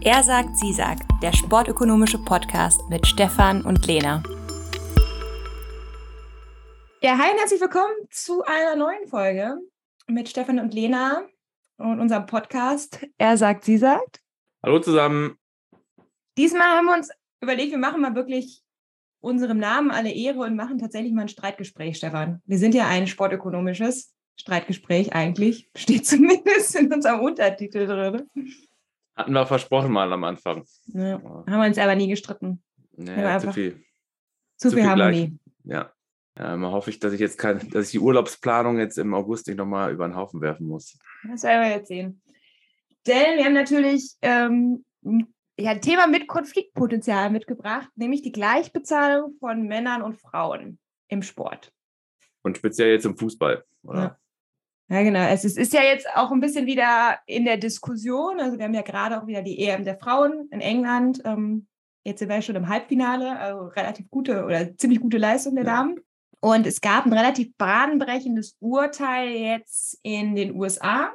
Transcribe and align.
Er 0.00 0.22
sagt, 0.22 0.56
sie 0.56 0.72
sagt, 0.72 1.02
der 1.22 1.32
sportökonomische 1.32 2.18
Podcast 2.18 2.80
mit 2.88 3.04
Stefan 3.04 3.62
und 3.62 3.84
Lena. 3.84 4.22
Ja, 7.02 7.18
hi 7.18 7.32
und 7.32 7.38
herzlich 7.38 7.60
willkommen 7.60 7.94
zu 8.08 8.44
einer 8.44 8.76
neuen 8.76 9.08
Folge 9.08 9.58
mit 10.06 10.28
Stefan 10.28 10.60
und 10.60 10.72
Lena 10.72 11.26
und 11.78 11.98
unserem 11.98 12.26
Podcast 12.26 13.04
Er 13.18 13.36
sagt, 13.36 13.64
sie 13.64 13.76
sagt. 13.76 14.20
Hallo 14.62 14.78
zusammen. 14.78 15.36
Diesmal 16.36 16.68
haben 16.68 16.86
wir 16.86 16.94
uns 16.94 17.10
überlegt, 17.40 17.72
wir 17.72 17.78
machen 17.78 18.00
mal 18.00 18.14
wirklich 18.14 18.62
unserem 19.18 19.58
Namen 19.58 19.90
alle 19.90 20.12
Ehre 20.12 20.38
und 20.38 20.54
machen 20.54 20.78
tatsächlich 20.78 21.12
mal 21.12 21.22
ein 21.22 21.28
Streitgespräch, 21.28 21.96
Stefan. 21.96 22.40
Wir 22.46 22.58
sind 22.58 22.76
ja 22.76 22.86
ein 22.86 23.08
sportökonomisches 23.08 24.14
Streitgespräch 24.36 25.12
eigentlich, 25.12 25.68
steht 25.76 26.06
zumindest 26.06 26.76
in 26.76 26.92
unserem 26.92 27.18
Untertitel 27.18 27.84
drin. 27.84 28.28
Hatten 29.18 29.32
wir 29.32 29.46
versprochen 29.46 29.90
mal 29.90 30.12
am 30.12 30.22
Anfang. 30.22 30.64
Ja, 30.86 31.20
haben 31.20 31.44
wir 31.46 31.66
uns 31.66 31.76
aber 31.76 31.96
nie 31.96 32.06
gestritten. 32.06 32.62
Naja, 32.96 33.40
zu 33.40 33.52
viel. 33.52 33.82
Zu, 34.56 34.68
zu 34.68 34.76
viel, 34.76 34.84
viel 34.84 34.90
Harmonie. 34.90 35.38
Ja. 35.64 35.92
ja. 36.38 36.56
Mal 36.56 36.70
hoffe 36.70 36.90
ich, 36.90 37.00
dass 37.00 37.12
ich 37.12 37.18
jetzt 37.18 37.36
kein, 37.36 37.68
dass 37.70 37.86
ich 37.86 37.90
die 37.90 37.98
Urlaubsplanung 37.98 38.78
jetzt 38.78 38.96
im 38.96 39.14
August 39.14 39.48
nicht 39.48 39.56
nochmal 39.56 39.92
über 39.92 40.06
den 40.06 40.14
Haufen 40.14 40.40
werfen 40.40 40.68
muss. 40.68 40.96
Das 41.28 41.42
werden 41.42 41.62
wir 41.62 41.76
jetzt 41.76 41.88
sehen. 41.88 42.22
Denn 43.08 43.38
wir 43.38 43.44
haben 43.44 43.54
natürlich 43.54 44.14
ähm, 44.22 44.84
ja, 45.58 45.72
ein 45.72 45.82
Thema 45.82 46.06
mit 46.06 46.28
Konfliktpotenzial 46.28 47.30
mitgebracht, 47.30 47.88
nämlich 47.96 48.22
die 48.22 48.30
Gleichbezahlung 48.30 49.34
von 49.40 49.62
Männern 49.62 50.02
und 50.02 50.14
Frauen 50.14 50.78
im 51.08 51.22
Sport. 51.22 51.72
Und 52.42 52.56
speziell 52.56 52.92
jetzt 52.92 53.04
im 53.04 53.16
Fußball, 53.16 53.64
oder? 53.82 54.00
Ja. 54.00 54.18
Ja, 54.90 55.02
genau. 55.02 55.20
Es 55.28 55.44
ist, 55.44 55.58
ist, 55.58 55.74
ja 55.74 55.82
jetzt 55.82 56.06
auch 56.14 56.30
ein 56.32 56.40
bisschen 56.40 56.66
wieder 56.66 57.18
in 57.26 57.44
der 57.44 57.58
Diskussion. 57.58 58.40
Also 58.40 58.56
wir 58.58 58.64
haben 58.64 58.74
ja 58.74 58.82
gerade 58.82 59.20
auch 59.20 59.26
wieder 59.26 59.42
die 59.42 59.58
EM 59.58 59.84
der 59.84 59.98
Frauen 59.98 60.48
in 60.50 60.60
England. 60.60 61.20
Ähm, 61.24 61.66
jetzt 62.04 62.20
sind 62.20 62.30
wir 62.30 62.40
schon 62.40 62.56
im 62.56 62.68
Halbfinale, 62.68 63.38
also 63.38 63.66
relativ 63.66 64.08
gute 64.10 64.44
oder 64.44 64.76
ziemlich 64.78 65.00
gute 65.00 65.18
Leistung 65.18 65.56
der 65.56 65.64
ja. 65.64 65.76
Damen. 65.76 66.00
Und 66.40 66.66
es 66.66 66.80
gab 66.80 67.04
ein 67.04 67.12
relativ 67.12 67.54
bahnbrechendes 67.58 68.56
Urteil 68.60 69.28
jetzt 69.28 69.98
in 70.02 70.34
den 70.34 70.54
USA 70.54 71.12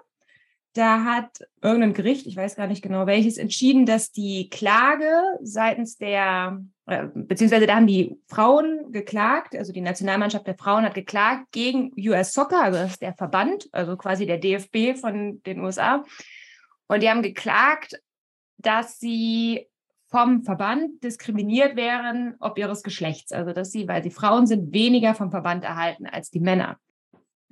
da 0.74 1.04
hat 1.04 1.40
irgendein 1.62 1.94
Gericht, 1.94 2.26
ich 2.26 2.36
weiß 2.36 2.56
gar 2.56 2.68
nicht 2.68 2.82
genau 2.82 3.06
welches, 3.06 3.38
entschieden, 3.38 3.86
dass 3.86 4.12
die 4.12 4.50
Klage 4.50 5.22
seitens 5.42 5.98
der, 5.98 6.62
äh, 6.88 7.08
beziehungsweise 7.14 7.68
da 7.68 7.76
haben 7.76 7.88
die 7.88 8.18
Frauen 8.28 8.92
geklagt, 8.92 9.56
also 9.56 9.72
die 9.72 9.82
Nationalmannschaft 9.82 10.48
der 10.48 10.58
Frauen 10.58 10.84
hat 10.84 10.96
geklagt 10.96 11.52
gegen 11.52 11.92
US 11.98 12.34
Soccer, 12.34 12.64
also 12.64 12.80
das 12.80 12.92
ist 12.92 13.02
der 13.02 13.14
Verband, 13.14 13.70
also 13.72 13.96
quasi 13.98 14.26
der 14.26 14.40
DFB 14.40 15.00
von 15.00 15.42
den 15.44 15.60
USA. 15.62 16.04
Und 16.88 17.04
die 17.04 17.10
haben 17.10 17.22
geklagt, 17.22 18.02
dass 18.58 19.00
sie 19.00 19.68
vom 20.08 20.44
Verband 20.44 21.04
diskriminiert 21.04 21.76
wären, 21.76 22.36
ob 22.40 22.58
ihres 22.58 22.84
Geschlechts. 22.84 23.32
Also 23.32 23.52
dass 23.52 23.72
sie, 23.72 23.88
weil 23.88 24.04
sie 24.04 24.12
Frauen 24.12 24.46
sind, 24.46 24.74
weniger 24.74 25.16
vom 25.16 25.32
Verband 25.32 25.64
erhalten 25.64 26.06
als 26.06 26.30
die 26.30 26.40
Männer 26.40 26.78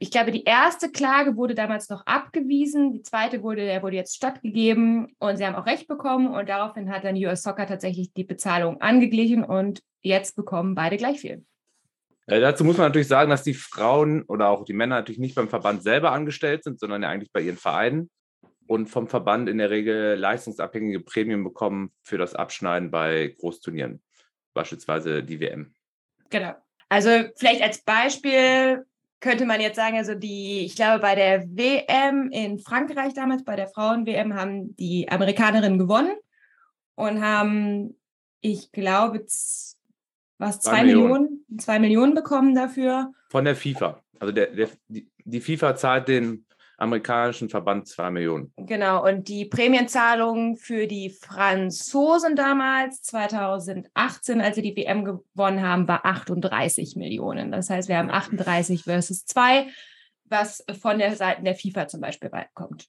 ich 0.01 0.09
glaube, 0.09 0.31
die 0.31 0.45
erste 0.45 0.91
Klage 0.91 1.35
wurde 1.35 1.53
damals 1.53 1.87
noch 1.87 2.03
abgewiesen, 2.07 2.91
die 2.91 3.03
zweite 3.03 3.43
wurde, 3.43 3.67
der 3.67 3.83
wurde 3.83 3.97
jetzt 3.97 4.15
stattgegeben 4.15 5.15
und 5.19 5.37
sie 5.37 5.45
haben 5.45 5.53
auch 5.53 5.67
Recht 5.67 5.87
bekommen 5.87 6.33
und 6.33 6.49
daraufhin 6.49 6.91
hat 6.91 7.03
dann 7.03 7.15
US 7.17 7.43
Soccer 7.43 7.67
tatsächlich 7.67 8.11
die 8.11 8.23
Bezahlung 8.23 8.81
angeglichen 8.81 9.43
und 9.43 9.83
jetzt 10.01 10.35
bekommen 10.35 10.73
beide 10.73 10.97
gleich 10.97 11.21
viel. 11.21 11.45
Äh, 12.25 12.39
dazu 12.39 12.63
muss 12.63 12.77
man 12.77 12.87
natürlich 12.87 13.09
sagen, 13.09 13.29
dass 13.29 13.43
die 13.43 13.53
Frauen 13.53 14.23
oder 14.23 14.49
auch 14.49 14.65
die 14.65 14.73
Männer 14.73 14.95
natürlich 14.95 15.19
nicht 15.19 15.35
beim 15.35 15.49
Verband 15.49 15.83
selber 15.83 16.13
angestellt 16.13 16.63
sind, 16.63 16.79
sondern 16.79 17.03
ja 17.03 17.09
eigentlich 17.09 17.31
bei 17.31 17.41
ihren 17.41 17.57
Vereinen 17.57 18.09
und 18.65 18.87
vom 18.87 19.07
Verband 19.07 19.49
in 19.49 19.59
der 19.59 19.69
Regel 19.69 20.15
leistungsabhängige 20.15 21.01
Prämien 21.01 21.43
bekommen 21.43 21.91
für 22.01 22.17
das 22.17 22.33
Abschneiden 22.33 22.89
bei 22.89 23.35
Großturnieren, 23.37 24.01
beispielsweise 24.55 25.23
die 25.23 25.39
WM. 25.39 25.75
Genau. 26.31 26.55
Also 26.89 27.09
vielleicht 27.37 27.61
als 27.61 27.83
Beispiel, 27.83 28.83
könnte 29.21 29.45
man 29.45 29.61
jetzt 29.61 29.75
sagen, 29.77 29.97
also 29.97 30.15
die, 30.15 30.65
ich 30.65 30.75
glaube, 30.75 30.99
bei 30.99 31.15
der 31.15 31.45
WM 31.47 32.29
in 32.31 32.59
Frankreich 32.59 33.13
damals, 33.13 33.45
bei 33.45 33.55
der 33.55 33.67
Frauen-WM, 33.67 34.33
haben 34.33 34.75
die 34.75 35.07
Amerikanerinnen 35.09 35.77
gewonnen 35.77 36.15
und 36.95 37.21
haben, 37.21 37.95
ich 38.41 38.71
glaube, 38.71 39.19
was, 39.19 40.59
zwei, 40.59 40.71
zwei 40.71 40.83
Millionen. 40.83 41.23
Millionen, 41.23 41.59
zwei 41.59 41.79
Millionen 41.79 42.15
bekommen 42.15 42.55
dafür. 42.55 43.11
Von 43.29 43.45
der 43.45 43.55
FIFA. 43.55 44.03
Also 44.19 44.33
der, 44.33 44.47
der, 44.47 44.69
die, 44.87 45.07
die 45.23 45.39
FIFA 45.39 45.75
zahlt 45.75 46.07
den 46.07 46.45
amerikanischen 46.81 47.47
Verband 47.47 47.87
zwei 47.87 48.09
Millionen. 48.09 48.51
Genau, 48.57 49.07
und 49.07 49.27
die 49.27 49.45
Prämienzahlung 49.45 50.57
für 50.57 50.87
die 50.87 51.11
Franzosen 51.11 52.35
damals, 52.35 53.03
2018, 53.03 54.41
als 54.41 54.55
sie 54.55 54.63
die 54.63 54.75
WM 54.75 55.05
gewonnen 55.05 55.61
haben, 55.61 55.87
war 55.87 56.05
38 56.05 56.95
Millionen. 56.95 57.51
Das 57.51 57.69
heißt, 57.69 57.87
wir 57.87 57.97
haben 57.97 58.09
38 58.09 58.83
versus 58.83 59.25
2, 59.25 59.67
was 60.25 60.65
von 60.81 60.97
der 60.97 61.15
Seite 61.15 61.43
der 61.43 61.55
FIFA 61.55 61.87
zum 61.87 62.01
Beispiel 62.01 62.31
kommt. 62.55 62.87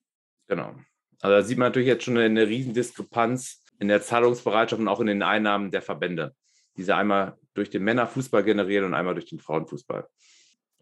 Genau. 0.48 0.74
Also 1.20 1.36
da 1.36 1.42
sieht 1.42 1.58
man 1.58 1.68
natürlich 1.68 1.88
jetzt 1.88 2.04
schon 2.04 2.16
eine, 2.16 2.24
eine 2.24 2.48
Riesendiskrepanz 2.48 3.62
in 3.78 3.88
der 3.88 4.00
Zahlungsbereitschaft 4.00 4.80
und 4.80 4.88
auch 4.88 5.00
in 5.00 5.06
den 5.06 5.22
Einnahmen 5.22 5.70
der 5.70 5.82
Verbände, 5.82 6.34
die 6.78 6.82
sie 6.82 6.94
einmal 6.94 7.36
durch 7.52 7.68
den 7.68 7.84
Männerfußball 7.84 8.42
generieren 8.42 8.86
und 8.86 8.94
einmal 8.94 9.14
durch 9.14 9.26
den 9.26 9.38
Frauenfußball. 9.38 10.08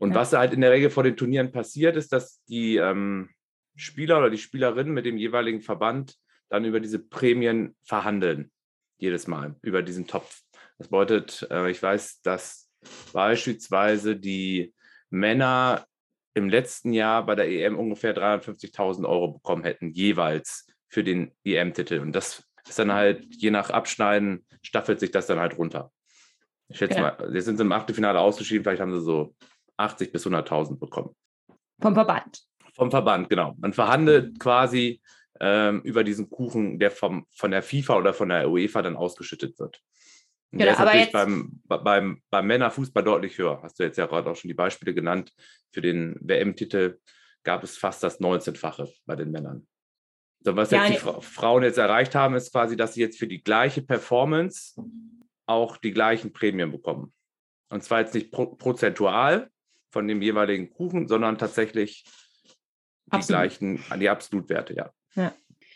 Und 0.01 0.11
ja. 0.11 0.17
was 0.17 0.33
halt 0.33 0.55
in 0.55 0.63
der 0.63 0.73
Regel 0.73 0.89
vor 0.89 1.03
den 1.03 1.17
Turnieren 1.17 1.53
passiert, 1.53 1.95
ist, 1.95 2.13
dass 2.13 2.43
die 2.45 2.77
ähm, 2.77 3.29
Spieler 3.77 4.19
oder 4.19 4.31
die 4.31 4.39
Spielerinnen 4.39 4.95
mit 4.95 5.05
dem 5.05 5.19
jeweiligen 5.19 5.61
Verband 5.61 6.17
dann 6.49 6.65
über 6.65 6.81
diese 6.81 6.99
Prämien 6.99 7.77
verhandeln. 7.85 8.51
Jedes 8.99 9.27
Mal 9.27 9.57
über 9.61 9.83
diesen 9.83 10.07
Topf. 10.07 10.41
Das 10.79 10.89
bedeutet, 10.89 11.47
äh, 11.51 11.71
ich 11.71 11.83
weiß, 11.83 12.23
dass 12.23 12.71
beispielsweise 13.13 14.17
die 14.17 14.73
Männer 15.11 15.85
im 16.33 16.49
letzten 16.49 16.95
Jahr 16.95 17.27
bei 17.27 17.35
der 17.35 17.51
EM 17.51 17.79
ungefähr 17.79 18.17
350.000 18.17 19.07
Euro 19.07 19.33
bekommen 19.35 19.65
hätten, 19.65 19.91
jeweils 19.91 20.67
für 20.89 21.05
den 21.05 21.33
EM-Titel. 21.45 21.99
Und 21.99 22.13
das 22.13 22.43
ist 22.67 22.79
dann 22.79 22.93
halt, 22.93 23.27
je 23.35 23.51
nach 23.51 23.69
Abschneiden, 23.69 24.47
staffelt 24.63 24.99
sich 24.99 25.11
das 25.11 25.27
dann 25.27 25.41
halt 25.41 25.59
runter. 25.59 25.93
Ich 26.69 26.79
schätze 26.79 26.97
ja. 26.97 27.17
mal, 27.19 27.35
jetzt 27.35 27.45
sind 27.45 27.59
sie 27.59 27.65
im 27.65 27.73
Achtelfinale 27.73 28.19
ausgeschieden, 28.19 28.65
vielleicht 28.65 28.81
haben 28.81 28.93
sie 28.93 29.03
so 29.05 29.35
80 29.81 30.13
bis 30.13 30.27
100.000 30.27 30.79
bekommen. 30.79 31.15
Vom 31.81 31.95
Verband. 31.95 32.43
Vom 32.75 32.91
Verband, 32.91 33.29
genau. 33.29 33.55
Man 33.59 33.73
verhandelt 33.73 34.39
quasi 34.39 35.01
ähm, 35.41 35.81
über 35.83 36.05
diesen 36.05 36.31
Kuchen, 36.31 36.79
der 36.79 36.91
vom, 36.91 37.27
von 37.33 37.51
der 37.51 37.63
FIFA 37.63 37.97
oder 37.97 38.15
von 38.15 38.29
der 38.29 38.51
UEFA 38.51 38.83
dann 38.83 38.97
ausgeschüttet 38.97 39.59
wird. 39.59 39.81
Und 40.53 40.59
genau, 40.59 40.65
der 40.65 40.73
ist 40.73 40.79
natürlich 40.79 41.03
jetzt... 41.03 41.13
beim, 41.13 41.61
beim, 41.65 42.23
beim 42.29 42.47
Männerfußball 42.47 43.03
deutlich 43.03 43.39
höher. 43.39 43.61
Hast 43.63 43.79
du 43.79 43.85
jetzt 43.85 43.97
ja 43.97 44.07
gerade 44.07 44.31
auch 44.31 44.37
schon 44.37 44.49
die 44.49 44.55
Beispiele 44.55 44.95
genannt. 44.95 45.33
Für 45.73 45.81
den 45.81 46.17
WM-Titel 46.21 46.99
gab 47.43 47.65
es 47.65 47.77
fast 47.77 48.03
das 48.03 48.21
19-fache 48.21 48.89
bei 49.07 49.17
den 49.17 49.31
Männern. 49.31 49.67
So, 50.43 50.57
was 50.57 50.71
ja, 50.71 50.85
jetzt 50.85 51.03
die 51.03 51.07
nee. 51.07 51.21
Frauen 51.21 51.63
jetzt 51.63 51.79
erreicht 51.79 52.15
haben, 52.15 52.35
ist 52.35 52.53
quasi, 52.53 52.77
dass 52.77 52.95
sie 52.95 53.01
jetzt 53.01 53.19
für 53.19 53.27
die 53.27 53.43
gleiche 53.43 53.83
Performance 53.83 54.75
auch 55.47 55.77
die 55.77 55.93
gleichen 55.93 56.33
Prämien 56.33 56.71
bekommen. 56.73 57.13
Und 57.69 57.85
zwar 57.85 58.01
jetzt 58.01 58.15
nicht 58.15 58.33
pro 58.33 58.47
prozentual, 58.47 59.51
von 59.91 60.07
dem 60.09 60.23
jeweiligen 60.23 60.71
Kuchen, 60.71 61.09
sondern 61.09 61.39
tatsächlich 61.39 62.05
die 63.07 63.13
Absolut. 63.13 63.41
gleichen, 63.41 63.85
die 63.99 64.09
Absolutwerte, 64.09 64.75
ja. 64.75 64.91
ja. 65.15 65.33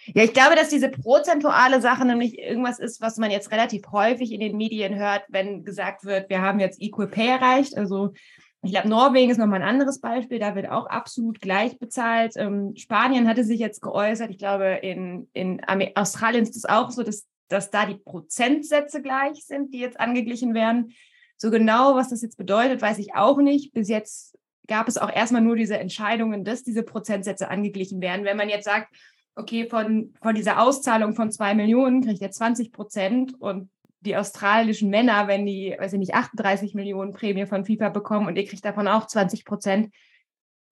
Ja, 0.06 0.22
ich 0.22 0.34
glaube, 0.34 0.54
dass 0.54 0.68
diese 0.68 0.90
prozentuale 0.90 1.80
Sache 1.80 2.04
nämlich 2.04 2.38
irgendwas 2.38 2.78
ist, 2.78 3.00
was 3.00 3.16
man 3.16 3.30
jetzt 3.30 3.50
relativ 3.50 3.84
häufig 3.90 4.32
in 4.32 4.40
den 4.40 4.56
Medien 4.56 4.96
hört, 4.96 5.22
wenn 5.28 5.64
gesagt 5.64 6.04
wird, 6.04 6.28
wir 6.28 6.42
haben 6.42 6.60
jetzt 6.60 6.80
Equal 6.82 7.08
Pay 7.08 7.28
erreicht. 7.28 7.76
Also 7.76 8.12
ich 8.62 8.72
glaube, 8.72 8.88
Norwegen 8.88 9.30
ist 9.30 9.38
nochmal 9.38 9.62
ein 9.62 9.68
anderes 9.68 10.00
Beispiel, 10.00 10.38
da 10.38 10.54
wird 10.54 10.70
auch 10.70 10.86
absolut 10.86 11.40
gleich 11.40 11.78
bezahlt. 11.78 12.34
Ähm, 12.36 12.74
Spanien 12.76 13.28
hatte 13.28 13.44
sich 13.44 13.60
jetzt 13.60 13.80
geäußert, 13.80 14.30
ich 14.30 14.38
glaube, 14.38 14.78
in, 14.82 15.28
in 15.32 15.62
Australien 15.94 16.42
ist 16.42 16.56
es 16.56 16.64
auch 16.64 16.90
so, 16.90 17.02
dass, 17.02 17.26
dass 17.48 17.70
da 17.70 17.86
die 17.86 17.96
Prozentsätze 17.96 19.00
gleich 19.00 19.44
sind, 19.46 19.72
die 19.72 19.80
jetzt 19.80 20.00
angeglichen 20.00 20.54
werden. 20.54 20.92
So 21.44 21.50
genau, 21.50 21.94
was 21.94 22.08
das 22.08 22.22
jetzt 22.22 22.38
bedeutet, 22.38 22.80
weiß 22.80 22.98
ich 22.98 23.14
auch 23.14 23.36
nicht. 23.36 23.74
Bis 23.74 23.90
jetzt 23.90 24.38
gab 24.66 24.88
es 24.88 24.96
auch 24.96 25.12
erstmal 25.12 25.42
nur 25.42 25.56
diese 25.56 25.76
Entscheidungen, 25.76 26.42
dass 26.42 26.62
diese 26.62 26.82
Prozentsätze 26.82 27.50
angeglichen 27.50 28.00
werden. 28.00 28.24
Wenn 28.24 28.38
man 28.38 28.48
jetzt 28.48 28.64
sagt, 28.64 28.96
okay, 29.34 29.68
von, 29.68 30.14
von 30.22 30.34
dieser 30.34 30.62
Auszahlung 30.62 31.14
von 31.14 31.30
zwei 31.30 31.54
Millionen 31.54 32.02
kriegt 32.02 32.22
er 32.22 32.30
20 32.30 32.72
Prozent 32.72 33.34
und 33.38 33.68
die 34.00 34.16
australischen 34.16 34.88
Männer, 34.88 35.28
wenn 35.28 35.44
die, 35.44 35.76
weiß 35.78 35.92
ich 35.92 35.98
nicht, 35.98 36.14
38 36.14 36.72
Millionen 36.72 37.12
Prämie 37.12 37.44
von 37.44 37.66
FIFA 37.66 37.90
bekommen 37.90 38.26
und 38.26 38.36
ihr 38.36 38.46
kriegt 38.46 38.64
davon 38.64 38.88
auch 38.88 39.06
20 39.06 39.44
Prozent, 39.44 39.94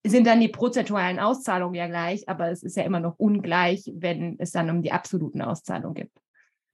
sind 0.07 0.27
dann 0.27 0.41
die 0.41 0.49
prozentualen 0.49 1.19
Auszahlungen 1.19 1.75
ja 1.75 1.87
gleich, 1.87 2.31
aber 2.31 2.51
es 2.51 2.63
ist 2.63 2.79
ja 2.79 2.85
immer 2.85 3.01
noch 3.01 3.19
ungleich, 3.19 3.93
wenn 3.95 4.37
es 4.39 4.53
dann 4.53 4.71
um 4.71 4.81
die 4.81 4.93
absoluten 4.93 5.43
Auszahlungen 5.43 5.97
geht. 5.97 6.11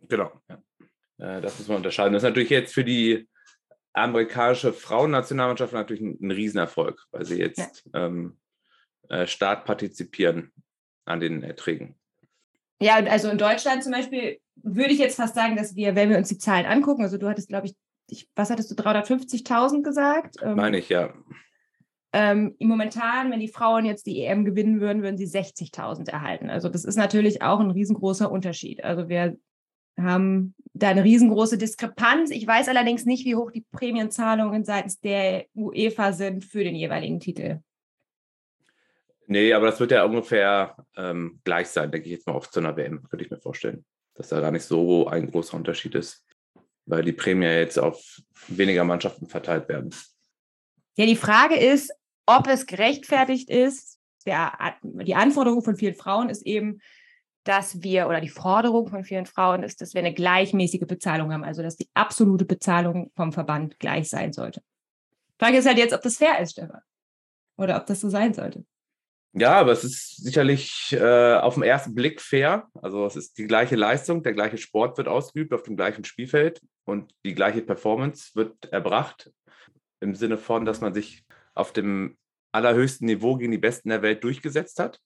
Genau, 0.08 0.30
ja. 0.48 0.58
Äh, 1.18 1.40
das 1.40 1.58
muss 1.58 1.66
man 1.66 1.78
unterscheiden. 1.78 2.12
Das 2.12 2.22
ist 2.22 2.28
natürlich 2.28 2.50
jetzt 2.50 2.72
für 2.72 2.84
die 2.84 3.26
amerikanische 3.92 4.72
Frauennationalmannschaft 4.72 5.72
natürlich 5.72 6.02
ein, 6.02 6.18
ein 6.20 6.30
Riesenerfolg, 6.30 7.06
weil 7.10 7.24
sie 7.24 7.38
jetzt 7.38 7.84
ja. 7.92 8.06
ähm, 8.06 8.38
äh, 9.08 9.26
stark 9.26 9.64
partizipieren 9.64 10.52
an 11.04 11.20
den 11.20 11.42
Erträgen. 11.42 11.96
Ja, 12.80 12.96
also 12.96 13.28
in 13.28 13.38
Deutschland 13.38 13.82
zum 13.82 13.92
Beispiel 13.92 14.38
würde 14.56 14.92
ich 14.92 14.98
jetzt 14.98 15.16
fast 15.16 15.34
sagen, 15.34 15.56
dass 15.56 15.74
wir, 15.74 15.94
wenn 15.94 16.10
wir 16.10 16.18
uns 16.18 16.28
die 16.28 16.38
Zahlen 16.38 16.66
angucken, 16.66 17.02
also 17.02 17.18
du 17.18 17.28
hattest, 17.28 17.48
glaube 17.48 17.66
ich, 17.66 17.74
ich, 18.10 18.28
was 18.34 18.50
hattest 18.50 18.70
du, 18.70 18.74
350.000 18.74 19.82
gesagt? 19.82 20.36
Ähm, 20.42 20.56
Meine 20.56 20.78
ich, 20.78 20.88
ja. 20.88 21.12
Ähm, 22.12 22.56
momentan, 22.58 23.30
wenn 23.30 23.40
die 23.40 23.48
Frauen 23.48 23.84
jetzt 23.84 24.06
die 24.06 24.24
EM 24.24 24.44
gewinnen 24.44 24.80
würden, 24.80 25.02
würden 25.02 25.18
sie 25.18 25.26
60.000 25.26 26.08
erhalten. 26.08 26.48
Also 26.48 26.70
das 26.70 26.84
ist 26.84 26.96
natürlich 26.96 27.42
auch 27.42 27.60
ein 27.60 27.70
riesengroßer 27.70 28.30
Unterschied. 28.30 28.82
Also 28.82 29.10
wir 29.10 29.36
haben 29.98 30.54
da 30.74 30.88
eine 30.88 31.04
riesengroße 31.04 31.58
Diskrepanz. 31.58 32.30
Ich 32.30 32.46
weiß 32.46 32.68
allerdings 32.68 33.04
nicht, 33.04 33.24
wie 33.24 33.36
hoch 33.36 33.50
die 33.50 33.66
Prämienzahlungen 33.72 34.64
seitens 34.64 35.00
der 35.00 35.46
UEFA 35.54 36.12
sind 36.12 36.44
für 36.44 36.64
den 36.64 36.74
jeweiligen 36.74 37.20
Titel. 37.20 37.60
Nee, 39.26 39.52
aber 39.52 39.66
das 39.66 39.78
wird 39.78 39.90
ja 39.90 40.04
ungefähr 40.04 40.76
ähm, 40.96 41.40
gleich 41.44 41.68
sein, 41.68 41.90
denke 41.90 42.06
ich 42.06 42.12
jetzt 42.12 42.26
mal 42.26 42.32
auf 42.32 42.50
zu 42.50 42.60
einer 42.60 42.76
WM, 42.76 43.06
könnte 43.08 43.24
ich 43.24 43.30
mir 43.30 43.38
vorstellen. 43.38 43.84
Dass 44.14 44.28
da 44.28 44.40
gar 44.40 44.50
nicht 44.50 44.64
so 44.64 45.06
ein 45.06 45.30
großer 45.30 45.56
Unterschied 45.56 45.94
ist, 45.94 46.24
weil 46.86 47.04
die 47.04 47.12
Prämie 47.12 47.44
jetzt 47.44 47.78
auf 47.78 48.20
weniger 48.48 48.84
Mannschaften 48.84 49.26
verteilt 49.26 49.68
werden. 49.68 49.94
Ja, 50.96 51.04
die 51.04 51.14
Frage 51.14 51.56
ist, 51.56 51.92
ob 52.26 52.46
es 52.48 52.66
gerechtfertigt 52.66 53.50
ist. 53.50 53.98
Der, 54.26 54.52
die 54.82 55.14
Anforderung 55.14 55.62
von 55.62 55.76
vielen 55.76 55.94
Frauen 55.94 56.30
ist 56.30 56.44
eben, 56.46 56.80
dass 57.44 57.82
wir, 57.82 58.08
oder 58.08 58.20
die 58.20 58.28
Forderung 58.28 58.88
von 58.88 59.04
vielen 59.04 59.26
Frauen 59.26 59.62
ist, 59.62 59.80
dass 59.80 59.94
wir 59.94 60.00
eine 60.00 60.14
gleichmäßige 60.14 60.86
Bezahlung 60.86 61.32
haben, 61.32 61.44
also 61.44 61.62
dass 61.62 61.76
die 61.76 61.88
absolute 61.94 62.44
Bezahlung 62.44 63.10
vom 63.16 63.32
Verband 63.32 63.78
gleich 63.78 64.08
sein 64.08 64.32
sollte. 64.32 64.62
Frage 65.38 65.58
ist 65.58 65.66
halt 65.66 65.78
jetzt, 65.78 65.94
ob 65.94 66.02
das 66.02 66.16
fair 66.16 66.40
ist, 66.40 66.52
Stefan. 66.52 66.80
Oder 67.56 67.76
ob 67.76 67.86
das 67.86 68.00
so 68.00 68.08
sein 68.08 68.34
sollte. 68.34 68.64
Ja, 69.32 69.52
aber 69.52 69.72
es 69.72 69.84
ist 69.84 70.16
sicherlich 70.16 70.92
äh, 70.92 71.34
auf 71.34 71.54
den 71.54 71.62
ersten 71.62 71.94
Blick 71.94 72.20
fair. 72.20 72.68
Also 72.74 73.06
es 73.06 73.14
ist 73.14 73.38
die 73.38 73.46
gleiche 73.46 73.76
Leistung, 73.76 74.22
der 74.22 74.32
gleiche 74.32 74.58
Sport 74.58 74.96
wird 74.98 75.06
ausgeübt 75.06 75.52
auf 75.52 75.62
dem 75.62 75.76
gleichen 75.76 76.04
Spielfeld 76.04 76.60
und 76.84 77.12
die 77.24 77.34
gleiche 77.34 77.62
Performance 77.62 78.30
wird 78.34 78.72
erbracht 78.72 79.30
im 80.00 80.14
Sinne 80.14 80.38
von, 80.38 80.64
dass 80.64 80.80
man 80.80 80.94
sich 80.94 81.24
auf 81.54 81.72
dem 81.72 82.16
allerhöchsten 82.52 83.06
Niveau 83.06 83.36
gegen 83.36 83.52
die 83.52 83.58
Besten 83.58 83.90
der 83.90 84.02
Welt 84.02 84.24
durchgesetzt 84.24 84.80
hat. 84.80 85.00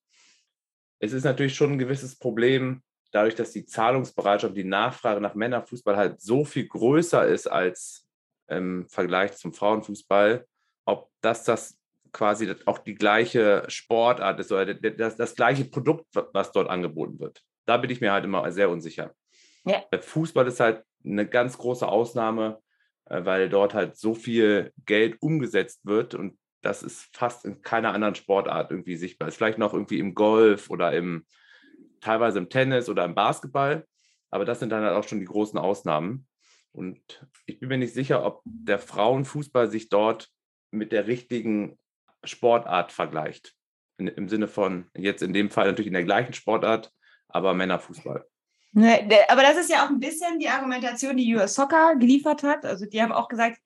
Es 1.03 1.13
ist 1.13 1.25
natürlich 1.25 1.57
schon 1.57 1.73
ein 1.73 1.79
gewisses 1.79 2.17
Problem, 2.17 2.81
dadurch, 3.11 3.35
dass 3.35 3.51
die 3.51 3.67
Zahlungsbereitschaft, 3.67 4.57
die 4.57 4.63
Nachfrage 4.63 5.21
nach 5.21 5.35
Männerfußball 5.35 5.97
halt 5.97 6.21
so 6.21 6.45
viel 6.45 6.69
größer 6.69 7.27
ist 7.27 7.49
als 7.49 8.07
im 8.47 8.87
Vergleich 8.89 9.33
zum 9.33 9.53
Frauenfußball, 9.53 10.47
ob 10.85 11.11
das 11.21 11.43
das 11.43 11.77
quasi 12.13 12.55
auch 12.67 12.79
die 12.79 12.95
gleiche 12.95 13.65
Sportart 13.67 14.39
ist 14.39 14.53
oder 14.53 14.75
das, 14.75 15.17
das 15.17 15.35
gleiche 15.35 15.65
Produkt, 15.65 16.07
was 16.33 16.53
dort 16.53 16.71
angeboten 16.71 17.19
wird. 17.19 17.43
Da 17.67 17.79
bin 17.79 17.91
ich 17.91 18.01
mir 18.01 18.13
halt 18.13 18.25
immer 18.25 18.51
sehr 18.53 18.71
unsicher. 18.71 19.13
Ja. 19.65 19.83
Der 19.91 20.03
Fußball 20.03 20.47
ist 20.47 20.61
halt 20.61 20.85
eine 21.05 21.27
ganz 21.27 21.59
große 21.59 21.87
Ausnahme, 21.87 22.61
äh, 23.07 23.25
weil 23.25 23.49
dort 23.49 23.75
halt 23.75 23.97
so 23.97 24.15
viel 24.15 24.73
Geld 24.87 25.17
umgesetzt 25.21 25.81
wird 25.85 26.15
und 26.15 26.39
das 26.63 26.83
ist 26.83 27.15
fast 27.17 27.45
in 27.45 27.61
keiner 27.63 27.93
anderen 27.93 28.15
Sportart 28.15 28.71
irgendwie 28.71 28.97
sichtbar. 28.97 29.29
Ist 29.29 29.37
vielleicht 29.37 29.59
noch 29.59 29.75
irgendwie 29.75 29.99
im 29.99 30.15
Golf 30.15 30.71
oder 30.71 30.93
im 30.93 31.27
teilweise 32.01 32.39
im 32.39 32.49
Tennis 32.49 32.89
oder 32.89 33.05
im 33.05 33.15
Basketball, 33.15 33.87
aber 34.31 34.45
das 34.45 34.61
sind 34.61 34.71
dann 34.71 34.83
halt 34.83 34.97
auch 34.97 35.07
schon 35.07 35.21
die 35.21 35.27
großen 35.27 35.59
Ausnahmen. 35.59 36.27
Und 36.73 37.27
ich 37.47 37.61
bin 37.61 37.69
mir 37.69 37.79
nicht 37.79 37.95
sicher, 37.95 38.25
ob 38.25 38.43
der 38.45 38.79
Frauenfußball 38.79 39.71
sich 39.71 39.89
dort 39.89 40.31
mit 40.71 40.91
der 40.91 41.07
richtigen 41.07 41.79
Sportart 42.25 42.93
vergleicht. 42.93 43.55
In, 43.99 44.09
Im 44.09 44.29
Sinne 44.29 44.49
von 44.49 44.87
jetzt 44.97 45.23
in 45.23 45.33
dem 45.33 45.51
Fall 45.51 45.67
natürlich 45.67 45.89
in 45.89 45.93
der 45.93 46.05
gleichen 46.05 46.33
Sportart, 46.33 46.91
aber 47.29 47.55
Männerfußball. 47.55 48.25
Ne, 48.75 49.07
aber 49.29 49.43
das 49.43 49.59
ist 49.59 49.71
ja 49.71 49.85
auch 49.85 49.91
ein 49.91 50.01
bisschen 50.01 50.39
die 50.39 50.49
Argumentation, 50.49 51.19
die 51.19 51.37
US 51.37 51.55
Soccer 51.55 51.95
geliefert 51.97 52.43
hat. 52.43 52.65
Also 52.65 52.87
die 52.87 53.03
haben 53.03 53.13
auch 53.13 53.29
gesagt, 53.29 53.61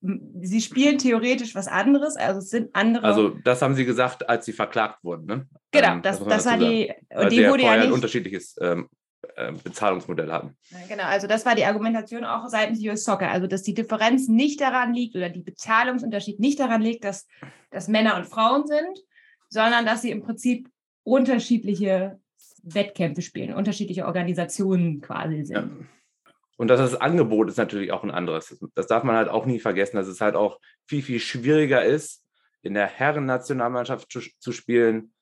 sie 0.00 0.60
spielen 0.60 0.98
theoretisch 0.98 1.54
was 1.54 1.68
anderes, 1.68 2.16
also 2.16 2.38
es 2.38 2.50
sind 2.50 2.70
andere. 2.74 3.04
Also 3.04 3.30
das 3.44 3.60
haben 3.60 3.74
sie 3.74 3.84
gesagt, 3.84 4.28
als 4.28 4.46
sie 4.46 4.52
verklagt 4.52 5.04
wurden, 5.04 5.26
ne? 5.26 5.46
Genau, 5.70 5.94
ähm, 5.94 6.02
das, 6.02 6.24
das 6.24 6.46
war 6.46 6.56
die, 6.56 6.92
und 7.14 7.30
die 7.30 7.46
wurde 7.46 7.64
ja 7.64 7.76
nicht, 7.76 7.86
ein 7.86 7.92
unterschiedliches 7.92 8.56
ähm, 8.60 8.88
äh, 9.36 9.52
Bezahlungsmodell 9.52 10.32
hatten. 10.32 10.56
Genau, 10.88 11.04
also 11.04 11.26
das 11.26 11.44
war 11.44 11.54
die 11.54 11.64
Argumentation 11.64 12.24
auch 12.24 12.48
seitens 12.48 12.82
US 12.82 13.04
Soccer, 13.04 13.30
also 13.30 13.46
dass 13.46 13.62
die 13.62 13.74
Differenz 13.74 14.28
nicht 14.28 14.60
daran 14.60 14.94
liegt 14.94 15.16
oder 15.16 15.28
die 15.28 15.42
Bezahlungsunterschied 15.42 16.40
nicht 16.40 16.58
daran 16.58 16.80
liegt, 16.80 17.04
dass, 17.04 17.26
dass 17.70 17.88
Männer 17.88 18.16
und 18.16 18.26
Frauen 18.26 18.66
sind, 18.66 18.98
sondern 19.48 19.84
dass 19.84 20.02
sie 20.02 20.10
im 20.10 20.22
Prinzip 20.22 20.68
unterschiedliche 21.02 22.18
Wettkämpfe 22.62 23.22
spielen, 23.22 23.54
unterschiedliche 23.54 24.06
Organisationen 24.06 25.00
quasi 25.00 25.44
sind. 25.44 25.56
Ja. 25.56 25.86
Und 26.60 26.68
dass 26.68 26.78
das 26.78 27.00
Angebot 27.00 27.48
ist 27.48 27.56
natürlich 27.56 27.90
auch 27.90 28.04
ein 28.04 28.10
anderes. 28.10 28.54
Das 28.74 28.86
darf 28.86 29.02
man 29.02 29.16
halt 29.16 29.30
auch 29.30 29.46
nie 29.46 29.60
vergessen, 29.60 29.96
dass 29.96 30.06
es 30.08 30.20
halt 30.20 30.34
auch 30.34 30.60
viel, 30.86 31.00
viel 31.00 31.18
schwieriger 31.18 31.82
ist, 31.82 32.22
in 32.60 32.74
der 32.74 32.86
Herren-Nationalmannschaft 32.86 34.12
zu, 34.12 34.20
zu 34.38 34.52
spielen, 34.52 35.14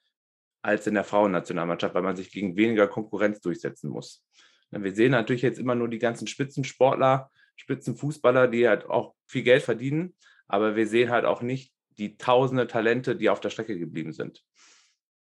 als 0.63 0.89
in 0.89 0.95
der 0.95 1.05
Frauennationalmannschaft, 1.05 1.95
weil 1.95 2.03
man 2.03 2.17
sich 2.17 2.33
gegen 2.33 2.57
weniger 2.57 2.89
Konkurrenz 2.89 3.41
durchsetzen 3.41 3.89
muss. 3.89 4.27
Wir 4.73 4.93
sehen 4.93 5.13
natürlich 5.13 5.43
jetzt 5.43 5.61
immer 5.61 5.77
nur 5.77 5.87
die 5.87 6.01
ganzen 6.01 6.27
Spitzensportler, 6.27 7.31
Spitzenfußballer, 7.55 8.49
die 8.49 8.67
halt 8.67 8.87
auch 8.87 9.15
viel 9.29 9.45
Geld 9.45 9.63
verdienen, 9.63 10.17
aber 10.49 10.75
wir 10.75 10.89
sehen 10.89 11.11
halt 11.11 11.25
auch 11.25 11.41
nicht 11.41 11.73
die 11.99 12.17
tausende 12.17 12.67
Talente, 12.67 13.15
die 13.15 13.31
auf 13.31 13.39
der 13.39 13.51
Strecke 13.51 13.79
geblieben 13.79 14.13
sind. 14.13 14.43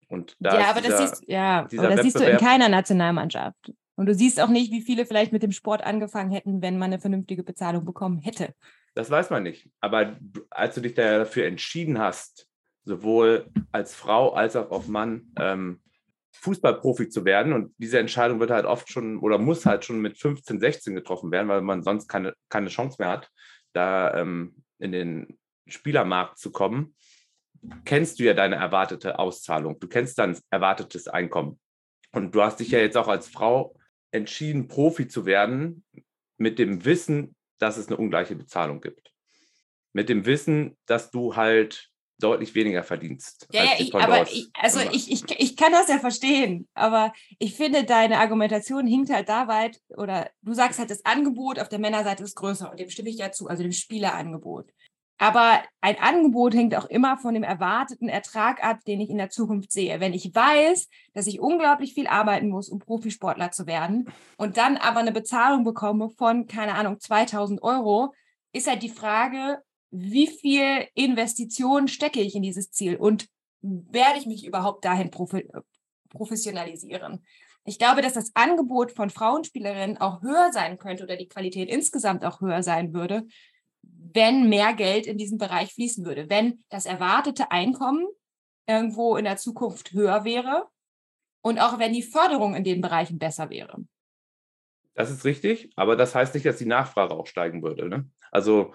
Und 0.07 0.37
da 0.39 0.57
ja, 0.57 0.69
aber 0.69 0.79
dieser, 0.79 0.97
das, 0.97 1.09
siehst, 1.09 1.23
ja, 1.27 1.67
aber 1.77 1.89
das 1.89 2.03
siehst 2.03 2.19
du 2.21 2.23
in 2.23 2.37
keiner 2.37 2.69
Nationalmannschaft. 2.69 3.73
Und 3.99 4.05
du 4.05 4.15
siehst 4.15 4.39
auch 4.39 4.47
nicht, 4.47 4.71
wie 4.71 4.81
viele 4.81 5.05
vielleicht 5.05 5.33
mit 5.33 5.43
dem 5.43 5.51
Sport 5.51 5.83
angefangen 5.83 6.31
hätten, 6.31 6.61
wenn 6.61 6.77
man 6.77 6.93
eine 6.93 7.01
vernünftige 7.01 7.43
Bezahlung 7.43 7.83
bekommen 7.83 8.19
hätte. 8.19 8.55
Das 8.95 9.11
weiß 9.11 9.29
man 9.29 9.43
nicht. 9.43 9.69
Aber 9.81 10.17
als 10.51 10.75
du 10.75 10.79
dich 10.79 10.93
dafür 10.93 11.45
entschieden 11.45 11.99
hast, 11.99 12.47
sowohl 12.85 13.51
als 13.73 13.93
Frau 13.93 14.31
als 14.31 14.55
auch 14.55 14.71
als 14.71 14.87
Mann 14.87 15.33
ähm, 15.35 15.81
Fußballprofi 16.31 17.09
zu 17.09 17.25
werden. 17.25 17.51
Und 17.51 17.73
diese 17.77 17.99
Entscheidung 17.99 18.39
wird 18.39 18.51
halt 18.51 18.65
oft 18.65 18.89
schon 18.89 19.19
oder 19.19 19.37
muss 19.37 19.65
halt 19.65 19.83
schon 19.83 19.99
mit 19.99 20.17
15, 20.17 20.61
16 20.61 20.95
getroffen 20.95 21.29
werden, 21.31 21.49
weil 21.49 21.59
man 21.59 21.83
sonst 21.83 22.07
keine, 22.07 22.33
keine 22.47 22.69
Chance 22.69 22.95
mehr 22.99 23.09
hat, 23.09 23.29
da 23.73 24.15
ähm, 24.15 24.63
in 24.77 24.93
den 24.93 25.37
Spielermarkt 25.67 26.37
zu 26.37 26.53
kommen. 26.53 26.95
Kennst 27.83 28.17
du 28.19 28.23
ja 28.23 28.33
deine 28.33 28.55
erwartete 28.55 29.19
Auszahlung. 29.19 29.77
Du 29.77 29.89
kennst 29.89 30.19
dein 30.19 30.37
erwartetes 30.51 31.09
Einkommen. 31.09 31.59
Und 32.13 32.33
du 32.33 32.41
hast 32.41 32.61
dich 32.61 32.71
ja 32.71 32.79
jetzt 32.79 32.95
auch 32.95 33.09
als 33.09 33.27
Frau 33.27 33.75
entschieden, 34.11 34.67
Profi 34.67 35.07
zu 35.07 35.25
werden, 35.25 35.83
mit 36.37 36.59
dem 36.59 36.85
Wissen, 36.85 37.35
dass 37.59 37.77
es 37.77 37.87
eine 37.87 37.97
ungleiche 37.97 38.35
Bezahlung 38.35 38.81
gibt. 38.81 39.13
Mit 39.93 40.09
dem 40.09 40.25
Wissen, 40.25 40.77
dass 40.85 41.11
du 41.11 41.35
halt 41.35 41.89
deutlich 42.19 42.53
weniger 42.53 42.83
verdienst. 42.83 43.47
Ja, 43.51 43.63
ja 43.63 43.71
ich, 43.79 43.93
aber 43.95 44.23
ich, 44.23 44.49
also 44.53 44.79
ich, 44.79 45.09
ich, 45.11 45.23
ich 45.37 45.55
kann 45.55 45.71
das 45.71 45.87
ja 45.87 45.99
verstehen, 45.99 46.67
aber 46.73 47.13
ich 47.39 47.55
finde, 47.55 47.85
deine 47.85 48.19
Argumentation 48.19 48.85
hinkt 48.85 49.09
halt 49.09 49.29
da 49.29 49.47
weit, 49.47 49.79
oder 49.89 50.29
du 50.41 50.53
sagst 50.53 50.79
halt, 50.79 50.89
das 50.89 51.05
Angebot 51.05 51.59
auf 51.59 51.69
der 51.69 51.79
Männerseite 51.79 52.23
ist 52.23 52.35
größer 52.35 52.69
und 52.69 52.79
dem 52.79 52.89
stimme 52.89 53.09
ich 53.09 53.17
ja 53.17 53.31
zu, 53.31 53.47
also 53.47 53.63
dem 53.63 53.71
Spielerangebot. 53.71 54.69
Aber 55.21 55.61
ein 55.81 55.99
Angebot 55.99 56.53
hängt 56.55 56.73
auch 56.75 56.85
immer 56.85 57.17
von 57.17 57.33
dem 57.33 57.43
erwarteten 57.43 58.07
Ertrag 58.07 58.63
ab, 58.63 58.79
den 58.87 59.01
ich 59.01 59.09
in 59.09 59.17
der 59.17 59.29
Zukunft 59.29 59.69
sehe. 59.71 59.99
Wenn 59.99 60.13
ich 60.13 60.33
weiß, 60.33 60.87
dass 61.13 61.27
ich 61.27 61.41
unglaublich 61.41 61.93
viel 61.93 62.07
arbeiten 62.07 62.47
muss, 62.47 62.69
um 62.69 62.79
Profisportler 62.79 63.51
zu 63.51 63.67
werden 63.67 64.09
und 64.37 64.55
dann 64.55 64.77
aber 64.77 65.01
eine 65.01 65.11
Bezahlung 65.11 65.65
bekomme 65.65 66.09
von, 66.09 66.47
keine 66.47 66.75
Ahnung, 66.75 67.01
2000 67.01 67.61
Euro, 67.61 68.13
ist 68.53 68.69
halt 68.69 68.81
die 68.81 68.89
Frage, 68.89 69.61
wie 69.91 70.27
viel 70.27 70.87
Investitionen 70.93 71.89
stecke 71.89 72.21
ich 72.21 72.33
in 72.35 72.41
dieses 72.41 72.71
Ziel 72.71 72.95
und 72.95 73.27
werde 73.61 74.19
ich 74.19 74.25
mich 74.25 74.45
überhaupt 74.45 74.85
dahin 74.85 75.11
professionalisieren? 76.09 77.25
Ich 77.65 77.77
glaube, 77.77 78.01
dass 78.01 78.13
das 78.13 78.31
Angebot 78.35 78.93
von 78.93 79.09
Frauenspielerinnen 79.09 79.97
auch 79.97 80.21
höher 80.21 80.51
sein 80.53 80.77
könnte 80.77 81.03
oder 81.03 81.17
die 81.17 81.27
Qualität 81.27 81.67
insgesamt 81.69 82.23
auch 82.23 82.39
höher 82.39 82.63
sein 82.63 82.93
würde, 82.93 83.27
wenn 83.81 84.49
mehr 84.49 84.73
Geld 84.73 85.07
in 85.07 85.17
diesen 85.17 85.37
Bereich 85.37 85.73
fließen 85.73 86.05
würde, 86.05 86.29
wenn 86.29 86.63
das 86.69 86.85
erwartete 86.85 87.51
Einkommen 87.51 88.07
irgendwo 88.67 89.17
in 89.17 89.25
der 89.25 89.37
Zukunft 89.37 89.93
höher 89.93 90.23
wäre 90.23 90.67
und 91.41 91.59
auch 91.59 91.79
wenn 91.79 91.93
die 91.93 92.03
Förderung 92.03 92.55
in 92.55 92.63
den 92.63 92.81
Bereichen 92.81 93.17
besser 93.17 93.49
wäre. 93.49 93.83
Das 94.95 95.09
ist 95.09 95.25
richtig, 95.25 95.71
aber 95.75 95.95
das 95.95 96.13
heißt 96.13 96.33
nicht, 96.33 96.45
dass 96.45 96.57
die 96.57 96.65
Nachfrage 96.65 97.13
auch 97.13 97.27
steigen 97.27 97.63
würde. 97.63 97.87
Ne? 97.87 98.09
Also 98.31 98.73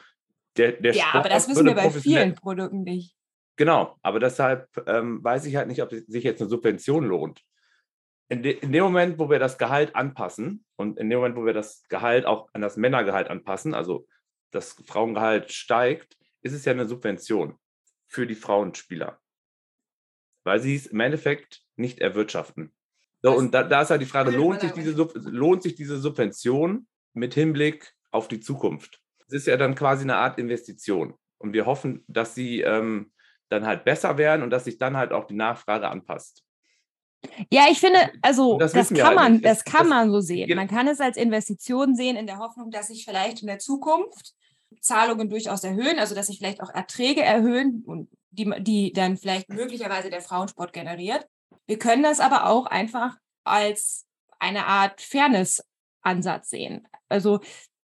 der, 0.57 0.73
der 0.73 0.95
ja, 0.95 1.07
aber 1.13 1.29
das 1.29 1.49
wissen 1.49 1.67
wir 1.67 1.75
bei 1.75 1.91
vielen 1.91 2.35
Produkten 2.35 2.83
nicht. 2.83 3.15
Genau, 3.57 3.97
aber 4.03 4.19
deshalb 4.19 4.69
ähm, 4.87 5.23
weiß 5.23 5.47
ich 5.47 5.57
halt 5.57 5.69
nicht, 5.69 5.83
ob 5.83 5.93
sich 5.93 6.25
jetzt 6.25 6.41
eine 6.41 6.51
Subvention 6.51 7.05
lohnt. 7.05 7.43
In, 8.29 8.43
de, 8.43 8.53
in, 8.59 8.73
dem 8.73 8.83
Moment, 8.83 9.19
wo 9.19 9.31
wir 9.31 9.39
das 9.39 9.59
Gehalt 9.59 9.95
anpassen 9.95 10.65
und 10.77 10.99
in 10.99 11.11
dem 11.11 11.19
Moment, 11.19 11.37
wo 11.37 11.45
wir 11.45 11.53
das 11.53 11.85
Gehalt 11.89 12.25
auch 12.25 12.49
an 12.53 12.63
das 12.63 12.77
Männergehalt 12.77 13.29
anpassen, 13.29 13.75
also 13.75 14.07
das 14.55 14.77
Frauengehalt 14.87 15.53
steigt, 15.53 16.17
ist 16.43 16.53
es 16.53 16.65
ja 16.65 16.73
eine 16.73 16.87
Subvention 16.87 17.59
für 18.07 18.27
die 18.27 18.35
Frauenspieler, 18.35 19.19
weil 20.45 20.61
sie 20.61 20.77
es 20.77 20.87
im 20.87 21.01
Endeffekt 21.01 21.63
nicht 21.77 21.99
erwirtschaften. 21.99 22.73
So, 23.23 23.35
und 23.35 23.55
da, 23.55 23.63
da 23.63 23.83
ist 23.83 23.91
halt 23.91 24.03
die 24.03 24.07
Frage, 24.07 24.31
lohnt 24.31 24.61
sich, 24.61 24.73
diese, 24.73 24.93
lohnt 24.93 25.63
sich 25.63 25.75
diese 25.75 25.99
Subvention 25.99 26.87
mit 27.15 27.35
Hinblick 27.35 27.95
auf 28.11 28.29
die 28.29 28.41
Zukunft? 28.41 29.01
Es 29.27 29.33
ist 29.33 29.47
ja 29.47 29.57
dann 29.57 29.75
quasi 29.75 30.03
eine 30.03 30.17
Art 30.17 30.39
Investition. 30.39 31.15
Und 31.39 31.55
wir 31.55 31.65
hoffen, 31.65 32.05
dass 32.07 32.35
sie 32.35 32.61
ähm, 32.61 33.13
dann 33.49 33.67
halt 33.67 33.85
besser 33.85 34.19
werden 34.19 34.43
und 34.43 34.51
dass 34.51 34.65
sich 34.65 34.79
dann 34.79 34.97
halt 34.97 35.13
auch 35.13 35.27
die 35.27 35.35
Nachfrage 35.35 35.89
anpasst. 35.89 36.45
Ja, 37.51 37.67
ich 37.71 37.81
finde, 37.81 37.99
also 38.21 38.59
das, 38.59 38.73
das 38.73 38.91
kann 38.91 39.07
halt 39.07 39.17
man, 39.17 39.41
das, 39.41 39.65
das 39.65 39.73
kann 39.73 39.89
man 39.89 40.11
so 40.11 40.21
sehen. 40.21 40.55
Man 40.55 40.69
kann 40.69 40.87
es 40.89 41.01
als 41.01 41.17
Investition 41.17 41.97
sehen 41.97 42.17
in 42.17 42.27
der 42.27 42.39
Hoffnung, 42.39 42.71
dass 42.71 42.89
sich 42.89 43.05
vielleicht 43.05 43.41
in 43.41 43.49
der 43.49 43.59
Zukunft 43.59 44.35
Zahlungen 44.81 45.31
durchaus 45.31 45.65
erhöhen, 45.65 45.99
also 45.99 46.15
dass 46.15 46.27
sich 46.27 46.39
vielleicht 46.39 46.63
auch 46.63 46.71
Erträge 46.71 47.23
erhöhen 47.23 47.83
und 47.87 48.09
die, 48.31 48.53
die 48.61 48.93
dann 48.93 49.17
vielleicht 49.17 49.49
möglicherweise 49.49 50.11
der 50.11 50.21
Frauensport 50.21 50.73
generiert. 50.73 51.27
Wir 51.67 51.79
können 51.79 52.03
das 52.03 52.21
aber 52.21 52.47
auch 52.47 52.67
einfach 52.67 53.17
als 53.45 54.07
eine 54.39 54.67
Art 54.67 55.01
Fairness-Ansatz 55.01 56.51
sehen. 56.51 56.87
Also 57.09 57.41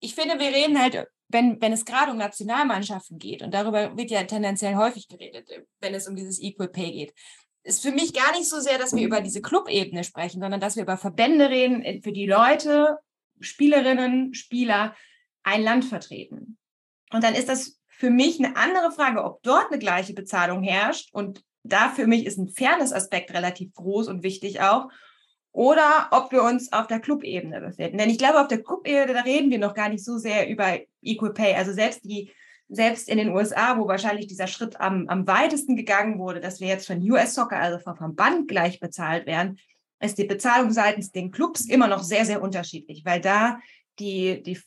ich 0.00 0.14
finde, 0.14 0.38
wir 0.38 0.48
reden 0.48 0.80
halt, 0.80 1.06
wenn, 1.28 1.60
wenn 1.60 1.72
es 1.72 1.84
gerade 1.84 2.12
um 2.12 2.18
Nationalmannschaften 2.18 3.18
geht, 3.18 3.42
und 3.42 3.52
darüber 3.52 3.96
wird 3.96 4.10
ja 4.10 4.22
tendenziell 4.24 4.76
häufig 4.76 5.08
geredet, 5.08 5.48
wenn 5.80 5.94
es 5.94 6.06
um 6.06 6.14
dieses 6.14 6.40
Equal 6.40 6.68
Pay 6.68 6.92
geht, 6.92 7.14
ist 7.64 7.82
für 7.82 7.92
mich 7.92 8.12
gar 8.12 8.30
nicht 8.32 8.48
so 8.48 8.60
sehr, 8.60 8.78
dass 8.78 8.94
wir 8.94 9.04
über 9.04 9.22
diese 9.22 9.40
Clubebene 9.40 10.04
sprechen, 10.04 10.40
sondern 10.40 10.60
dass 10.60 10.76
wir 10.76 10.82
über 10.82 10.98
Verbände 10.98 11.48
reden, 11.48 12.02
für 12.02 12.12
die 12.12 12.26
Leute, 12.26 12.98
Spielerinnen, 13.40 14.34
Spieler 14.34 14.94
ein 15.42 15.62
Land 15.62 15.86
vertreten. 15.86 16.58
Und 17.14 17.22
dann 17.22 17.34
ist 17.34 17.48
das 17.48 17.78
für 17.86 18.10
mich 18.10 18.38
eine 18.38 18.56
andere 18.56 18.90
Frage, 18.90 19.22
ob 19.24 19.42
dort 19.42 19.70
eine 19.70 19.78
gleiche 19.78 20.14
Bezahlung 20.14 20.62
herrscht. 20.62 21.10
Und 21.12 21.44
da 21.62 21.88
für 21.88 22.06
mich 22.06 22.26
ist 22.26 22.38
ein 22.38 22.48
Fairness-Aspekt 22.48 23.32
relativ 23.32 23.72
groß 23.74 24.08
und 24.08 24.22
wichtig 24.22 24.60
auch. 24.60 24.88
Oder 25.52 26.08
ob 26.10 26.32
wir 26.32 26.42
uns 26.42 26.72
auf 26.72 26.88
der 26.88 26.98
Clubebene 26.98 27.60
befinden. 27.60 27.98
Denn 27.98 28.10
ich 28.10 28.18
glaube, 28.18 28.40
auf 28.40 28.48
der 28.48 28.62
Clubebene, 28.62 29.12
da 29.12 29.20
reden 29.20 29.50
wir 29.50 29.60
noch 29.60 29.74
gar 29.74 29.88
nicht 29.88 30.04
so 30.04 30.18
sehr 30.18 30.48
über 30.48 30.80
Equal 31.02 31.32
Pay. 31.32 31.54
Also 31.54 31.72
selbst 31.72 32.04
die 32.04 32.32
selbst 32.68 33.08
in 33.08 33.18
den 33.18 33.28
USA, 33.28 33.78
wo 33.78 33.86
wahrscheinlich 33.86 34.26
dieser 34.26 34.46
Schritt 34.46 34.80
am, 34.80 35.06
am 35.08 35.26
weitesten 35.26 35.76
gegangen 35.76 36.18
wurde, 36.18 36.40
dass 36.40 36.60
wir 36.60 36.66
jetzt 36.66 36.86
von 36.86 36.98
US 37.10 37.34
Soccer, 37.34 37.58
also 37.58 37.78
vom 37.78 37.94
Verband 37.94 38.48
gleich 38.48 38.80
bezahlt 38.80 39.26
werden, 39.26 39.58
ist 40.00 40.18
die 40.18 40.24
Bezahlung 40.24 40.72
seitens 40.72 41.12
den 41.12 41.30
Clubs 41.30 41.66
immer 41.66 41.86
noch 41.86 42.02
sehr, 42.02 42.24
sehr 42.24 42.42
unterschiedlich, 42.42 43.04
weil 43.04 43.20
da 43.20 43.58
die, 43.98 44.42
die, 44.42 44.58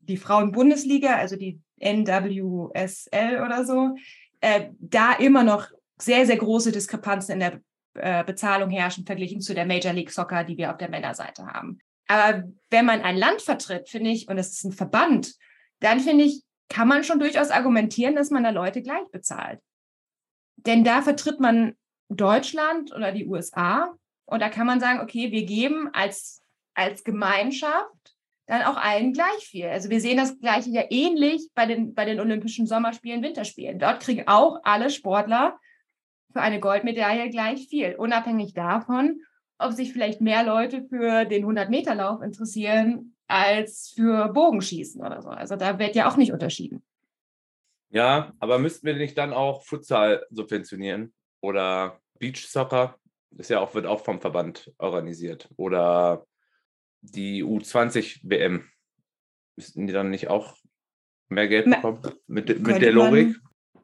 die 0.00 0.16
Frauen-Bundesliga, 0.16 1.16
also 1.16 1.34
die 1.34 1.60
NWSL 1.78 3.42
oder 3.44 3.64
so, 3.64 3.94
äh, 4.40 4.68
da 4.78 5.12
immer 5.14 5.44
noch 5.44 5.68
sehr, 5.98 6.26
sehr 6.26 6.36
große 6.36 6.72
Diskrepanzen 6.72 7.34
in 7.34 7.40
der 7.40 7.60
äh, 7.94 8.24
Bezahlung 8.24 8.70
herrschen, 8.70 9.06
verglichen 9.06 9.40
zu 9.40 9.54
der 9.54 9.66
Major 9.66 9.92
League 9.92 10.10
Soccer, 10.10 10.44
die 10.44 10.56
wir 10.56 10.70
auf 10.70 10.78
der 10.78 10.90
Männerseite 10.90 11.46
haben. 11.46 11.78
Aber 12.08 12.44
wenn 12.70 12.84
man 12.84 13.02
ein 13.02 13.16
Land 13.16 13.42
vertritt, 13.42 13.88
finde 13.88 14.10
ich, 14.10 14.28
und 14.28 14.38
es 14.38 14.52
ist 14.52 14.64
ein 14.64 14.72
Verband, 14.72 15.34
dann 15.80 16.00
finde 16.00 16.24
ich, 16.24 16.42
kann 16.68 16.88
man 16.88 17.04
schon 17.04 17.18
durchaus 17.18 17.50
argumentieren, 17.50 18.16
dass 18.16 18.30
man 18.30 18.44
da 18.44 18.50
Leute 18.50 18.82
gleich 18.82 19.08
bezahlt. 19.10 19.60
Denn 20.56 20.84
da 20.84 21.02
vertritt 21.02 21.40
man 21.40 21.74
Deutschland 22.08 22.92
oder 22.94 23.12
die 23.12 23.26
USA 23.26 23.94
und 24.24 24.40
da 24.40 24.48
kann 24.48 24.66
man 24.66 24.80
sagen, 24.80 25.00
okay, 25.00 25.30
wir 25.30 25.44
geben 25.44 25.90
als, 25.92 26.42
als 26.74 27.04
Gemeinschaft 27.04 28.15
dann 28.46 28.62
auch 28.62 28.76
allen 28.76 29.12
gleich 29.12 29.48
viel. 29.48 29.66
Also 29.66 29.90
wir 29.90 30.00
sehen 30.00 30.16
das 30.16 30.38
Gleiche 30.38 30.70
ja 30.70 30.84
ähnlich 30.88 31.48
bei 31.54 31.66
den, 31.66 31.94
bei 31.94 32.04
den 32.04 32.20
Olympischen 32.20 32.66
Sommerspielen, 32.66 33.22
Winterspielen. 33.22 33.78
Dort 33.78 34.00
kriegen 34.00 34.28
auch 34.28 34.60
alle 34.62 34.90
Sportler 34.90 35.58
für 36.32 36.40
eine 36.40 36.60
Goldmedaille 36.60 37.30
gleich 37.30 37.66
viel, 37.68 37.96
unabhängig 37.96 38.54
davon, 38.54 39.20
ob 39.58 39.72
sich 39.72 39.92
vielleicht 39.92 40.20
mehr 40.20 40.44
Leute 40.44 40.86
für 40.88 41.24
den 41.24 41.44
100-Meter-Lauf 41.44 42.22
interessieren 42.22 43.16
als 43.26 43.92
für 43.96 44.28
Bogenschießen 44.28 45.04
oder 45.04 45.22
so. 45.22 45.30
Also 45.30 45.56
da 45.56 45.78
wird 45.78 45.96
ja 45.96 46.08
auch 46.08 46.16
nicht 46.16 46.32
unterschieden. 46.32 46.84
Ja, 47.90 48.32
aber 48.38 48.58
müssten 48.58 48.86
wir 48.86 48.94
nicht 48.94 49.16
dann 49.18 49.32
auch 49.32 49.64
Futsal 49.64 50.26
subventionieren 50.30 51.14
oder 51.40 52.00
Beach 52.18 52.46
Soccer? 52.46 52.96
Das 53.30 53.48
ja 53.48 53.60
auch, 53.60 53.74
wird 53.74 53.86
auch 53.86 54.04
vom 54.04 54.20
Verband 54.20 54.72
organisiert. 54.78 55.48
Oder 55.56 56.26
die 57.00 57.44
U20 57.44 58.20
WM. 58.22 58.68
Müssten 59.56 59.86
die 59.86 59.92
dann 59.92 60.10
nicht 60.10 60.28
auch 60.28 60.56
mehr 61.28 61.48
Geld 61.48 61.66
bekommen 61.66 62.02
mit, 62.26 62.48
mit 62.60 62.82
der 62.82 62.92
Logik? 62.92 63.28
Man, 63.28 63.82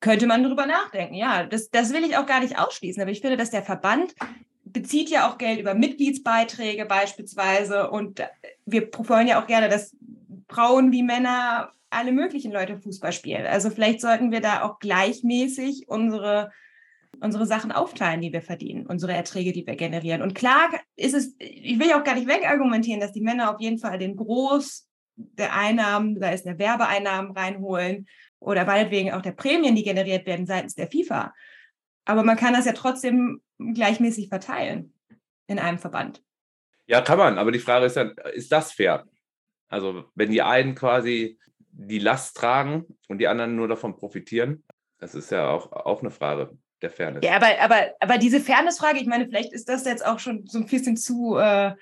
könnte 0.00 0.26
man 0.26 0.42
darüber 0.42 0.66
nachdenken, 0.66 1.14
ja. 1.14 1.46
Das, 1.46 1.70
das 1.70 1.92
will 1.92 2.04
ich 2.04 2.16
auch 2.16 2.26
gar 2.26 2.40
nicht 2.40 2.58
ausschließen. 2.58 3.00
Aber 3.02 3.10
ich 3.10 3.20
finde, 3.20 3.36
dass 3.36 3.50
der 3.50 3.62
Verband 3.62 4.14
bezieht 4.64 5.08
ja 5.08 5.28
auch 5.28 5.38
Geld 5.38 5.58
über 5.58 5.74
Mitgliedsbeiträge 5.74 6.84
beispielsweise. 6.84 7.90
Und 7.90 8.22
wir 8.66 8.88
wollen 8.92 9.28
ja 9.28 9.42
auch 9.42 9.46
gerne, 9.46 9.68
dass 9.68 9.96
Frauen 10.48 10.92
wie 10.92 11.02
Männer 11.02 11.72
alle 11.90 12.12
möglichen 12.12 12.52
Leute 12.52 12.78
Fußball 12.78 13.12
spielen. 13.12 13.46
Also 13.46 13.70
vielleicht 13.70 14.00
sollten 14.00 14.32
wir 14.32 14.40
da 14.40 14.62
auch 14.62 14.78
gleichmäßig 14.78 15.88
unsere, 15.88 16.52
unsere 17.20 17.46
Sachen 17.46 17.72
aufteilen, 17.72 18.20
die 18.20 18.32
wir 18.32 18.42
verdienen, 18.42 18.86
unsere 18.86 19.12
Erträge, 19.12 19.52
die 19.52 19.66
wir 19.66 19.76
generieren. 19.76 20.22
Und 20.22 20.34
klar 20.34 20.70
ist 20.96 21.14
es, 21.14 21.34
ich 21.38 21.78
will 21.78 21.88
ja 21.88 22.00
auch 22.00 22.04
gar 22.04 22.14
nicht 22.14 22.28
wegargumentieren, 22.28 23.00
dass 23.00 23.12
die 23.12 23.20
Männer 23.20 23.54
auf 23.54 23.60
jeden 23.60 23.78
Fall 23.78 23.98
den 23.98 24.16
Groß 24.16 24.88
der 25.16 25.54
Einnahmen, 25.54 26.18
sei 26.18 26.34
es 26.34 26.42
der 26.42 26.58
Werbeeinnahmen 26.58 27.32
reinholen 27.32 28.06
oder 28.38 28.64
meinetwegen 28.64 29.12
auch 29.12 29.22
der 29.22 29.32
Prämien, 29.32 29.74
die 29.74 29.82
generiert 29.82 30.26
werden 30.26 30.46
seitens 30.46 30.74
der 30.74 30.90
FIFA. 30.90 31.32
Aber 32.04 32.22
man 32.22 32.36
kann 32.36 32.52
das 32.52 32.66
ja 32.66 32.72
trotzdem 32.72 33.40
gleichmäßig 33.58 34.28
verteilen 34.28 34.92
in 35.46 35.58
einem 35.58 35.78
Verband. 35.78 36.22
Ja, 36.86 37.00
kann 37.00 37.18
man, 37.18 37.38
aber 37.38 37.50
die 37.50 37.58
Frage 37.58 37.86
ist 37.86 37.96
ja, 37.96 38.10
ist 38.32 38.52
das 38.52 38.72
fair? 38.72 39.04
Also 39.68 40.04
wenn 40.14 40.30
die 40.30 40.42
einen 40.42 40.74
quasi 40.74 41.38
die 41.58 41.98
Last 41.98 42.36
tragen 42.36 42.86
und 43.08 43.18
die 43.18 43.26
anderen 43.26 43.56
nur 43.56 43.68
davon 43.68 43.96
profitieren, 43.96 44.64
das 44.98 45.14
ist 45.14 45.30
ja 45.30 45.50
auch, 45.50 45.72
auch 45.72 46.00
eine 46.00 46.10
Frage 46.10 46.56
der 46.86 46.90
Fairness. 46.90 47.24
Ja, 47.24 47.36
aber, 47.36 47.60
aber, 47.60 47.92
aber 48.00 48.18
diese 48.18 48.40
Fairness-Frage, 48.40 48.98
ich 49.00 49.06
meine, 49.06 49.26
vielleicht 49.26 49.52
ist 49.52 49.68
das 49.68 49.84
jetzt 49.84 50.04
auch 50.04 50.18
schon 50.18 50.46
so 50.46 50.58
ein 50.58 50.66
bisschen 50.66 50.96
zu, 50.96 51.36
äh, 51.36 51.72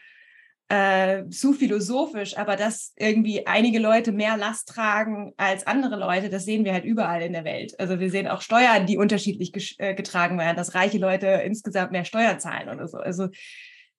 äh, 0.68 1.28
zu 1.28 1.52
philosophisch, 1.52 2.36
aber 2.36 2.56
dass 2.56 2.92
irgendwie 2.96 3.46
einige 3.46 3.78
Leute 3.78 4.12
mehr 4.12 4.36
Last 4.36 4.68
tragen 4.68 5.32
als 5.36 5.66
andere 5.66 5.96
Leute, 5.96 6.30
das 6.30 6.44
sehen 6.44 6.64
wir 6.64 6.72
halt 6.72 6.84
überall 6.84 7.22
in 7.22 7.34
der 7.34 7.44
Welt. 7.44 7.78
Also 7.78 8.00
wir 8.00 8.10
sehen 8.10 8.28
auch 8.28 8.40
Steuern, 8.40 8.86
die 8.86 8.96
unterschiedlich 8.96 9.76
äh, 9.78 9.94
getragen 9.94 10.38
werden, 10.38 10.56
dass 10.56 10.74
reiche 10.74 10.98
Leute 10.98 11.26
insgesamt 11.26 11.92
mehr 11.92 12.04
Steuern 12.04 12.40
zahlen 12.40 12.68
oder 12.68 12.88
so. 12.88 12.98
Also 12.98 13.28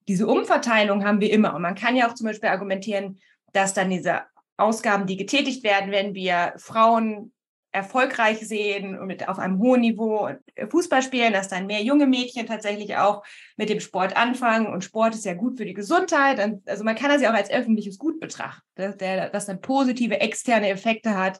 diese 0.07 0.27
Umverteilung 0.27 1.05
haben 1.05 1.21
wir 1.21 1.31
immer. 1.31 1.55
Und 1.55 1.61
man 1.61 1.75
kann 1.75 1.95
ja 1.95 2.09
auch 2.09 2.15
zum 2.15 2.27
Beispiel 2.27 2.49
argumentieren, 2.49 3.19
dass 3.53 3.73
dann 3.73 3.89
diese 3.89 4.21
Ausgaben, 4.57 5.05
die 5.05 5.17
getätigt 5.17 5.63
werden, 5.63 5.91
wenn 5.91 6.15
wir 6.15 6.53
Frauen 6.57 7.31
erfolgreich 7.75 8.39
sehen 8.47 8.97
und 8.97 9.07
mit 9.07 9.27
auf 9.27 9.37
einem 9.37 9.59
hohen 9.59 9.81
Niveau 9.81 10.29
Fußball 10.69 11.03
spielen, 11.03 11.33
dass 11.33 11.49
dann 11.49 11.67
mehr 11.67 11.83
junge 11.83 12.07
Mädchen 12.07 12.47
tatsächlich 12.47 12.95
auch 12.95 13.23
mit 13.57 13.69
dem 13.69 13.81
Sport 13.81 14.15
anfangen. 14.15 14.67
Und 14.67 14.83
Sport 14.83 15.13
ist 15.13 15.25
ja 15.25 15.33
gut 15.33 15.57
für 15.57 15.65
die 15.65 15.73
Gesundheit. 15.73 16.39
Also 16.65 16.83
man 16.83 16.95
kann 16.95 17.09
das 17.09 17.21
ja 17.21 17.29
auch 17.29 17.35
als 17.35 17.51
öffentliches 17.51 17.99
Gut 17.99 18.19
betrachten, 18.19 18.63
der, 18.77 19.29
was 19.33 19.45
dann 19.45 19.61
positive 19.61 20.19
externe 20.21 20.69
Effekte 20.69 21.17
hat. 21.17 21.39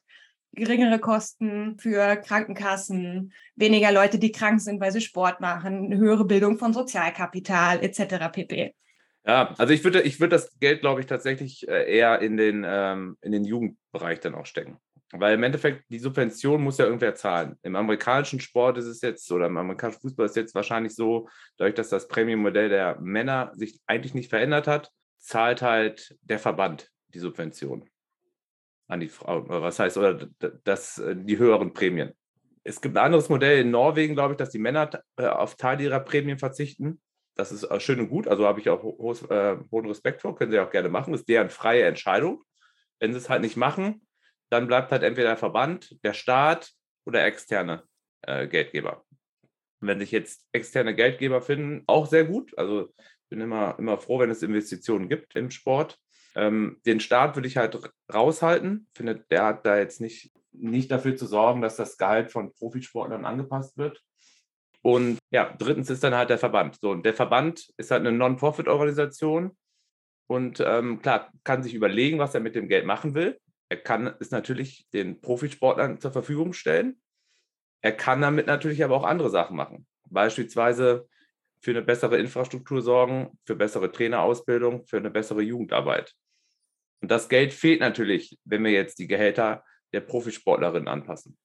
Geringere 0.52 1.00
Kosten 1.00 1.78
für 1.80 2.16
Krankenkassen, 2.18 3.34
weniger 3.56 3.92
Leute, 3.92 4.20
die 4.20 4.32
krank 4.32 4.62
sind, 4.62 4.80
weil 4.80 4.92
sie 4.92 5.02
Sport 5.02 5.42
machen, 5.42 5.94
höhere 5.98 6.26
Bildung 6.26 6.58
von 6.58 6.74
Sozialkapital 6.74 7.84
etc. 7.84 8.32
pp. 8.32 8.74
Ja, 9.26 9.54
also 9.58 9.74
ich 9.74 9.84
würde, 9.84 10.02
ich 10.02 10.20
würde 10.20 10.36
das 10.36 10.58
Geld, 10.60 10.82
glaube 10.82 11.02
ich, 11.02 11.08
tatsächlich 11.08 11.68
äh, 11.68 11.92
eher 11.92 12.22
in 12.22 12.38
den, 12.38 12.64
ähm, 12.66 13.18
in 13.22 13.32
den 13.32 13.44
Jugendbereich 13.44 14.20
dann 14.20 14.36
auch 14.36 14.46
stecken. 14.46 14.78
Weil 15.12 15.36
im 15.36 15.44
Endeffekt 15.44 15.86
die 15.90 16.00
Subvention 16.00 16.64
muss 16.64 16.78
ja 16.78 16.86
irgendwer 16.86 17.16
zahlen. 17.16 17.58
Im 17.62 17.76
amerikanischen 17.76 18.40
Sport 18.40 18.78
ist 18.78 18.86
es 18.86 19.02
jetzt, 19.02 19.32
oder 19.32 19.48
im 19.48 19.58
amerikanischen 19.58 20.02
Fußball 20.02 20.26
ist 20.26 20.32
es 20.32 20.38
jetzt 20.38 20.56
wahrscheinlich 20.56 20.96
so, 20.96 21.30
dadurch, 21.58 21.76
dass 21.76 21.90
das 21.90 22.08
Premium-Modell 22.08 22.70
der 22.70 23.00
Männer 23.00 23.52
sich 23.54 23.80
eigentlich 23.86 24.14
nicht 24.14 24.30
verändert 24.30 24.68
hat, 24.68 24.92
zahlt 25.20 25.62
halt 25.62 26.18
der 26.22 26.40
Verband 26.40 26.92
die 27.14 27.20
Subvention 27.20 27.90
an 28.88 29.00
die 29.00 29.08
Frauen. 29.08 29.46
Was 29.48 29.80
heißt, 29.80 29.98
oder 29.98 30.28
das, 30.64 30.98
äh, 30.98 31.16
die 31.16 31.38
höheren 31.38 31.74
Prämien. 31.74 32.14
Es 32.64 32.82
gibt 32.82 32.98
ein 32.98 33.04
anderes 33.04 33.30
Modell 33.30 33.62
in 33.62 33.72
Norwegen, 33.72 34.16
glaube 34.16 34.34
ich, 34.34 34.38
dass 34.38 34.50
die 34.50 34.60
Männer 34.60 34.90
äh, 35.18 35.28
auf 35.28 35.56
Teil 35.56 35.82
ihrer 35.82 36.00
Prämien 36.00 36.40
verzichten. 36.40 37.00
Das 37.36 37.52
ist 37.52 37.64
äh, 37.64 37.80
schön 37.80 38.00
und 38.00 38.10
gut, 38.10 38.28
also 38.28 38.46
habe 38.46 38.60
ich 38.60 38.70
auch 38.70 38.84
hohen 38.84 39.86
Respekt 39.86 40.22
vor, 40.22 40.36
können 40.36 40.52
sie 40.52 40.60
auch 40.60 40.72
gerne 40.72 40.90
machen. 40.90 41.12
Das 41.12 41.22
ist 41.22 41.30
deren 41.30 41.50
freie 41.50 41.84
Entscheidung. 41.84 42.44
Wenn 43.00 43.14
sie 43.14 43.20
es 43.20 43.30
halt 43.30 43.42
nicht 43.42 43.58
machen, 43.58 44.06
dann 44.50 44.68
bleibt 44.68 44.92
halt 44.92 45.04
entweder 45.04 45.30
der 45.30 45.38
Verband, 45.38 45.98
der 46.04 46.14
Staat 46.14 46.72
oder 47.06 47.26
externe 47.26 47.84
äh, 48.24 48.48
Geldgeber. 48.48 49.04
wenn 49.82 50.00
sich 50.00 50.12
jetzt 50.12 50.46
externe 50.52 50.96
Geldgeber 50.96 51.42
finden, 51.42 51.84
auch 51.88 52.08
sehr 52.08 52.26
gut. 52.26 52.58
Also 52.58 52.90
ich 52.98 53.30
bin 53.30 53.42
immer, 53.42 53.78
immer 53.78 53.98
froh, 53.98 54.20
wenn 54.20 54.32
es 54.32 54.42
Investitionen 54.42 55.10
gibt 55.10 55.36
im 55.36 55.52
Sport. 55.52 56.00
Ähm, 56.36 56.82
den 56.86 57.00
Staat 57.00 57.36
würde 57.36 57.48
ich 57.48 57.58
halt 57.58 57.80
raushalten. 58.14 58.88
Finde, 58.96 59.24
der 59.30 59.46
hat 59.46 59.66
da 59.66 59.78
jetzt 59.78 60.02
nicht, 60.02 60.32
nicht 60.52 60.92
dafür 60.92 61.16
zu 61.16 61.26
sorgen, 61.28 61.62
dass 61.62 61.76
das 61.76 61.98
Gehalt 61.98 62.32
von 62.32 62.54
Profisportlern 62.54 63.26
angepasst 63.26 63.78
wird. 63.78 64.02
Und 64.82 65.18
ja, 65.32 65.56
drittens 65.58 65.90
ist 65.90 66.04
dann 66.04 66.14
halt 66.14 66.30
der 66.30 66.38
Verband. 66.38 66.78
So, 66.80 66.92
und 66.92 67.06
der 67.06 67.14
Verband 67.14 67.74
ist 67.78 67.92
halt 67.92 68.02
eine 68.02 68.12
Non-Profit-Organisation 68.12 69.56
und 70.28 70.60
ähm, 70.60 71.02
klar, 71.02 71.32
kann 71.44 71.64
sich 71.64 71.74
überlegen, 71.74 72.20
was 72.20 72.34
er 72.34 72.42
mit 72.42 72.56
dem 72.56 72.68
Geld 72.68 72.86
machen 72.86 73.14
will. 73.16 73.40
Er 73.70 73.78
kann 73.78 74.14
es 74.20 74.32
natürlich 74.32 74.88
den 74.92 75.22
Profisportlern 75.22 76.00
zur 76.00 76.12
Verfügung 76.12 76.54
stellen. 76.54 77.02
Er 77.82 77.92
kann 77.92 78.22
damit 78.22 78.48
natürlich 78.48 78.84
aber 78.84 78.96
auch 78.96 79.04
andere 79.04 79.30
Sachen 79.30 79.56
machen. 79.56 79.88
Beispielsweise 80.10 81.08
für 81.60 81.72
eine 81.72 81.82
bessere 81.82 82.18
Infrastruktur 82.18 82.82
sorgen, 82.82 83.40
für 83.46 83.56
bessere 83.56 83.92
Trainerausbildung, 83.92 84.86
für 84.86 84.98
eine 84.98 85.10
bessere 85.10 85.42
Jugendarbeit. 85.42 86.14
Und 87.02 87.10
das 87.10 87.30
Geld 87.30 87.54
fehlt 87.54 87.80
natürlich, 87.80 88.38
wenn 88.46 88.64
wir 88.64 88.72
jetzt 88.72 89.00
die 89.00 89.08
Gehälter 89.08 89.64
der 89.94 90.02
Profisportlerinnen 90.02 90.88
anpassen. 90.88 91.38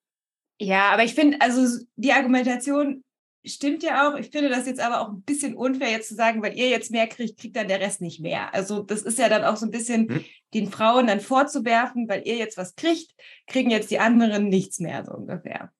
Ja, 0.61 0.91
aber 0.91 1.05
ich 1.05 1.15
finde, 1.15 1.41
also 1.41 1.85
die 1.97 2.13
Argumentation 2.13 3.03
stimmt 3.45 3.83
ja 3.83 4.09
auch. 4.09 4.17
Ich 4.17 4.31
finde 4.31 4.49
das 4.49 4.67
jetzt 4.67 4.81
aber 4.81 5.01
auch 5.01 5.09
ein 5.09 5.23
bisschen 5.23 5.55
unfair, 5.55 5.91
jetzt 5.91 6.09
zu 6.09 6.15
sagen, 6.15 6.43
weil 6.43 6.57
ihr 6.57 6.69
jetzt 6.69 6.91
mehr 6.91 7.07
kriegt, 7.07 7.39
kriegt 7.39 7.57
dann 7.57 7.69
der 7.69 7.81
Rest 7.81 8.01
nicht 8.01 8.21
mehr. 8.21 8.55
Also 8.55 8.83
das 8.83 9.03
ist 9.03 9.19
ja 9.19 9.29
dann 9.29 9.45
auch 9.45 9.57
so 9.57 9.67
ein 9.67 9.71
bisschen 9.71 10.09
hm. 10.09 10.25
den 10.55 10.71
Frauen 10.71 11.07
dann 11.07 11.21
vorzuwerfen, 11.21 12.09
weil 12.09 12.27
ihr 12.27 12.37
jetzt 12.37 12.57
was 12.57 12.75
kriegt, 12.75 13.15
kriegen 13.47 13.71
jetzt 13.71 13.91
die 13.91 13.99
anderen 13.99 14.49
nichts 14.49 14.81
mehr, 14.81 15.05
so 15.05 15.13
ungefähr. 15.13 15.73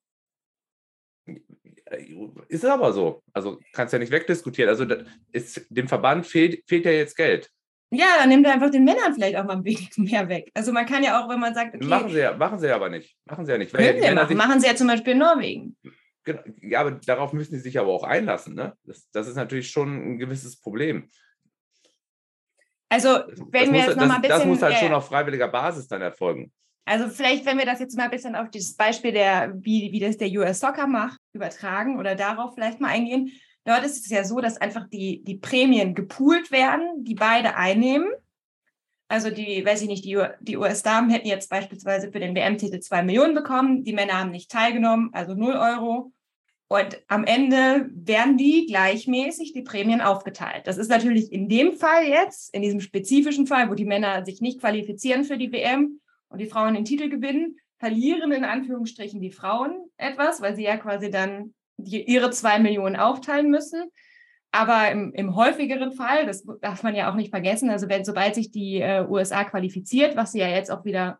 Ist 2.47 2.65
aber 2.65 2.93
so. 2.93 3.21
Also 3.33 3.59
kannst 3.73 3.93
ja 3.93 3.99
nicht 3.99 4.11
wegdiskutieren. 4.11 4.69
Also 4.69 4.85
ist, 5.31 5.65
dem 5.69 5.87
Verband 5.87 6.25
fehlt, 6.25 6.63
fehlt 6.67 6.85
ja 6.85 6.91
jetzt 6.91 7.15
Geld. 7.15 7.51
Ja, 7.93 8.05
dann 8.19 8.29
nimmt 8.29 8.45
er 8.45 8.53
einfach 8.53 8.71
den 8.71 8.85
Männern 8.85 9.13
vielleicht 9.13 9.35
auch 9.35 9.43
mal 9.43 9.57
ein 9.57 9.65
wenig 9.65 9.89
mehr 9.97 10.29
weg. 10.29 10.49
Also 10.53 10.71
man 10.71 10.85
kann 10.85 11.03
ja 11.03 11.21
auch, 11.21 11.29
wenn 11.29 11.39
man 11.39 11.53
sagt, 11.53 11.75
okay, 11.75 11.85
machen 11.85 12.09
sie 12.09 12.19
ja, 12.19 12.35
machen 12.35 12.59
sie 12.59 12.69
aber 12.69 12.89
nicht. 12.89 13.17
Machen 13.25 13.45
sie 13.45 13.51
ja 13.51 13.57
nicht. 13.57 13.73
Ja 13.77 14.15
machen. 14.15 14.37
machen 14.37 14.59
sie 14.61 14.67
ja 14.67 14.75
zum 14.75 14.87
Beispiel 14.87 15.13
in 15.13 15.19
Norwegen. 15.19 15.75
Genau, 16.23 16.41
ja, 16.61 16.81
aber 16.81 16.91
darauf 16.91 17.33
müssen 17.33 17.55
sie 17.55 17.61
sich 17.61 17.79
aber 17.79 17.89
auch 17.89 18.03
einlassen. 18.03 18.53
Ne? 18.53 18.75
Das, 18.83 19.09
das 19.11 19.27
ist 19.27 19.35
natürlich 19.35 19.69
schon 19.69 20.13
ein 20.13 20.17
gewisses 20.19 20.59
Problem. 20.59 21.09
Also, 22.89 23.09
wenn 23.09 23.51
das 23.51 23.51
wir 23.51 23.71
muss, 23.71 23.85
jetzt 23.85 23.97
noch 23.97 24.07
mal 24.07 24.15
ein 24.15 24.21
bisschen. 24.21 24.37
Das 24.37 24.45
muss 24.45 24.61
halt 24.61 24.75
äh, 24.75 24.79
schon 24.79 24.93
auf 24.93 25.07
freiwilliger 25.07 25.47
Basis 25.47 25.87
dann 25.87 26.01
erfolgen. 26.01 26.51
Also, 26.85 27.07
vielleicht, 27.07 27.45
wenn 27.45 27.57
wir 27.57 27.65
das 27.65 27.79
jetzt 27.79 27.95
mal 27.95 28.03
ein 28.03 28.11
bisschen 28.11 28.35
auf 28.35 28.49
dieses 28.49 28.75
Beispiel, 28.75 29.13
der, 29.13 29.53
wie, 29.55 29.91
wie 29.91 29.99
das 29.99 30.17
der 30.17 30.29
US 30.31 30.59
Soccer 30.59 30.87
macht, 30.87 31.17
übertragen 31.33 31.97
oder 31.97 32.15
darauf 32.15 32.53
vielleicht 32.53 32.81
mal 32.81 32.89
eingehen. 32.89 33.31
Dort 33.63 33.85
ist 33.85 34.05
es 34.05 34.09
ja 34.09 34.23
so, 34.23 34.41
dass 34.41 34.57
einfach 34.57 34.89
die, 34.89 35.23
die 35.23 35.37
Prämien 35.37 35.95
gepoolt 35.95 36.51
werden, 36.51 37.03
die 37.03 37.15
beide 37.15 37.55
einnehmen. 37.55 38.11
Also 39.11 39.29
die, 39.29 39.65
weiß 39.65 39.81
ich 39.81 39.89
nicht, 39.89 40.05
die, 40.05 40.17
die 40.39 40.55
US-Damen 40.55 41.09
hätten 41.09 41.27
jetzt 41.27 41.49
beispielsweise 41.49 42.13
für 42.13 42.21
den 42.21 42.33
WM-Titel 42.33 42.79
zwei 42.79 43.03
Millionen 43.03 43.35
bekommen, 43.35 43.83
die 43.83 43.91
Männer 43.91 44.17
haben 44.17 44.31
nicht 44.31 44.49
teilgenommen, 44.49 45.09
also 45.11 45.35
null 45.35 45.55
Euro. 45.55 46.13
Und 46.69 47.03
am 47.09 47.25
Ende 47.25 47.89
werden 47.93 48.37
die 48.37 48.67
gleichmäßig 48.67 49.51
die 49.51 49.63
Prämien 49.63 49.99
aufgeteilt. 49.99 50.65
Das 50.65 50.77
ist 50.77 50.89
natürlich 50.89 51.29
in 51.33 51.49
dem 51.49 51.73
Fall 51.73 52.07
jetzt, 52.07 52.55
in 52.55 52.61
diesem 52.61 52.79
spezifischen 52.79 53.47
Fall, 53.47 53.69
wo 53.69 53.73
die 53.73 53.83
Männer 53.83 54.23
sich 54.23 54.39
nicht 54.39 54.61
qualifizieren 54.61 55.25
für 55.25 55.37
die 55.37 55.51
WM 55.51 55.99
und 56.29 56.39
die 56.39 56.47
Frauen 56.47 56.75
den 56.75 56.85
Titel 56.85 57.09
gewinnen, 57.09 57.57
verlieren 57.79 58.31
in 58.31 58.45
Anführungsstrichen 58.45 59.19
die 59.19 59.31
Frauen 59.31 59.73
etwas, 59.97 60.39
weil 60.39 60.55
sie 60.55 60.63
ja 60.63 60.77
quasi 60.77 61.11
dann 61.11 61.53
die, 61.75 62.01
ihre 62.01 62.31
zwei 62.31 62.59
Millionen 62.59 62.95
aufteilen 62.95 63.49
müssen. 63.49 63.91
Aber 64.51 64.91
im, 64.91 65.13
im 65.13 65.35
häufigeren 65.35 65.93
Fall, 65.93 66.25
das 66.25 66.45
darf 66.61 66.83
man 66.83 66.93
ja 66.93 67.09
auch 67.09 67.15
nicht 67.15 67.29
vergessen, 67.29 67.69
also 67.69 67.87
wenn, 67.87 68.03
sobald 68.03 68.35
sich 68.35 68.51
die 68.51 68.81
äh, 68.81 69.05
USA 69.07 69.45
qualifiziert, 69.45 70.17
was 70.17 70.33
sie 70.33 70.39
ja 70.39 70.49
jetzt 70.49 70.69
auch 70.69 70.83
wieder, 70.83 71.19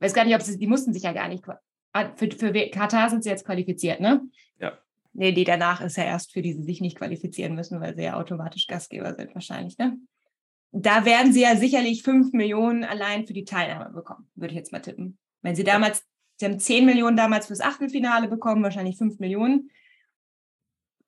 weiß 0.00 0.14
gar 0.14 0.24
nicht, 0.24 0.34
ob 0.34 0.40
sie, 0.40 0.58
die 0.58 0.66
mussten 0.66 0.94
sich 0.94 1.02
ja 1.02 1.12
gar 1.12 1.28
nicht, 1.28 1.44
ah, 1.92 2.10
für, 2.16 2.30
für 2.30 2.52
Katar 2.70 3.10
sind 3.10 3.22
sie 3.22 3.28
jetzt 3.28 3.44
qualifiziert, 3.44 4.00
ne? 4.00 4.22
Ja. 4.58 4.78
Nee, 5.12 5.32
die 5.32 5.44
danach 5.44 5.82
ist 5.82 5.96
ja 5.96 6.04
erst 6.04 6.32
für 6.32 6.40
die 6.40 6.54
sie 6.54 6.64
sich 6.64 6.80
nicht 6.80 6.96
qualifizieren 6.96 7.54
müssen, 7.54 7.80
weil 7.80 7.94
sie 7.94 8.02
ja 8.02 8.14
automatisch 8.14 8.66
Gastgeber 8.66 9.14
sind 9.14 9.34
wahrscheinlich, 9.34 9.76
ne? 9.76 9.98
Da 10.72 11.04
werden 11.04 11.32
sie 11.32 11.42
ja 11.42 11.56
sicherlich 11.56 12.02
fünf 12.02 12.32
Millionen 12.32 12.82
allein 12.82 13.26
für 13.26 13.34
die 13.34 13.44
Teilnahme 13.44 13.92
bekommen, 13.94 14.26
würde 14.34 14.52
ich 14.52 14.58
jetzt 14.58 14.72
mal 14.72 14.80
tippen. 14.80 15.18
Wenn 15.42 15.54
sie 15.54 15.62
damals, 15.64 16.02
sie 16.36 16.46
haben 16.46 16.58
zehn 16.58 16.86
Millionen 16.86 17.16
damals 17.16 17.46
fürs 17.46 17.60
Achtelfinale 17.60 18.26
bekommen, 18.26 18.62
wahrscheinlich 18.62 18.96
fünf 18.96 19.20
Millionen 19.20 19.70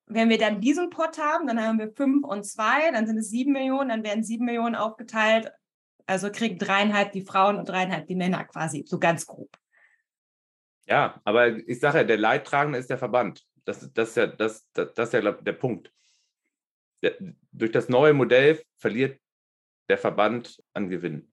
wenn 0.07 0.29
wir 0.29 0.39
dann 0.39 0.61
diesen 0.61 0.91
Pot 0.91 1.19
haben, 1.19 1.47
dann 1.47 1.61
haben 1.61 1.79
wir 1.79 1.93
fünf 1.93 2.25
und 2.25 2.45
zwei, 2.45 2.91
dann 2.93 3.07
sind 3.07 3.19
es 3.19 3.31
sieben 3.31 3.53
Millionen, 3.53 3.89
dann 3.89 4.05
werden 4.05 4.25
sieben 4.25 4.45
Millionen 4.45 4.75
aufgeteilt. 4.75 5.51
Also 6.07 6.31
kriegen 6.31 6.59
dreieinhalb 6.59 7.13
die 7.13 7.25
Frauen 7.25 7.57
und 7.57 7.69
dreieinhalb 7.69 8.07
die 8.07 8.15
Männer 8.15 8.45
quasi, 8.45 8.85
so 8.87 8.99
ganz 8.99 9.27
grob. 9.27 9.51
Ja, 10.87 11.21
aber 11.25 11.49
ich 11.69 11.81
sage 11.81 11.99
ja, 11.99 12.05
der 12.05 12.19
Leidtragende 12.19 12.79
ist 12.79 12.91
der 12.91 12.99
Verband. 12.99 13.45
Das, 13.65 13.93
das, 13.93 14.11
ist, 14.11 14.17
ja, 14.17 14.27
das, 14.29 14.65
das, 14.73 14.95
das 14.95 15.13
ja 15.13 15.21
der 15.21 15.53
Punkt. 15.53 15.93
Der, 17.03 17.17
durch 17.51 17.73
das 17.73 17.89
neue 17.89 18.13
Modell 18.13 18.63
verliert 18.77 19.21
der 19.89 19.99
Verband 19.99 20.63
an 20.73 20.89
Gewinn. 20.89 21.33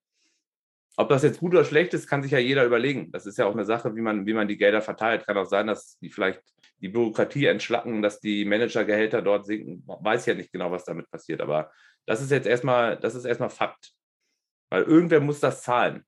Ob 0.95 1.09
das 1.09 1.23
jetzt 1.23 1.39
gut 1.39 1.53
oder 1.53 1.65
schlecht 1.65 1.93
ist, 1.93 2.07
kann 2.07 2.21
sich 2.21 2.31
ja 2.31 2.37
jeder 2.37 2.65
überlegen. 2.65 3.11
Das 3.11 3.25
ist 3.25 3.37
ja 3.37 3.45
auch 3.45 3.53
eine 3.53 3.65
Sache, 3.65 3.95
wie 3.95 4.01
man, 4.01 4.25
wie 4.27 4.33
man 4.33 4.47
die 4.47 4.57
Gelder 4.57 4.81
verteilt. 4.81 5.25
Kann 5.25 5.37
auch 5.37 5.45
sein, 5.45 5.67
dass 5.67 5.97
die 5.99 6.09
vielleicht 6.09 6.41
die 6.77 6.89
Bürokratie 6.89 7.45
entschlacken, 7.45 8.01
dass 8.01 8.19
die 8.19 8.45
Managergehälter 8.45 9.21
dort 9.21 9.45
sinken. 9.45 9.83
Weiß 9.87 10.25
ja 10.27 10.35
nicht 10.35 10.51
genau, 10.51 10.69
was 10.71 10.85
damit 10.85 11.09
passiert. 11.09 11.41
Aber 11.41 11.71
das 12.05 12.21
ist 12.21 12.29
jetzt 12.29 12.45
erstmal, 12.45 12.97
das 12.97 13.15
ist 13.15 13.25
erstmal 13.25 13.49
Fakt. 13.49 13.93
Weil 14.69 14.83
irgendwer 14.83 15.19
muss 15.19 15.39
das 15.39 15.63
zahlen. 15.63 16.03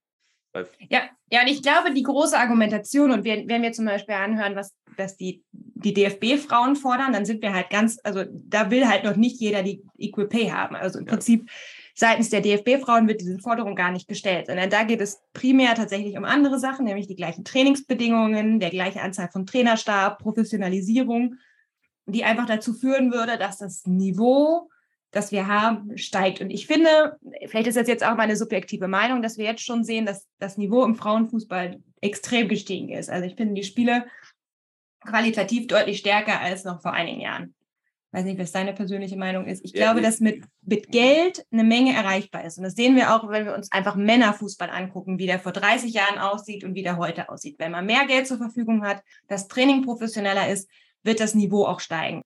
Ja, 0.88 1.02
ja, 1.30 1.42
und 1.42 1.48
ich 1.48 1.62
glaube, 1.62 1.92
die 1.92 2.02
große 2.02 2.38
Argumentation, 2.38 3.10
und 3.10 3.24
wenn, 3.24 3.48
wenn 3.48 3.62
wir 3.62 3.72
zum 3.72 3.84
Beispiel 3.84 4.14
anhören, 4.14 4.56
was, 4.56 4.74
was 4.96 5.16
die, 5.16 5.44
die 5.52 5.92
DFB-Frauen 5.92 6.76
fordern, 6.76 7.12
dann 7.12 7.26
sind 7.26 7.42
wir 7.42 7.52
halt 7.52 7.68
ganz, 7.68 7.98
also 8.04 8.24
da 8.30 8.70
will 8.70 8.88
halt 8.88 9.04
noch 9.04 9.16
nicht 9.16 9.40
jeder 9.40 9.62
die 9.62 9.82
Equal 9.98 10.28
Pay 10.28 10.48
haben. 10.50 10.76
Also 10.76 10.98
im 10.98 11.06
ja. 11.06 11.12
Prinzip 11.12 11.50
seitens 11.98 12.28
der 12.28 12.42
DFB-Frauen 12.42 13.08
wird 13.08 13.22
diese 13.22 13.38
Forderung 13.38 13.74
gar 13.74 13.90
nicht 13.90 14.06
gestellt, 14.06 14.46
sondern 14.46 14.68
da 14.68 14.84
geht 14.84 15.00
es 15.00 15.22
primär 15.32 15.74
tatsächlich 15.74 16.16
um 16.16 16.24
andere 16.24 16.60
Sachen, 16.60 16.84
nämlich 16.84 17.06
die 17.06 17.16
gleichen 17.16 17.44
Trainingsbedingungen, 17.44 18.60
der 18.60 18.70
gleiche 18.70 19.00
Anzahl 19.00 19.30
von 19.30 19.46
Trainerstab, 19.46 20.18
Professionalisierung, 20.18 21.36
die 22.04 22.22
einfach 22.22 22.46
dazu 22.46 22.74
führen 22.74 23.12
würde, 23.12 23.38
dass 23.38 23.58
das 23.58 23.86
Niveau, 23.86 24.68
das 25.10 25.32
wir 25.32 25.46
haben, 25.46 25.96
steigt. 25.96 26.42
Und 26.42 26.50
ich 26.50 26.66
finde, 26.66 27.16
vielleicht 27.46 27.66
ist 27.66 27.78
das 27.78 27.88
jetzt 27.88 28.04
auch 28.04 28.14
meine 28.14 28.36
subjektive 28.36 28.88
Meinung, 28.88 29.22
dass 29.22 29.38
wir 29.38 29.46
jetzt 29.46 29.64
schon 29.64 29.82
sehen, 29.82 30.04
dass 30.04 30.28
das 30.38 30.58
Niveau 30.58 30.84
im 30.84 30.96
Frauenfußball 30.96 31.82
extrem 32.02 32.48
gestiegen 32.48 32.90
ist. 32.90 33.08
Also 33.08 33.26
ich 33.26 33.36
finde 33.36 33.54
die 33.54 33.64
Spiele 33.64 34.04
qualitativ 35.00 35.66
deutlich 35.66 35.98
stärker 35.98 36.40
als 36.40 36.64
noch 36.64 36.82
vor 36.82 36.92
einigen 36.92 37.22
Jahren 37.22 37.55
weiß 38.12 38.24
nicht, 38.24 38.38
was 38.38 38.52
deine 38.52 38.72
persönliche 38.72 39.16
Meinung 39.16 39.46
ist. 39.46 39.64
Ich 39.64 39.72
ja, 39.72 39.84
glaube, 39.84 40.00
dass 40.00 40.20
mit, 40.20 40.44
mit 40.62 40.90
Geld 40.90 41.44
eine 41.50 41.64
Menge 41.64 41.94
erreichbar 41.94 42.44
ist. 42.44 42.58
Und 42.58 42.64
das 42.64 42.74
sehen 42.74 42.96
wir 42.96 43.14
auch, 43.14 43.28
wenn 43.28 43.44
wir 43.44 43.54
uns 43.54 43.70
einfach 43.72 43.96
Männerfußball 43.96 44.70
angucken, 44.70 45.18
wie 45.18 45.26
der 45.26 45.38
vor 45.38 45.52
30 45.52 45.92
Jahren 45.92 46.18
aussieht 46.18 46.64
und 46.64 46.74
wie 46.74 46.82
der 46.82 46.96
heute 46.96 47.28
aussieht. 47.28 47.56
Wenn 47.58 47.72
man 47.72 47.86
mehr 47.86 48.06
Geld 48.06 48.26
zur 48.26 48.38
Verfügung 48.38 48.84
hat, 48.84 49.02
das 49.28 49.48
Training 49.48 49.82
professioneller 49.82 50.48
ist, 50.48 50.70
wird 51.02 51.20
das 51.20 51.34
Niveau 51.34 51.66
auch 51.66 51.80
steigen. 51.80 52.22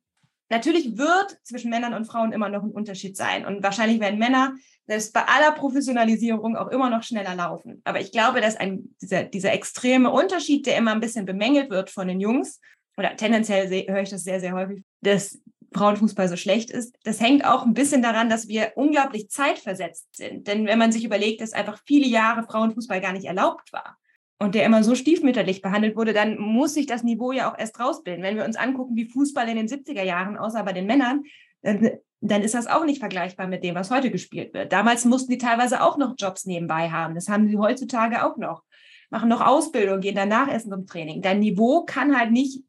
Natürlich 0.49 0.99
wird 0.99 1.39
zwischen 1.45 1.71
Männern 1.71 1.95
und 1.95 2.07
Frauen 2.07 2.33
immer 2.33 2.49
noch 2.49 2.65
ein 2.65 2.73
Unterschied 2.73 3.17
sein. 3.17 3.47
Und 3.47 3.63
wahrscheinlich 3.63 4.01
werden 4.01 4.19
Männer 4.19 4.55
selbst 4.87 5.15
bei 5.15 5.23
aller 5.23 5.53
Professionalisierung 5.53 6.57
auch 6.57 6.69
immer 6.69 6.91
noch 6.91 7.05
schneller 7.05 7.37
laufen. 7.37 7.81
Aber 7.85 8.01
ich 8.01 8.11
glaube, 8.11 8.41
dass 8.41 8.57
ein, 8.57 8.95
dieser, 9.01 9.23
dieser 9.23 9.53
extreme 9.53 10.11
Unterschied, 10.11 10.67
der 10.67 10.77
immer 10.77 10.91
ein 10.91 11.01
bisschen 11.01 11.25
bemängelt 11.25 11.71
wird 11.71 11.91
von 11.91 12.09
den 12.09 12.19
Jungs, 12.19 12.61
oder 12.97 13.17
tendenziell 13.17 13.69
höre 13.89 14.03
ich 14.03 14.11
das 14.11 14.25
sehr, 14.25 14.41
sehr 14.41 14.53
häufig, 14.53 14.83
dass 15.01 15.39
Frauenfußball 15.73 16.29
so 16.29 16.37
schlecht 16.37 16.71
ist. 16.71 16.97
Das 17.05 17.21
hängt 17.21 17.45
auch 17.45 17.65
ein 17.65 17.75
bisschen 17.75 18.03
daran, 18.03 18.29
dass 18.29 18.49
wir 18.49 18.73
unglaublich 18.75 19.31
zeitversetzt 19.31 20.17
sind. 20.17 20.47
Denn 20.49 20.67
wenn 20.67 20.79
man 20.79 20.93
sich 20.93 21.05
überlegt, 21.05 21.41
dass 21.41 21.53
einfach 21.53 21.81
viele 21.87 22.07
Jahre 22.07 22.43
Frauenfußball 22.43 23.01
gar 23.01 23.13
nicht 23.13 23.27
erlaubt 23.27 23.73
war 23.73 23.97
und 24.39 24.55
der 24.55 24.65
immer 24.65 24.83
so 24.83 24.95
stiefmütterlich 24.95 25.63
behandelt 25.63 25.97
wurde, 25.97 26.13
dann 26.13 26.39
muss 26.39 26.75
sich 26.75 26.87
das 26.87 27.05
Niveau 27.05 27.31
ja 27.33 27.51
auch 27.51 27.59
erst 27.59 27.79
rausbilden. 27.79 28.23
Wenn 28.23 28.37
wir 28.37 28.45
uns 28.45 28.57
angucken, 28.57 28.97
wie 28.97 29.09
Fußball 29.09 29.49
in 29.49 29.57
den 29.57 29.69
70er 29.69 30.03
Jahren 30.03 30.37
aussah 30.37 30.63
bei 30.63 30.73
den 30.73 30.87
Männern, 30.87 31.23
dann, 31.63 31.91
dann 32.21 32.43
ist 32.43 32.55
das 32.55 32.67
auch 32.67 32.85
nicht 32.85 32.99
vergleichbar 32.99 33.47
mit 33.47 33.63
dem, 33.63 33.77
was 33.77 33.91
heute 33.91 34.11
gespielt 34.11 34.53
wird. 34.55 34.73
Damals 34.73 35.05
mussten 35.05 35.31
die 35.31 35.39
teilweise 35.39 35.83
auch 35.83 35.99
noch 35.99 36.15
Jobs 36.19 36.47
nebenbei 36.47 36.91
haben. 36.91 37.15
Das 37.15 37.29
haben 37.29 37.49
sie 37.49 37.59
heutzutage 37.59 38.25
auch 38.25 38.37
noch. 38.39 38.65
Machen 39.11 39.29
noch 39.29 39.45
Ausbildung, 39.45 40.01
gehen 40.01 40.15
danach 40.15 40.49
essen 40.49 40.71
zum 40.71 40.87
Training. 40.87 41.21
Dein 41.21 41.41
Niveau 41.41 41.85
kann 41.85 42.17
halt 42.17 42.31
nicht 42.31 42.63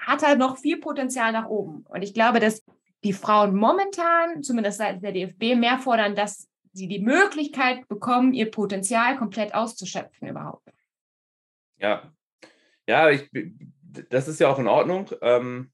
hat 0.00 0.22
halt 0.22 0.38
noch 0.38 0.58
viel 0.58 0.78
Potenzial 0.78 1.32
nach 1.32 1.46
oben. 1.46 1.84
Und 1.88 2.02
ich 2.02 2.14
glaube, 2.14 2.40
dass 2.40 2.64
die 3.04 3.12
Frauen 3.12 3.54
momentan, 3.54 4.42
zumindest 4.42 4.78
seitens 4.78 5.02
der 5.02 5.12
DFB, 5.12 5.56
mehr 5.56 5.78
fordern, 5.78 6.14
dass 6.14 6.48
sie 6.72 6.88
die 6.88 7.00
Möglichkeit 7.00 7.86
bekommen, 7.88 8.32
ihr 8.32 8.50
Potenzial 8.50 9.16
komplett 9.16 9.54
auszuschöpfen 9.54 10.28
überhaupt. 10.28 10.68
Ja, 11.78 12.12
ja, 12.86 13.10
ich, 13.10 13.30
das 13.82 14.28
ist 14.28 14.40
ja 14.40 14.48
auch 14.48 14.58
in 14.58 14.68
Ordnung. 14.68 15.10
Ähm, 15.22 15.72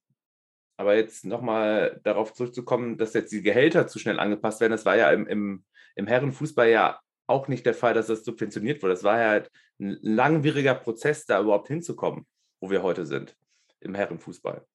aber 0.79 0.97
jetzt 0.97 1.25
nochmal 1.25 2.01
darauf 2.05 2.35
zurückzukommen, 2.35 2.99
dass 2.99 3.15
jetzt 3.15 3.33
die 3.33 3.43
Gehälter 3.43 3.87
zu 3.87 3.99
schnell 3.99 4.21
angepasst 4.21 4.61
werden, 4.61 4.73
das 4.73 4.85
war 4.85 4.97
ja 4.97 5.11
im, 5.11 5.27
im, 5.27 5.65
im 5.95 6.07
Herrenfußball 6.07 6.69
ja 6.69 7.01
auch 7.27 7.49
nicht 7.49 7.67
der 7.67 7.75
Fall, 7.75 7.95
dass 7.95 8.07
das 8.07 8.25
subventioniert 8.25 8.83
wurde. 8.83 8.95
Das 8.95 9.03
war 9.03 9.19
ja 9.21 9.29
halt 9.31 9.51
ein 9.81 9.99
langwieriger 10.03 10.75
Prozess, 10.75 11.27
da 11.27 11.41
überhaupt 11.41 11.69
hinzukommen, 11.69 12.27
wo 12.61 12.71
wir 12.71 12.83
heute 12.83 13.07
sind 13.07 13.37
im 13.81 13.95
Herrenfußball. 13.95 14.67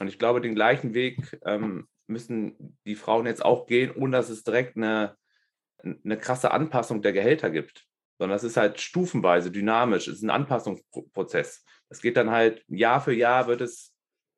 Und 0.00 0.08
ich 0.08 0.18
glaube, 0.18 0.40
den 0.40 0.54
gleichen 0.54 0.94
Weg 0.94 1.38
ähm, 1.44 1.88
müssen 2.06 2.78
die 2.86 2.94
Frauen 2.94 3.26
jetzt 3.26 3.44
auch 3.44 3.66
gehen, 3.66 3.94
ohne 3.94 4.16
dass 4.16 4.28
es 4.28 4.44
direkt 4.44 4.76
eine, 4.76 5.16
eine 5.82 6.18
krasse 6.18 6.50
Anpassung 6.50 7.02
der 7.02 7.12
Gehälter 7.12 7.50
gibt. 7.50 7.86
Sondern 8.18 8.36
es 8.36 8.44
ist 8.44 8.56
halt 8.56 8.80
stufenweise, 8.80 9.50
dynamisch, 9.50 10.08
es 10.08 10.16
ist 10.16 10.22
ein 10.22 10.30
Anpassungsprozess. 10.30 11.64
Es 11.88 12.00
geht 12.00 12.16
dann 12.16 12.30
halt 12.30 12.64
Jahr 12.68 13.00
für 13.00 13.12
Jahr 13.12 13.46
wird 13.46 13.60
es 13.60 13.94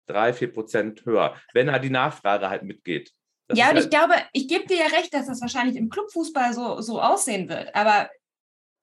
drei, 0.07 0.33
vier 0.33 0.53
Prozent 0.53 1.05
höher, 1.05 1.37
wenn 1.55 1.71
halt 1.71 1.85
die 1.85 1.91
Nachfrage 1.91 2.49
halt 2.49 2.65
mitgeht. 2.65 3.13
Das 3.47 3.59
ja, 3.59 3.69
und 3.69 3.77
halt 3.77 3.85
ich 3.85 3.91
glaube, 3.91 4.15
ich 4.33 4.49
gebe 4.49 4.67
dir 4.67 4.79
ja 4.79 4.87
recht, 4.87 5.15
dass 5.15 5.27
das 5.27 5.41
wahrscheinlich 5.41 5.77
im 5.77 5.89
Clubfußball 5.89 6.53
so, 6.53 6.81
so 6.81 7.01
aussehen 7.01 7.49
wird. 7.49 7.75
Aber 7.75 8.11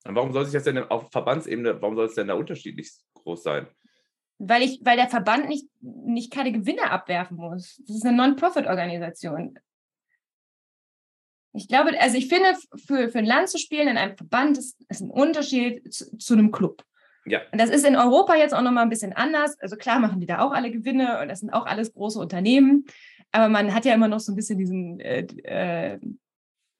warum 0.05 0.33
soll 0.33 0.45
sich 0.45 0.53
das 0.53 0.63
denn 0.63 0.77
auf 0.77 1.11
Verbandsebene, 1.11 1.81
warum 1.81 1.95
soll 1.95 2.05
es 2.05 2.15
denn 2.15 2.27
da 2.27 2.35
unterschiedlich 2.35 2.91
groß 3.15 3.43
sein? 3.43 3.67
Weil, 4.37 4.63
ich, 4.63 4.81
weil 4.83 4.97
der 4.97 5.07
Verband 5.07 5.47
nicht, 5.47 5.67
nicht 5.81 6.31
keine 6.31 6.51
Gewinne 6.51 6.91
abwerfen 6.91 7.37
muss. 7.37 7.81
Das 7.87 7.95
ist 7.95 8.05
eine 8.05 8.17
Non-Profit-Organisation. 8.17 9.57
Ich 11.53 11.69
glaube, 11.69 11.97
also 12.01 12.17
ich 12.17 12.27
finde, 12.27 12.53
für, 12.85 13.09
für 13.09 13.19
ein 13.19 13.25
Land 13.25 13.47
zu 13.47 13.57
spielen 13.57 13.87
in 13.87 13.97
einem 13.97 14.17
Verband 14.17 14.57
ist, 14.57 14.77
ist 14.89 15.01
ein 15.01 15.09
Unterschied 15.09 15.93
zu, 15.93 16.17
zu 16.17 16.33
einem 16.33 16.51
Club. 16.51 16.83
Ja. 17.25 17.41
Und 17.51 17.59
das 17.59 17.69
ist 17.69 17.85
in 17.85 17.95
Europa 17.95 18.35
jetzt 18.35 18.53
auch 18.53 18.61
nochmal 18.61 18.83
ein 18.83 18.89
bisschen 18.89 19.13
anders. 19.13 19.57
Also 19.59 19.77
klar 19.77 19.99
machen 19.99 20.19
die 20.19 20.27
da 20.27 20.39
auch 20.39 20.51
alle 20.51 20.69
Gewinne 20.69 21.21
und 21.21 21.29
das 21.29 21.39
sind 21.39 21.51
auch 21.51 21.65
alles 21.65 21.93
große 21.93 22.19
Unternehmen. 22.19 22.85
Aber 23.31 23.49
man 23.49 23.73
hat 23.73 23.85
ja 23.85 23.93
immer 23.93 24.07
noch 24.07 24.19
so 24.19 24.31
ein 24.31 24.35
bisschen 24.35 24.57
diesen, 24.57 24.99
äh, 24.99 25.25
äh, 25.43 25.99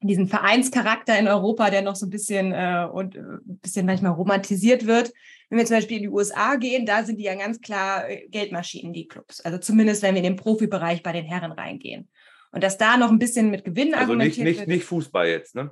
diesen 0.01 0.27
Vereinscharakter 0.27 1.17
in 1.17 1.27
Europa, 1.27 1.69
der 1.69 1.81
noch 1.81 1.95
so 1.95 2.05
ein 2.05 2.09
bisschen 2.09 2.51
äh, 2.51 2.87
und 2.91 3.15
ein 3.15 3.35
äh, 3.35 3.37
bisschen 3.45 3.85
manchmal 3.85 4.11
romantisiert 4.11 4.85
wird. 4.85 5.11
Wenn 5.49 5.59
wir 5.59 5.65
zum 5.65 5.77
Beispiel 5.77 5.97
in 5.97 6.03
die 6.03 6.09
USA 6.09 6.55
gehen, 6.55 6.85
da 6.85 7.03
sind 7.03 7.17
die 7.17 7.23
ja 7.23 7.35
ganz 7.35 7.61
klar 7.61 8.09
äh, 8.09 8.27
Geldmaschinen, 8.29 8.93
die 8.93 9.07
Clubs. 9.07 9.41
Also 9.41 9.57
zumindest, 9.57 10.03
wenn 10.03 10.15
wir 10.15 10.23
in 10.23 10.31
den 10.31 10.35
Profibereich 10.35 11.01
bei 11.01 11.11
den 11.11 11.25
Herren 11.25 11.51
reingehen. 11.51 12.09
Und 12.51 12.63
dass 12.63 12.77
da 12.77 12.97
noch 12.97 13.09
ein 13.09 13.19
bisschen 13.19 13.49
mit 13.49 13.65
Gewinnen 13.65 13.93
also 13.93 14.11
argumentiert 14.11 14.45
nicht, 14.45 14.59
nicht, 14.59 14.67
nicht 14.67 14.85
Fußball 14.85 15.27
jetzt, 15.27 15.55
ne? 15.55 15.71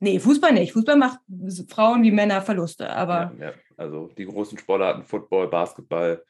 Nee, 0.00 0.18
Fußball 0.18 0.52
nicht. 0.52 0.72
Fußball 0.72 0.96
macht 0.96 1.20
Frauen 1.68 2.02
wie 2.02 2.10
Männer 2.10 2.42
Verluste, 2.42 2.90
aber. 2.90 3.32
Ja, 3.38 3.46
ja. 3.46 3.52
Also 3.76 4.08
die 4.18 4.24
großen 4.24 4.58
Sportarten, 4.58 5.04
Football, 5.04 5.48
Basketball. 5.48 6.24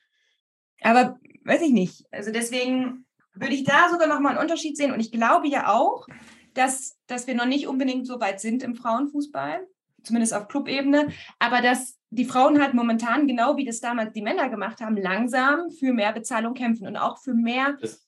Aber 0.82 1.18
weiß 1.44 1.62
ich 1.62 1.72
nicht. 1.72 2.04
Also 2.10 2.32
deswegen 2.32 3.06
würde 3.34 3.54
ich 3.54 3.64
da 3.64 3.88
sogar 3.90 4.08
nochmal 4.08 4.32
einen 4.32 4.42
Unterschied 4.42 4.76
sehen. 4.76 4.92
Und 4.92 5.00
ich 5.00 5.10
glaube 5.10 5.48
ja 5.48 5.72
auch, 5.72 6.06
dass, 6.54 6.98
dass 7.06 7.26
wir 7.26 7.34
noch 7.34 7.46
nicht 7.46 7.66
unbedingt 7.66 8.06
so 8.06 8.20
weit 8.20 8.40
sind 8.40 8.62
im 8.62 8.74
Frauenfußball, 8.74 9.66
zumindest 10.02 10.34
auf 10.34 10.48
Clubebene, 10.48 11.08
aber 11.38 11.60
dass 11.60 11.98
die 12.10 12.24
Frauen 12.24 12.60
halt 12.60 12.74
momentan, 12.74 13.26
genau 13.26 13.56
wie 13.56 13.64
das 13.64 13.80
damals 13.80 14.12
die 14.12 14.22
Männer 14.22 14.48
gemacht 14.50 14.80
haben, 14.80 14.96
langsam 14.96 15.70
für 15.70 15.92
mehr 15.92 16.12
Bezahlung 16.12 16.54
kämpfen 16.54 16.86
und 16.86 16.96
auch 16.96 17.18
für 17.18 17.34
mehr. 17.34 17.76
Das 17.80 18.06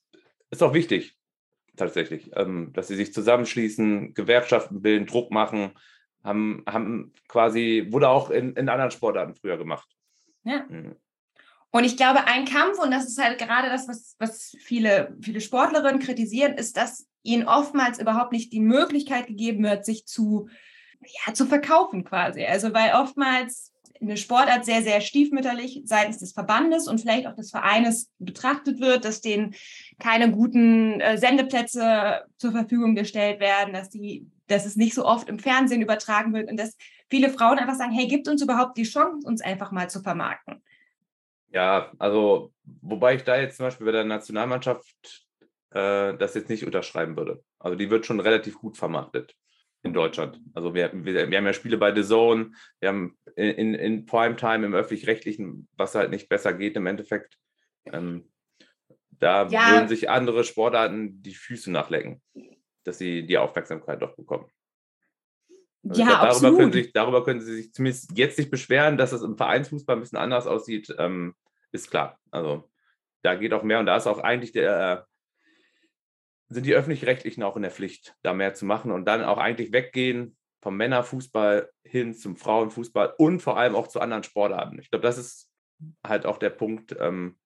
ist 0.51 0.63
auch 0.63 0.73
wichtig 0.73 1.17
tatsächlich, 1.75 2.31
ähm, 2.35 2.71
dass 2.73 2.87
sie 2.87 2.95
sich 2.95 3.13
zusammenschließen, 3.13 4.13
Gewerkschaften 4.13 4.81
bilden, 4.81 5.05
Druck 5.05 5.31
machen, 5.31 5.71
haben, 6.23 6.63
haben 6.67 7.13
quasi, 7.27 7.87
wurde 7.89 8.09
auch 8.09 8.29
in, 8.29 8.53
in 8.53 8.69
anderen 8.69 8.91
Sportarten 8.91 9.35
früher 9.35 9.57
gemacht. 9.57 9.87
Ja. 10.43 10.65
Und 11.75 11.83
ich 11.83 11.97
glaube, 11.97 12.25
ein 12.25 12.45
Kampf, 12.45 12.79
und 12.79 12.89
das 12.89 13.05
ist 13.05 13.21
halt 13.21 13.37
gerade 13.37 13.67
das, 13.67 13.85
was, 13.89 14.15
was 14.17 14.55
viele, 14.61 15.13
viele 15.21 15.41
Sportlerinnen 15.41 15.99
kritisieren, 15.99 16.53
ist, 16.53 16.77
dass 16.77 17.05
ihnen 17.21 17.49
oftmals 17.49 17.99
überhaupt 17.99 18.31
nicht 18.31 18.53
die 18.53 18.61
Möglichkeit 18.61 19.27
gegeben 19.27 19.61
wird, 19.65 19.83
sich 19.83 20.05
zu, 20.05 20.47
ja, 21.01 21.33
zu 21.33 21.45
verkaufen 21.45 22.05
quasi. 22.05 22.45
Also 22.45 22.73
weil 22.73 22.93
oftmals 22.93 23.73
eine 23.99 24.15
Sportart 24.15 24.63
sehr, 24.63 24.83
sehr 24.83 25.01
stiefmütterlich 25.01 25.81
seitens 25.83 26.19
des 26.19 26.31
Verbandes 26.31 26.87
und 26.87 27.01
vielleicht 27.01 27.27
auch 27.27 27.35
des 27.35 27.51
Vereines 27.51 28.09
betrachtet 28.19 28.79
wird, 28.79 29.03
dass 29.03 29.19
denen 29.19 29.53
keine 29.99 30.31
guten 30.31 31.01
äh, 31.01 31.17
Sendeplätze 31.17 32.23
zur 32.37 32.53
Verfügung 32.53 32.95
gestellt 32.95 33.41
werden, 33.41 33.73
dass 33.73 33.89
die, 33.89 34.31
dass 34.47 34.65
es 34.65 34.77
nicht 34.77 34.93
so 34.93 35.03
oft 35.03 35.27
im 35.27 35.39
Fernsehen 35.39 35.81
übertragen 35.81 36.33
wird 36.33 36.49
und 36.49 36.57
dass 36.57 36.77
viele 37.09 37.29
Frauen 37.29 37.59
einfach 37.59 37.75
sagen, 37.75 37.91
hey, 37.91 38.07
gibt 38.07 38.29
uns 38.29 38.41
überhaupt 38.41 38.77
die 38.77 38.83
Chance, 38.83 39.27
uns 39.27 39.41
einfach 39.41 39.73
mal 39.73 39.89
zu 39.89 40.01
vermarkten. 40.01 40.61
Ja, 41.55 41.89
also 41.99 42.53
wobei 42.81 43.15
ich 43.15 43.23
da 43.23 43.37
jetzt 43.37 43.55
zum 43.55 43.67
Beispiel 43.67 43.85
bei 43.85 43.93
der 43.93 44.03
Nationalmannschaft 44.03 45.25
äh, 45.71 46.13
das 46.17 46.35
jetzt 46.35 46.49
nicht 46.49 46.65
unterschreiben 46.65 47.15
würde. 47.15 47.41
Also 47.59 47.77
die 47.77 47.89
wird 47.89 48.05
schon 48.05 48.19
relativ 48.19 48.55
gut 48.55 48.75
vermarktet 48.75 49.33
in 49.81 49.93
Deutschland. 49.93 50.41
Also 50.53 50.73
wir, 50.73 50.91
wir, 50.93 51.31
wir 51.31 51.37
haben 51.37 51.45
ja 51.45 51.53
Spiele 51.53 51.77
bei 51.77 51.95
The 51.95 52.03
Zone, 52.03 52.51
wir 52.81 52.89
haben 52.89 53.17
in, 53.37 53.73
in 53.73 54.05
Primetime 54.05 54.65
im 54.65 54.73
öffentlich-rechtlichen, 54.73 55.69
was 55.77 55.95
halt 55.95 56.09
nicht 56.09 56.27
besser 56.27 56.51
geht 56.51 56.75
im 56.75 56.87
Endeffekt. 56.87 57.37
Ähm, 57.85 58.29
da 59.11 59.47
ja. 59.47 59.71
würden 59.71 59.87
sich 59.87 60.09
andere 60.09 60.43
Sportarten 60.43 61.21
die 61.21 61.35
Füße 61.35 61.71
nachlecken, 61.71 62.21
dass 62.83 62.97
sie 62.97 63.25
die 63.25 63.37
Aufmerksamkeit 63.37 64.01
doch 64.01 64.13
bekommen. 64.17 64.49
Also 65.87 66.01
ja, 66.01 66.07
glaub, 66.07 66.41
darüber, 66.41 66.57
können 66.57 66.73
sich, 66.73 66.91
darüber 66.91 67.23
können 67.23 67.39
sie 67.39 67.55
sich 67.55 67.71
zumindest 67.71 68.11
jetzt 68.17 68.37
nicht 68.37 68.51
beschweren, 68.51 68.97
dass 68.97 69.13
es 69.13 69.21
im 69.21 69.37
Vereinsfußball 69.37 69.95
ein 69.95 70.01
bisschen 70.01 70.17
anders 70.17 70.47
aussieht, 70.47 70.93
ähm, 70.97 71.33
ist 71.75 71.91
klar. 71.91 72.19
Also 72.31 72.69
da 73.21 73.35
geht 73.35 73.53
auch 73.53 73.63
mehr 73.63 73.79
und 73.79 73.85
da 73.85 73.97
ist 73.97 74.07
auch 74.07 74.19
eigentlich 74.19 74.51
der, 74.51 75.07
sind 76.49 76.65
die 76.65 76.75
Öffentlich-Rechtlichen 76.75 77.43
auch 77.43 77.55
in 77.55 77.63
der 77.63 77.71
Pflicht, 77.71 78.15
da 78.21 78.33
mehr 78.33 78.53
zu 78.53 78.65
machen 78.65 78.91
und 78.91 79.05
dann 79.05 79.23
auch 79.23 79.37
eigentlich 79.37 79.71
weggehen 79.71 80.37
vom 80.61 80.77
Männerfußball 80.77 81.69
hin 81.83 82.13
zum 82.15 82.37
Frauenfußball 82.37 83.13
und 83.17 83.41
vor 83.41 83.57
allem 83.57 83.75
auch 83.75 83.87
zu 83.87 83.99
anderen 83.99 84.23
Sportarten. 84.23 84.79
Ich 84.79 84.89
glaube, 84.89 85.03
das 85.03 85.17
ist 85.17 85.51
halt 86.05 86.25
auch 86.25 86.37
der 86.37 86.49
Punkt, 86.49 86.95
ähm, 86.99 87.37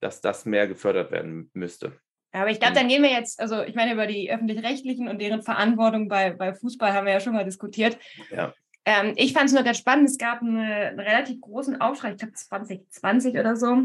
dass 0.00 0.20
das 0.20 0.44
mehr 0.44 0.68
gefördert 0.68 1.10
werden 1.10 1.50
müsste. 1.54 1.98
Ja, 2.32 2.40
aber 2.40 2.50
ich 2.50 2.58
glaube, 2.58 2.74
dann 2.74 2.88
gehen 2.88 3.02
wir 3.02 3.10
jetzt, 3.10 3.40
also 3.40 3.62
ich 3.62 3.74
meine, 3.74 3.92
über 3.92 4.06
die 4.06 4.30
öffentlich-rechtlichen 4.30 5.08
und 5.08 5.20
deren 5.20 5.42
Verantwortung 5.42 6.08
bei, 6.08 6.30
bei 6.30 6.52
Fußball 6.52 6.92
haben 6.92 7.06
wir 7.06 7.12
ja 7.12 7.20
schon 7.20 7.32
mal 7.32 7.44
diskutiert. 7.44 7.98
Ja. 8.30 8.52
Ähm, 8.84 9.14
ich 9.16 9.32
fand 9.32 9.46
es 9.46 9.52
nur 9.52 9.62
ganz 9.62 9.78
spannend, 9.78 10.10
es 10.10 10.18
gab 10.18 10.42
eine, 10.42 10.62
einen 10.62 11.00
relativ 11.00 11.40
großen 11.40 11.80
Aufschrei, 11.80 12.12
ich 12.12 12.18
glaube 12.18 12.34
2020 12.34 13.38
oder 13.38 13.56
so, 13.56 13.82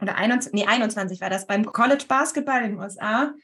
oder 0.00 0.16
21, 0.16 0.52
nee, 0.52 0.66
21 0.66 1.20
war 1.20 1.30
das 1.30 1.46
beim 1.46 1.64
College 1.64 2.04
Basketball 2.08 2.62
in 2.62 2.72
den 2.72 2.78
USA, 2.78 3.34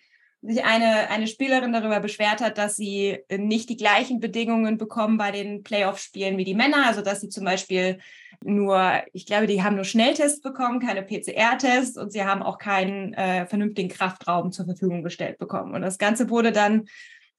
sich 0.42 0.64
eine, 0.64 1.10
eine 1.10 1.26
Spielerin 1.26 1.72
darüber 1.72 2.00
beschwert 2.00 2.40
hat, 2.40 2.58
dass 2.58 2.76
sie 2.76 3.18
nicht 3.36 3.68
die 3.68 3.76
gleichen 3.76 4.20
Bedingungen 4.20 4.78
bekommen 4.78 5.18
bei 5.18 5.32
den 5.32 5.62
Playoff-Spielen 5.62 6.38
wie 6.38 6.44
die 6.44 6.54
Männer. 6.54 6.86
Also 6.86 7.02
dass 7.02 7.20
sie 7.20 7.28
zum 7.28 7.44
Beispiel 7.44 7.98
nur, 8.44 9.02
ich 9.12 9.26
glaube, 9.26 9.46
die 9.46 9.62
haben 9.62 9.76
nur 9.76 9.84
Schnelltests 9.84 10.40
bekommen, 10.40 10.78
keine 10.78 11.02
PCR-Tests 11.02 11.96
und 11.96 12.12
sie 12.12 12.22
haben 12.22 12.42
auch 12.42 12.58
keinen 12.58 13.12
äh, 13.14 13.46
vernünftigen 13.46 13.88
Kraftraum 13.88 14.52
zur 14.52 14.66
Verfügung 14.66 15.02
gestellt 15.02 15.38
bekommen. 15.38 15.74
Und 15.74 15.82
das 15.82 15.98
Ganze 15.98 16.30
wurde 16.30 16.52
dann, 16.52 16.86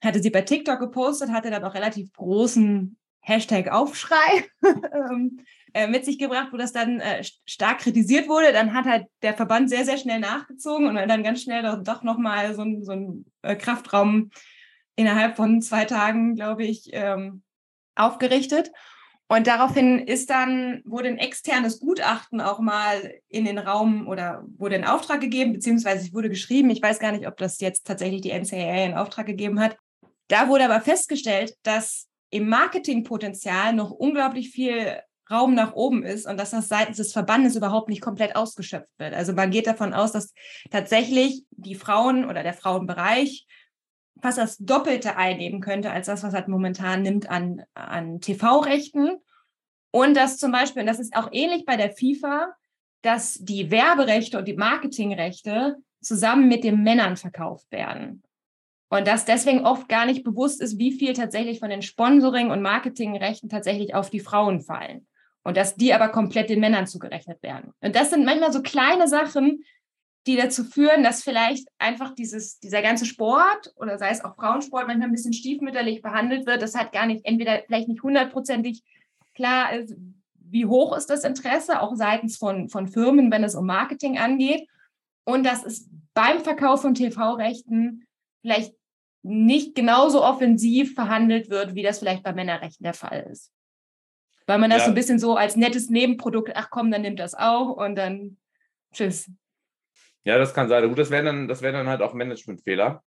hatte 0.02 0.20
sie 0.20 0.30
bei 0.30 0.42
TikTok 0.42 0.78
gepostet, 0.78 1.30
hatte 1.30 1.50
dann 1.50 1.64
auch 1.64 1.74
relativ 1.74 2.12
großen 2.12 2.96
Hashtag 3.28 3.68
Aufschrei. 3.68 4.46
Ähm, 4.92 5.40
äh, 5.74 5.86
mit 5.86 6.04
sich 6.04 6.18
gebracht, 6.18 6.48
wo 6.50 6.56
das 6.56 6.72
dann 6.72 6.98
äh, 7.00 7.22
stark 7.44 7.80
kritisiert 7.80 8.28
wurde. 8.28 8.52
Dann 8.52 8.74
hat 8.74 8.86
halt 8.86 9.06
der 9.22 9.34
Verband 9.34 9.68
sehr, 9.68 9.84
sehr 9.84 9.98
schnell 9.98 10.18
nachgezogen 10.18 10.88
und 10.88 10.96
dann 10.96 11.22
ganz 11.22 11.42
schnell 11.42 11.62
doch, 11.84 12.02
nochmal 12.02 12.54
so, 12.54 12.64
so 12.80 12.92
ein 12.92 13.24
äh, 13.42 13.54
Kraftraum 13.54 14.30
innerhalb 14.96 15.36
von 15.36 15.60
zwei 15.60 15.84
Tagen, 15.84 16.34
glaube 16.34 16.64
ich, 16.64 16.88
ähm, 16.92 17.42
aufgerichtet. 17.94 18.72
Und 19.28 19.46
daraufhin 19.46 19.98
ist 19.98 20.30
dann, 20.30 20.82
wurde 20.86 21.08
ein 21.08 21.18
externes 21.18 21.80
Gutachten 21.80 22.40
auch 22.40 22.60
mal 22.60 23.14
in 23.28 23.44
den 23.44 23.58
Raum 23.58 24.08
oder 24.08 24.42
wurde 24.56 24.76
in 24.76 24.84
Auftrag 24.84 25.20
gegeben, 25.20 25.52
beziehungsweise 25.52 26.12
wurde 26.14 26.30
geschrieben. 26.30 26.70
Ich 26.70 26.80
weiß 26.80 26.98
gar 26.98 27.12
nicht, 27.12 27.26
ob 27.26 27.36
das 27.36 27.60
jetzt 27.60 27.86
tatsächlich 27.86 28.22
die 28.22 28.32
NCAA 28.32 28.86
in 28.86 28.94
Auftrag 28.94 29.26
gegeben 29.26 29.60
hat. 29.60 29.76
Da 30.28 30.48
wurde 30.48 30.64
aber 30.64 30.80
festgestellt, 30.80 31.54
dass 31.62 32.08
im 32.30 32.48
Marketingpotenzial 32.48 33.72
noch 33.72 33.90
unglaublich 33.90 34.50
viel 34.50 35.00
Raum 35.30 35.54
nach 35.54 35.74
oben 35.74 36.04
ist 36.04 36.26
und 36.26 36.38
dass 36.38 36.50
das 36.50 36.68
seitens 36.68 36.96
des 36.96 37.12
Verbandes 37.12 37.54
überhaupt 37.54 37.88
nicht 37.88 38.00
komplett 38.00 38.34
ausgeschöpft 38.34 38.90
wird. 38.98 39.14
Also 39.14 39.32
man 39.34 39.50
geht 39.50 39.66
davon 39.66 39.92
aus, 39.92 40.12
dass 40.12 40.32
tatsächlich 40.70 41.44
die 41.50 41.74
Frauen 41.74 42.24
oder 42.24 42.42
der 42.42 42.54
Frauenbereich 42.54 43.46
fast 44.20 44.38
das 44.38 44.56
Doppelte 44.58 45.16
einnehmen 45.16 45.60
könnte 45.60 45.90
als 45.90 46.06
das, 46.06 46.22
was 46.22 46.34
halt 46.34 46.48
momentan 46.48 47.02
nimmt 47.02 47.30
an, 47.30 47.62
an 47.74 48.20
TV-Rechten. 48.20 49.18
Und 49.90 50.16
dass 50.16 50.38
zum 50.38 50.52
Beispiel, 50.52 50.80
und 50.80 50.86
das 50.86 50.98
ist 50.98 51.14
auch 51.14 51.28
ähnlich 51.32 51.64
bei 51.64 51.76
der 51.76 51.92
FIFA, 51.92 52.52
dass 53.02 53.34
die 53.34 53.70
Werberechte 53.70 54.38
und 54.38 54.46
die 54.48 54.56
Marketingrechte 54.56 55.76
zusammen 56.00 56.48
mit 56.48 56.64
den 56.64 56.82
Männern 56.82 57.16
verkauft 57.16 57.70
werden. 57.70 58.22
Und 58.90 59.06
dass 59.06 59.24
deswegen 59.24 59.66
oft 59.66 59.88
gar 59.88 60.06
nicht 60.06 60.24
bewusst 60.24 60.62
ist, 60.62 60.78
wie 60.78 60.92
viel 60.92 61.12
tatsächlich 61.12 61.58
von 61.58 61.68
den 61.68 61.82
Sponsoring- 61.82 62.50
und 62.50 62.62
Marketingrechten 62.62 63.48
tatsächlich 63.48 63.94
auf 63.94 64.08
die 64.08 64.20
Frauen 64.20 64.60
fallen 64.60 65.06
und 65.42 65.56
dass 65.56 65.76
die 65.76 65.92
aber 65.92 66.08
komplett 66.08 66.48
den 66.48 66.60
Männern 66.60 66.86
zugerechnet 66.86 67.42
werden. 67.42 67.72
Und 67.80 67.94
das 67.94 68.10
sind 68.10 68.24
manchmal 68.24 68.52
so 68.52 68.62
kleine 68.62 69.06
Sachen, 69.08 69.62
die 70.26 70.36
dazu 70.36 70.64
führen, 70.64 71.02
dass 71.02 71.22
vielleicht 71.22 71.68
einfach 71.78 72.14
dieses, 72.14 72.60
dieser 72.60 72.82
ganze 72.82 73.06
Sport 73.06 73.72
oder 73.76 73.98
sei 73.98 74.10
es 74.10 74.24
auch 74.24 74.36
Frauensport 74.36 74.86
manchmal 74.86 75.08
ein 75.08 75.12
bisschen 75.12 75.32
stiefmütterlich 75.32 76.02
behandelt 76.02 76.46
wird. 76.46 76.60
Das 76.60 76.74
hat 76.74 76.92
gar 76.92 77.06
nicht, 77.06 77.24
entweder 77.24 77.62
vielleicht 77.66 77.88
nicht 77.88 78.02
hundertprozentig 78.02 78.82
klar 79.34 79.72
ist, 79.72 79.96
wie 80.34 80.66
hoch 80.66 80.96
ist 80.96 81.06
das 81.06 81.24
Interesse, 81.24 81.80
auch 81.80 81.94
seitens 81.94 82.36
von, 82.36 82.68
von 82.68 82.88
Firmen, 82.88 83.30
wenn 83.30 83.44
es 83.44 83.54
um 83.54 83.66
Marketing 83.66 84.18
angeht. 84.18 84.66
und 85.24 85.44
dass 85.44 85.64
es 85.64 85.88
beim 86.14 86.40
Verkauf 86.40 86.82
von 86.82 86.94
TV-Rechten 86.94 88.06
vielleicht 88.42 88.74
nicht 89.22 89.74
genauso 89.74 90.22
offensiv 90.22 90.94
verhandelt 90.94 91.50
wird, 91.50 91.74
wie 91.74 91.82
das 91.82 91.98
vielleicht 91.98 92.22
bei 92.22 92.32
Männerrechten 92.32 92.84
der 92.84 92.94
Fall 92.94 93.26
ist. 93.30 93.52
Weil 94.46 94.58
man 94.58 94.70
das 94.70 94.80
ja. 94.80 94.84
so 94.86 94.90
ein 94.92 94.94
bisschen 94.94 95.18
so 95.18 95.36
als 95.36 95.56
nettes 95.56 95.90
Nebenprodukt, 95.90 96.52
ach 96.54 96.70
komm, 96.70 96.90
dann 96.90 97.02
nimmt 97.02 97.20
das 97.20 97.34
auch 97.34 97.76
und 97.76 97.96
dann 97.96 98.38
tschüss. 98.92 99.30
Ja, 100.24 100.38
das 100.38 100.54
kann 100.54 100.68
sein. 100.68 100.88
Gut, 100.88 100.98
das 100.98 101.10
wären 101.10 101.26
dann, 101.26 101.48
das 101.48 101.62
wären 101.62 101.74
dann 101.74 101.88
halt 101.88 102.00
auch 102.00 102.14
Managementfehler, 102.14 103.02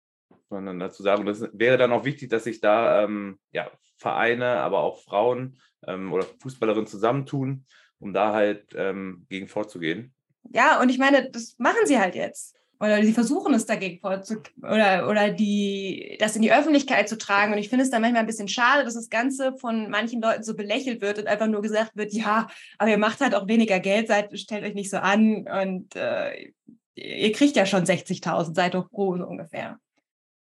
sondern 0.49 0.79
dazu 0.79 1.01
sagen, 1.01 1.25
das 1.25 1.47
wäre 1.53 1.77
dann 1.77 1.91
auch 1.91 2.05
wichtig, 2.05 2.29
dass 2.29 2.43
sich 2.43 2.61
da 2.61 3.03
ähm, 3.03 3.39
ja, 3.51 3.71
Vereine, 3.97 4.57
aber 4.57 4.79
auch 4.79 5.03
Frauen 5.03 5.59
ähm, 5.87 6.13
oder 6.13 6.25
Fußballerinnen 6.41 6.87
zusammentun, 6.87 7.65
um 7.99 8.13
da 8.13 8.33
halt 8.33 8.73
ähm, 8.75 9.25
gegen 9.29 9.47
vorzugehen. 9.47 10.13
Ja, 10.49 10.81
und 10.81 10.89
ich 10.89 10.97
meine, 10.97 11.29
das 11.29 11.55
machen 11.57 11.85
sie 11.85 11.99
halt 11.99 12.15
jetzt 12.15 12.55
oder 12.81 13.03
sie 13.03 13.13
versuchen 13.13 13.53
es 13.53 13.67
dagegen 13.67 13.99
vorzugehen 13.99 14.55
oder, 14.63 15.07
oder 15.07 15.29
die, 15.29 16.17
das 16.19 16.35
in 16.35 16.41
die 16.41 16.51
Öffentlichkeit 16.51 17.07
zu 17.07 17.17
tragen. 17.17 17.53
Und 17.53 17.59
ich 17.59 17.69
finde 17.69 17.83
es 17.83 17.91
dann 17.91 18.01
manchmal 18.01 18.21
ein 18.21 18.27
bisschen 18.27 18.47
schade, 18.47 18.83
dass 18.83 18.95
das 18.95 19.09
Ganze 19.09 19.55
von 19.57 19.89
manchen 19.91 20.19
Leuten 20.19 20.43
so 20.43 20.55
belächelt 20.55 20.99
wird 21.01 21.19
und 21.19 21.27
einfach 21.27 21.45
nur 21.45 21.61
gesagt 21.61 21.95
wird, 21.95 22.11
ja, 22.11 22.47
aber 22.79 22.89
ihr 22.89 22.97
macht 22.97 23.21
halt 23.21 23.35
auch 23.35 23.47
weniger 23.47 23.79
Geld, 23.79 24.07
seid, 24.07 24.37
stellt 24.39 24.63
euch 24.63 24.73
nicht 24.73 24.89
so 24.89 24.97
an 24.97 25.47
und 25.47 25.95
äh, 25.95 26.51
ihr 26.95 27.31
kriegt 27.33 27.55
ja 27.55 27.67
schon 27.67 27.83
60.000, 27.83 28.55
seid 28.55 28.73
doch 28.73 28.89
froh 28.89 29.15
so 29.15 29.27
ungefähr. 29.27 29.77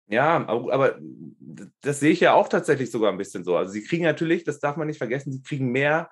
Ja, 0.09 0.47
aber 0.47 0.99
das 1.81 1.99
sehe 1.99 2.11
ich 2.11 2.19
ja 2.19 2.33
auch 2.33 2.49
tatsächlich 2.49 2.91
sogar 2.91 3.11
ein 3.11 3.17
bisschen 3.17 3.43
so. 3.43 3.55
Also 3.55 3.71
sie 3.71 3.83
kriegen 3.83 4.03
natürlich, 4.03 4.43
das 4.43 4.59
darf 4.59 4.75
man 4.77 4.87
nicht 4.87 4.97
vergessen, 4.97 5.31
sie 5.31 5.41
kriegen 5.41 5.71
mehr 5.71 6.09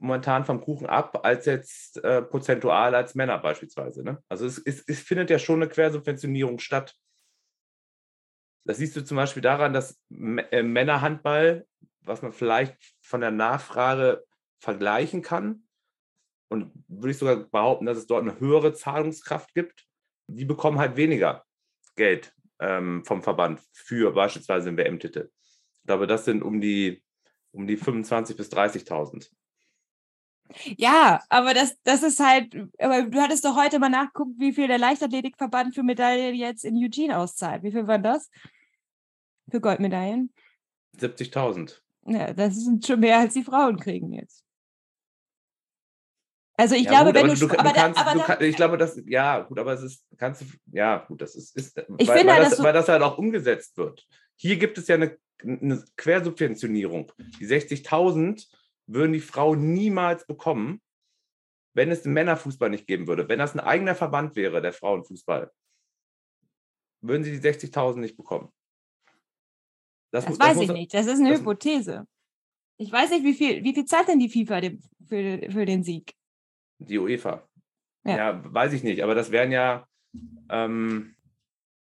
momentan 0.00 0.44
vom 0.44 0.60
Kuchen 0.60 0.86
ab, 0.86 1.24
als 1.24 1.46
jetzt 1.46 2.02
äh, 2.02 2.22
prozentual 2.22 2.94
als 2.94 3.14
Männer 3.14 3.38
beispielsweise. 3.38 4.02
Ne? 4.02 4.22
Also 4.28 4.46
es, 4.46 4.58
es, 4.58 4.82
es, 4.86 5.00
findet 5.00 5.30
ja 5.30 5.38
schon 5.38 5.62
eine 5.62 5.70
Quersubventionierung 5.70 6.58
statt. 6.58 6.96
Das 8.64 8.78
siehst 8.78 8.96
du 8.96 9.04
zum 9.04 9.16
Beispiel 9.16 9.42
daran, 9.42 9.72
dass 9.72 10.00
äh, 10.10 10.62
Männerhandball, 10.62 11.66
was 12.00 12.22
man 12.22 12.32
vielleicht 12.32 12.76
von 13.00 13.20
der 13.20 13.30
Nachfrage 13.30 14.24
vergleichen 14.58 15.22
kann, 15.22 15.66
und 16.48 16.72
würde 16.88 17.12
ich 17.12 17.18
sogar 17.18 17.36
behaupten, 17.36 17.86
dass 17.86 17.98
es 17.98 18.08
dort 18.08 18.22
eine 18.22 18.40
höhere 18.40 18.72
Zahlungskraft 18.72 19.54
gibt, 19.54 19.86
die 20.26 20.44
bekommen 20.44 20.78
halt 20.78 20.96
weniger 20.96 21.44
Geld 21.94 22.34
ähm, 22.58 23.04
vom 23.04 23.22
Verband 23.22 23.60
für 23.72 24.12
beispielsweise 24.12 24.70
den 24.70 24.76
WM-Titel. 24.76 25.30
Ich 25.74 25.86
glaube, 25.86 26.08
das 26.08 26.24
sind 26.24 26.42
um 26.42 26.60
die, 26.60 27.04
um 27.52 27.68
die 27.68 27.78
25.000 27.78 28.36
bis 28.36 28.50
30.000. 28.50 29.30
Ja, 30.76 31.20
aber 31.28 31.54
das, 31.54 31.76
das 31.84 32.02
ist 32.02 32.20
halt, 32.20 32.54
aber 32.78 33.02
du 33.02 33.20
hattest 33.20 33.44
doch 33.44 33.56
heute 33.56 33.78
mal 33.78 33.88
nachguckt, 33.88 34.38
wie 34.38 34.52
viel 34.52 34.68
der 34.68 34.78
Leichtathletikverband 34.78 35.74
für 35.74 35.82
Medaillen 35.82 36.34
jetzt 36.34 36.64
in 36.64 36.76
Eugene 36.76 37.18
auszahlt. 37.18 37.62
Wie 37.62 37.72
viel 37.72 37.86
waren 37.86 38.02
das? 38.02 38.30
Für 39.50 39.60
Goldmedaillen? 39.60 40.32
70.000. 40.98 41.80
Ja, 42.06 42.32
das 42.32 42.56
sind 42.56 42.86
schon 42.86 43.00
mehr, 43.00 43.18
als 43.18 43.34
die 43.34 43.44
Frauen 43.44 43.78
kriegen 43.78 44.12
jetzt. 44.12 44.44
Also 46.56 46.74
ich 46.74 46.84
ja, 46.84 46.90
glaube, 46.90 47.12
gut, 47.12 47.14
wenn 47.14 47.34
du, 47.34 47.46
du, 47.48 47.58
aber, 47.58 47.72
kannst, 47.72 47.98
aber 47.98 48.18
du 48.18 48.20
kann, 48.20 48.42
ich 48.42 48.54
glaube, 48.54 48.76
das 48.76 49.00
ja 49.06 49.40
gut, 49.40 49.58
aber 49.58 49.72
es 49.72 49.82
ist 49.82 50.04
kannst 50.18 50.42
du 50.42 50.46
ja 50.72 50.98
gut, 50.98 51.22
das 51.22 51.34
ist, 51.34 51.56
ist 51.56 51.78
ich 51.96 52.06
weil, 52.06 52.18
finde, 52.18 52.34
weil, 52.34 52.44
das, 52.44 52.62
weil 52.62 52.72
das 52.74 52.88
halt 52.88 53.00
auch 53.00 53.16
umgesetzt 53.16 53.78
wird. 53.78 54.06
Hier 54.36 54.58
gibt 54.58 54.76
es 54.76 54.86
ja 54.86 54.96
eine, 54.96 55.16
eine 55.42 55.82
Quersubventionierung. 55.96 57.12
Die 57.40 57.46
60.000 57.46 58.46
würden 58.92 59.12
die 59.12 59.20
Frauen 59.20 59.72
niemals 59.72 60.26
bekommen, 60.26 60.80
wenn 61.74 61.90
es 61.90 62.02
den 62.02 62.12
Männerfußball 62.12 62.70
nicht 62.70 62.86
geben 62.86 63.06
würde. 63.06 63.28
Wenn 63.28 63.38
das 63.38 63.54
ein 63.54 63.60
eigener 63.60 63.94
Verband 63.94 64.36
wäre, 64.36 64.60
der 64.60 64.72
Frauenfußball, 64.72 65.50
würden 67.02 67.24
sie 67.24 67.38
die 67.38 67.48
60.000 67.48 67.98
nicht 67.98 68.16
bekommen. 68.16 68.50
Das, 70.10 70.24
das 70.24 70.38
weiß 70.38 70.54
das 70.54 70.62
ich 70.62 70.68
muss, 70.68 70.76
nicht. 70.76 70.94
Das 70.94 71.06
ist 71.06 71.20
eine 71.20 71.30
das, 71.30 71.40
Hypothese. 71.40 72.06
Ich 72.78 72.90
weiß 72.90 73.10
nicht, 73.10 73.24
wie 73.24 73.34
viel, 73.34 73.62
wie 73.62 73.74
viel 73.74 73.84
zahlt 73.84 74.08
denn 74.08 74.18
die 74.18 74.28
FIFA 74.28 74.60
für, 75.06 75.50
für 75.50 75.64
den 75.64 75.84
Sieg? 75.84 76.12
Die 76.78 76.98
UEFA. 76.98 77.48
Ja. 78.04 78.16
ja. 78.16 78.54
weiß 78.54 78.72
ich 78.72 78.82
nicht, 78.82 79.02
aber 79.02 79.14
das 79.14 79.30
wären 79.30 79.52
ja. 79.52 79.86
Ähm, 80.48 81.14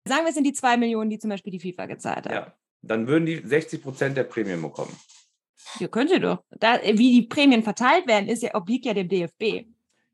Sagen 0.06 0.26
wir, 0.26 0.30
es 0.30 0.36
sind 0.36 0.44
die 0.44 0.54
zwei 0.54 0.78
Millionen, 0.78 1.10
die 1.10 1.18
zum 1.18 1.30
Beispiel 1.30 1.52
die 1.52 1.60
FIFA 1.60 1.88
gezahlt 1.88 2.26
hat. 2.26 2.32
Ja, 2.32 2.58
dann 2.82 3.08
würden 3.08 3.26
die 3.26 3.38
60 3.38 3.82
Prozent 3.82 4.18
der 4.18 4.26
Prämien 4.26 4.62
bekommen. 4.62 4.96
Ja, 5.80 5.88
könnte 5.88 6.20
doch. 6.20 6.44
Da, 6.50 6.80
wie 6.84 7.22
die 7.22 7.28
Prämien 7.28 7.64
verteilt 7.64 8.08
werden, 8.08 8.30
ist 8.30 8.44
ja, 8.44 8.54
obliegt 8.56 8.86
ja 8.86 8.94
dem 8.94 9.10
DFB. 9.10 9.66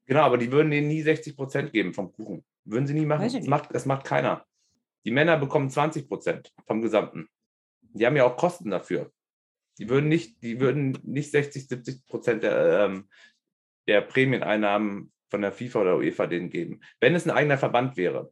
Genau, 0.06 0.22
aber 0.22 0.38
die 0.38 0.52
würden 0.52 0.72
denen 0.72 0.88
nie 0.88 1.02
60 1.02 1.36
Prozent 1.36 1.72
geben 1.72 1.94
vom 1.94 2.12
Kuchen. 2.12 2.44
Würden 2.66 2.88
sie 2.88 2.94
nie 2.94 3.06
machen. 3.06 3.32
Das 3.32 3.48
macht, 3.48 3.74
das 3.74 3.86
macht 3.86 4.06
keiner. 4.06 4.46
Die 5.06 5.12
Männer 5.12 5.38
bekommen 5.38 5.70
20 5.70 6.08
Prozent 6.08 6.52
vom 6.66 6.82
Gesamten. 6.82 7.28
Die 7.82 8.06
haben 8.06 8.16
ja 8.16 8.26
auch 8.26 8.38
Kosten 8.38 8.70
dafür. 8.70 9.12
Die 9.78 9.90
würden 9.90 10.10
nicht, 10.10 10.44
die 10.44 10.60
würden 10.60 10.98
nicht 11.04 11.32
60, 11.32 11.68
70 11.68 12.06
Prozent 12.06 12.44
der, 12.44 12.86
ähm, 12.86 13.08
der 13.88 14.02
Prämieneinnahmen 14.02 15.12
von 15.30 15.42
der 15.42 15.52
FIFA 15.52 15.82
oder 15.82 15.98
UEFA 15.98 16.28
denen 16.28 16.50
geben. 16.50 16.82
Wenn 17.00 17.16
es 17.16 17.26
ein 17.26 17.36
eigener 17.36 17.58
Verband 17.58 17.96
wäre. 17.96 18.32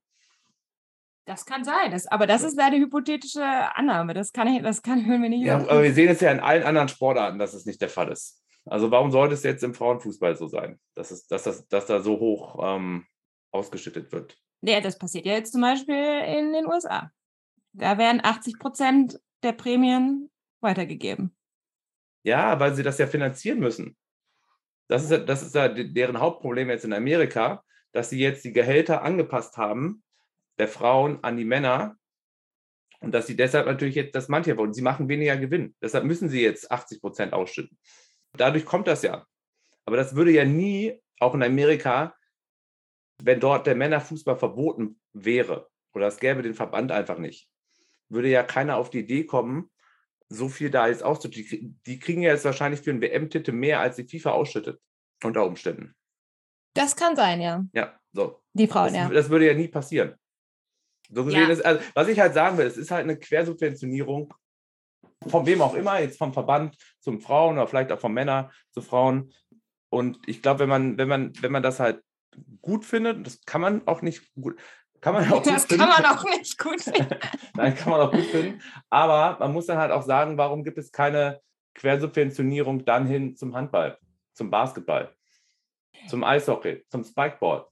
Das 1.28 1.46
kann 1.46 1.66
sein, 1.66 1.92
das, 1.92 2.08
aber 2.08 2.26
das 2.26 2.42
ist 2.42 2.58
eine 2.58 2.78
hypothetische 2.78 3.44
Annahme. 3.44 4.14
Das 4.14 4.32
kann 4.32 4.64
das 4.64 4.82
kann, 4.82 5.06
hören 5.06 5.22
wir 5.22 5.30
nicht. 5.30 5.46
Ja, 5.46 5.58
aber 5.58 5.84
wir 5.84 5.94
sehen 5.94 6.08
es 6.08 6.22
ja 6.22 6.32
in 6.32 6.40
allen 6.40 6.64
anderen 6.64 6.88
Sportarten, 6.88 7.38
dass 7.38 7.54
es 7.54 7.66
nicht 7.66 7.82
der 7.82 7.90
Fall 7.90 8.10
ist. 8.10 8.42
Also 8.66 8.92
warum 8.92 9.12
sollte 9.12 9.34
es 9.34 9.44
jetzt 9.44 9.62
im 9.62 9.74
Frauenfußball 9.74 10.38
so 10.38 10.48
sein, 10.48 10.80
dass, 10.96 11.12
es, 11.12 11.28
dass, 11.28 11.44
das, 11.44 11.68
dass 11.68 11.86
da 11.86 12.00
so 12.00 12.18
hoch 12.22 12.58
ähm, 12.64 13.06
ausgeschüttet 13.52 14.14
wird? 14.14 14.38
Ja, 14.62 14.80
das 14.80 14.98
passiert 14.98 15.26
ja 15.26 15.34
jetzt 15.34 15.52
zum 15.52 15.60
Beispiel 15.60 15.96
in 15.96 16.54
den 16.54 16.66
USA. 16.66 17.12
Da 17.74 17.98
werden 17.98 18.22
80 18.24 18.58
Prozent 18.58 19.20
der 19.44 19.52
Prämien 19.52 20.32
weitergegeben. 20.62 21.36
Ja, 22.24 22.58
weil 22.58 22.74
sie 22.74 22.84
das 22.84 23.00
ja 23.00 23.06
finanzieren 23.06 23.60
müssen. 23.60 23.98
Das 24.88 25.12
ist, 25.12 25.26
das 25.26 25.44
ist 25.44 25.56
ja 25.56 25.68
deren 25.68 26.22
Hauptproblem 26.22 26.70
jetzt 26.70 26.86
in 26.86 26.94
Amerika, 26.94 27.66
dass 27.92 28.12
sie 28.12 28.20
jetzt 28.20 28.46
die 28.46 28.54
Gehälter 28.54 29.02
angepasst 29.02 29.58
haben 29.58 30.04
der 30.58 30.68
Frauen 30.68 31.24
an 31.24 31.38
die 31.38 31.46
Männer 31.46 31.98
und 33.00 33.12
dass 33.14 33.28
sie 33.28 33.36
deshalb 33.36 33.68
natürlich 33.68 33.96
jetzt 33.96 34.16
das 34.16 34.28
manche 34.28 34.58
wollen. 34.58 34.74
Sie 34.74 34.82
machen 34.82 35.08
weniger 35.08 35.38
Gewinn. 35.38 35.76
Deshalb 35.82 36.06
müssen 36.06 36.30
sie 36.30 36.42
jetzt 36.42 36.72
80 36.72 37.02
Prozent 37.02 37.34
ausschütten. 37.34 37.78
Dadurch 38.34 38.66
kommt 38.66 38.88
das 38.88 39.04
ja. 39.04 39.26
Aber 39.86 39.98
das 39.98 40.16
würde 40.16 40.32
ja 40.32 40.46
nie, 40.46 41.00
auch 41.20 41.34
in 41.34 41.44
Amerika, 41.44 42.16
wenn 43.22 43.40
dort 43.40 43.68
der 43.68 43.76
Männerfußball 43.76 44.38
verboten 44.38 45.00
wäre 45.14 45.70
oder 45.94 46.08
es 46.08 46.20
gäbe 46.20 46.42
den 46.42 46.54
Verband 46.54 46.92
einfach 46.92 47.18
nicht, 47.18 47.50
würde 48.10 48.30
ja 48.30 48.44
keiner 48.44 48.78
auf 48.78 48.90
die 48.90 49.00
Idee 49.00 49.26
kommen, 49.26 49.72
so 50.30 50.50
viel 50.50 50.70
da 50.70 50.88
jetzt 50.88 51.04
auszuschütten. 51.04 51.80
Die 51.86 52.00
kriegen 52.00 52.22
ja 52.22 52.32
jetzt 52.32 52.46
wahrscheinlich 52.46 52.82
für 52.82 52.92
einen 52.92 53.02
WM-Titel 53.02 53.54
mehr, 53.54 53.80
als 53.80 53.96
die 53.96 54.08
FIFA 54.08 54.32
ausschüttet, 54.32 54.80
unter 55.24 55.46
Umständen. 55.46 55.96
Das 56.74 56.96
kann 56.96 57.16
sein, 57.16 57.42
ja. 57.42 57.66
Ja, 57.74 58.00
so. 58.12 58.44
Die 58.54 58.68
Frauen, 58.68 58.94
das, 58.94 58.96
ja. 58.96 59.10
Das 59.10 59.30
würde 59.30 59.48
ja 59.48 59.54
nie 59.54 59.68
passieren. 59.68 60.16
So 61.10 61.26
gesehen 61.26 61.48
ja. 61.48 61.50
ist, 61.50 61.66
also, 61.66 61.82
was 61.94 62.08
ich 62.08 62.20
halt 62.20 62.34
sagen 62.34 62.58
will, 62.58 62.66
es 62.66 62.78
ist 62.78 62.92
halt 62.92 63.04
eine 63.04 63.18
Quersubventionierung 63.18 64.34
von 65.26 65.46
wem 65.46 65.62
auch 65.62 65.74
immer, 65.74 66.00
jetzt 66.00 66.18
vom 66.18 66.34
Verband 66.34 66.76
zum 67.00 67.22
Frauen 67.22 67.58
oder 67.58 67.68
vielleicht 67.68 67.92
auch 67.92 68.00
von 68.00 68.14
Männern 68.14 68.52
zu 68.72 68.82
Frauen. 68.82 69.34
Und 69.90 70.20
ich 70.28 70.42
glaube, 70.42 70.60
wenn 70.60 70.70
man, 70.70 70.98
wenn 70.98 71.08
man, 71.08 71.34
wenn 71.42 71.52
man 71.52 71.64
das 71.64 71.80
halt 71.80 72.04
gut 72.62 72.86
findet, 72.86 73.26
das 73.26 73.42
kann 73.46 73.62
man 73.62 73.88
auch 73.88 74.02
nicht 74.02 74.34
gut, 74.36 74.60
kann 75.02 75.14
man 75.14 75.32
auch 75.32 75.42
das 75.44 75.68
kann 75.68 75.80
man 75.80 76.06
auch 76.06 76.24
nicht 76.26 76.58
gut 76.58 76.82
finden. 76.82 77.16
Nein, 77.56 77.76
kann 77.76 77.92
man 77.92 78.02
auch 78.02 78.12
gut 78.12 78.26
finden. 78.26 78.62
Aber 78.90 79.38
man 79.40 79.54
muss 79.54 79.66
dann 79.66 79.78
halt 79.78 79.92
auch 79.92 80.04
sagen, 80.04 80.38
warum 80.38 80.64
gibt 80.64 80.78
es 80.78 80.92
keine 80.92 81.42
Quersubventionierung 81.76 82.86
dann 82.86 83.06
hin 83.06 83.36
zum 83.36 83.56
Handball, 83.56 83.98
zum 84.34 84.50
Basketball, 84.50 85.16
zum 86.08 86.24
Eishockey, 86.24 86.86
zum 86.90 87.04
Spikeball? 87.04 87.66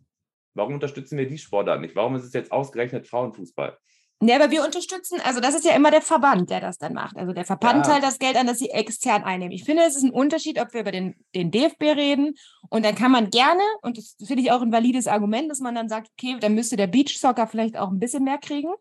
Warum 0.55 0.73
unterstützen 0.73 1.17
wir 1.17 1.27
die 1.27 1.37
Sportart 1.37 1.81
nicht? 1.81 1.95
Warum 1.95 2.15
ist 2.15 2.23
es 2.23 2.33
jetzt 2.33 2.51
ausgerechnet 2.51 3.07
Frauenfußball? 3.07 3.77
Ja, 4.21 4.37
aber 4.37 4.49
wir 4.49 4.63
unterstützen, 4.63 5.19
also 5.25 5.41
das 5.41 5.55
ist 5.55 5.65
ja 5.65 5.75
immer 5.75 5.91
der 5.91 6.01
Verband, 6.01 6.49
der 6.49 6.61
das 6.61 6.77
dann 6.77 6.93
macht. 6.93 7.17
Also 7.17 7.33
der 7.33 7.43
Verband 7.43 7.85
ja. 7.85 7.93
teilt 7.93 8.03
das 8.03 8.17
Geld 8.17 8.37
an, 8.37 8.47
das 8.47 8.59
sie 8.59 8.69
extern 8.69 9.23
einnehmen. 9.23 9.51
Ich 9.51 9.65
finde, 9.65 9.83
es 9.83 9.97
ist 9.97 10.03
ein 10.03 10.11
Unterschied, 10.11 10.59
ob 10.59 10.73
wir 10.73 10.81
über 10.81 10.91
den, 10.91 11.15
den 11.35 11.51
DFB 11.51 11.81
reden 11.81 12.33
und 12.69 12.85
dann 12.85 12.95
kann 12.95 13.11
man 13.11 13.29
gerne, 13.29 13.61
und 13.81 13.97
das 13.97 14.15
finde 14.25 14.41
ich 14.41 14.51
auch 14.51 14.61
ein 14.61 14.71
valides 14.71 15.07
Argument, 15.07 15.51
dass 15.51 15.59
man 15.59 15.75
dann 15.75 15.89
sagt, 15.89 16.09
okay, 16.17 16.37
dann 16.39 16.55
müsste 16.55 16.77
der 16.77 16.87
Beachsoccer 16.87 17.45
vielleicht 17.45 17.77
auch 17.77 17.91
ein 17.91 17.99
bisschen 17.99 18.23
mehr 18.23 18.37
kriegen. 18.37 18.73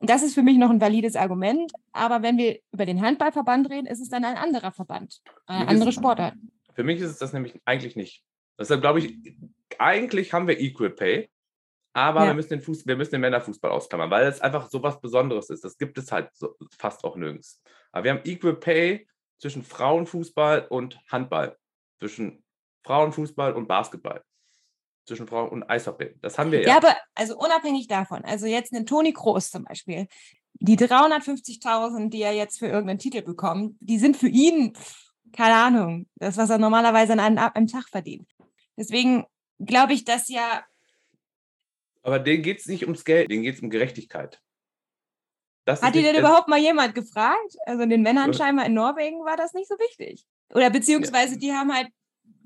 Das 0.00 0.22
ist 0.22 0.34
für 0.34 0.42
mich 0.42 0.58
noch 0.58 0.70
ein 0.70 0.80
valides 0.80 1.16
Argument. 1.16 1.72
Aber 1.92 2.22
wenn 2.22 2.38
wir 2.38 2.60
über 2.70 2.86
den 2.86 3.02
Handballverband 3.02 3.68
reden, 3.68 3.86
ist 3.86 4.00
es 4.00 4.08
dann 4.08 4.24
ein 4.24 4.36
anderer 4.36 4.70
Verband, 4.70 5.20
eine 5.46 5.66
andere 5.66 5.90
Sportart. 5.90 6.34
Für 6.74 6.84
mich 6.84 7.00
ist 7.00 7.10
es 7.10 7.18
das 7.18 7.32
nämlich 7.32 7.54
eigentlich 7.64 7.96
nicht. 7.96 8.22
Deshalb 8.56 8.80
glaube 8.80 9.00
ich, 9.00 9.18
eigentlich 9.78 10.32
haben 10.32 10.46
wir 10.46 10.60
Equal 10.60 10.90
Pay, 10.90 11.30
aber 11.92 12.20
ja. 12.20 12.26
wir, 12.28 12.34
müssen 12.34 12.50
den 12.50 12.60
Fuß, 12.60 12.86
wir 12.86 12.96
müssen 12.96 13.12
den 13.12 13.20
Männerfußball 13.22 13.70
ausklammern, 13.70 14.10
weil 14.10 14.26
es 14.26 14.40
einfach 14.40 14.70
so 14.70 14.82
was 14.82 15.00
Besonderes 15.00 15.50
ist. 15.50 15.64
Das 15.64 15.78
gibt 15.78 15.98
es 15.98 16.12
halt 16.12 16.30
so, 16.34 16.54
fast 16.78 17.04
auch 17.04 17.16
nirgends. 17.16 17.60
Aber 17.92 18.04
wir 18.04 18.10
haben 18.12 18.20
Equal 18.24 18.54
Pay 18.54 19.08
zwischen 19.38 19.62
Frauenfußball 19.62 20.66
und 20.68 21.00
Handball, 21.10 21.56
zwischen 21.98 22.44
Frauenfußball 22.84 23.54
und 23.54 23.66
Basketball. 23.68 24.22
zwischen 25.06 25.26
Frauen 25.26 25.48
und 25.48 25.62
Eishockey. 25.62 26.14
Das 26.20 26.38
haben 26.38 26.52
wir 26.52 26.60
ja. 26.60 26.68
Ja, 26.68 26.76
aber 26.76 26.94
also 27.14 27.36
unabhängig 27.38 27.88
davon, 27.88 28.24
also 28.24 28.46
jetzt 28.46 28.74
einen 28.74 28.84
Toni 28.84 29.12
Kroos 29.12 29.50
zum 29.50 29.64
Beispiel, 29.64 30.06
die 30.60 30.76
350.000, 30.76 32.10
die 32.10 32.22
er 32.22 32.32
jetzt 32.32 32.58
für 32.58 32.66
irgendeinen 32.66 32.98
Titel 32.98 33.22
bekommt, 33.22 33.76
die 33.80 33.98
sind 33.98 34.16
für 34.16 34.28
ihn, 34.28 34.74
keine 35.32 35.54
Ahnung, 35.54 36.08
das, 36.16 36.36
was 36.36 36.50
er 36.50 36.58
normalerweise 36.58 37.14
an 37.14 37.20
einem, 37.20 37.38
einem 37.38 37.66
Tag 37.66 37.88
verdient. 37.88 38.28
Deswegen 38.76 39.24
glaube 39.58 39.92
ich, 39.92 40.04
dass 40.04 40.28
ja. 40.28 40.64
Aber 42.02 42.18
denen 42.18 42.42
geht 42.42 42.60
es 42.60 42.66
nicht 42.66 42.84
ums 42.84 43.04
Geld, 43.04 43.30
denen 43.30 43.42
geht 43.42 43.56
es 43.56 43.60
um 43.60 43.70
Gerechtigkeit. 43.70 44.40
Das 45.64 45.82
Hat 45.82 45.94
die 45.94 46.02
denn 46.02 46.16
überhaupt 46.16 46.48
mal 46.48 46.58
jemand 46.58 46.94
gefragt? 46.94 47.56
Also 47.66 47.84
den 47.84 48.00
Männern 48.00 48.32
scheinbar 48.32 48.64
in 48.64 48.72
Norwegen 48.72 49.24
war 49.26 49.36
das 49.36 49.52
nicht 49.52 49.68
so 49.68 49.74
wichtig. 49.74 50.24
Oder 50.54 50.70
beziehungsweise 50.70 51.38
die 51.38 51.52
haben 51.52 51.74
halt 51.74 51.88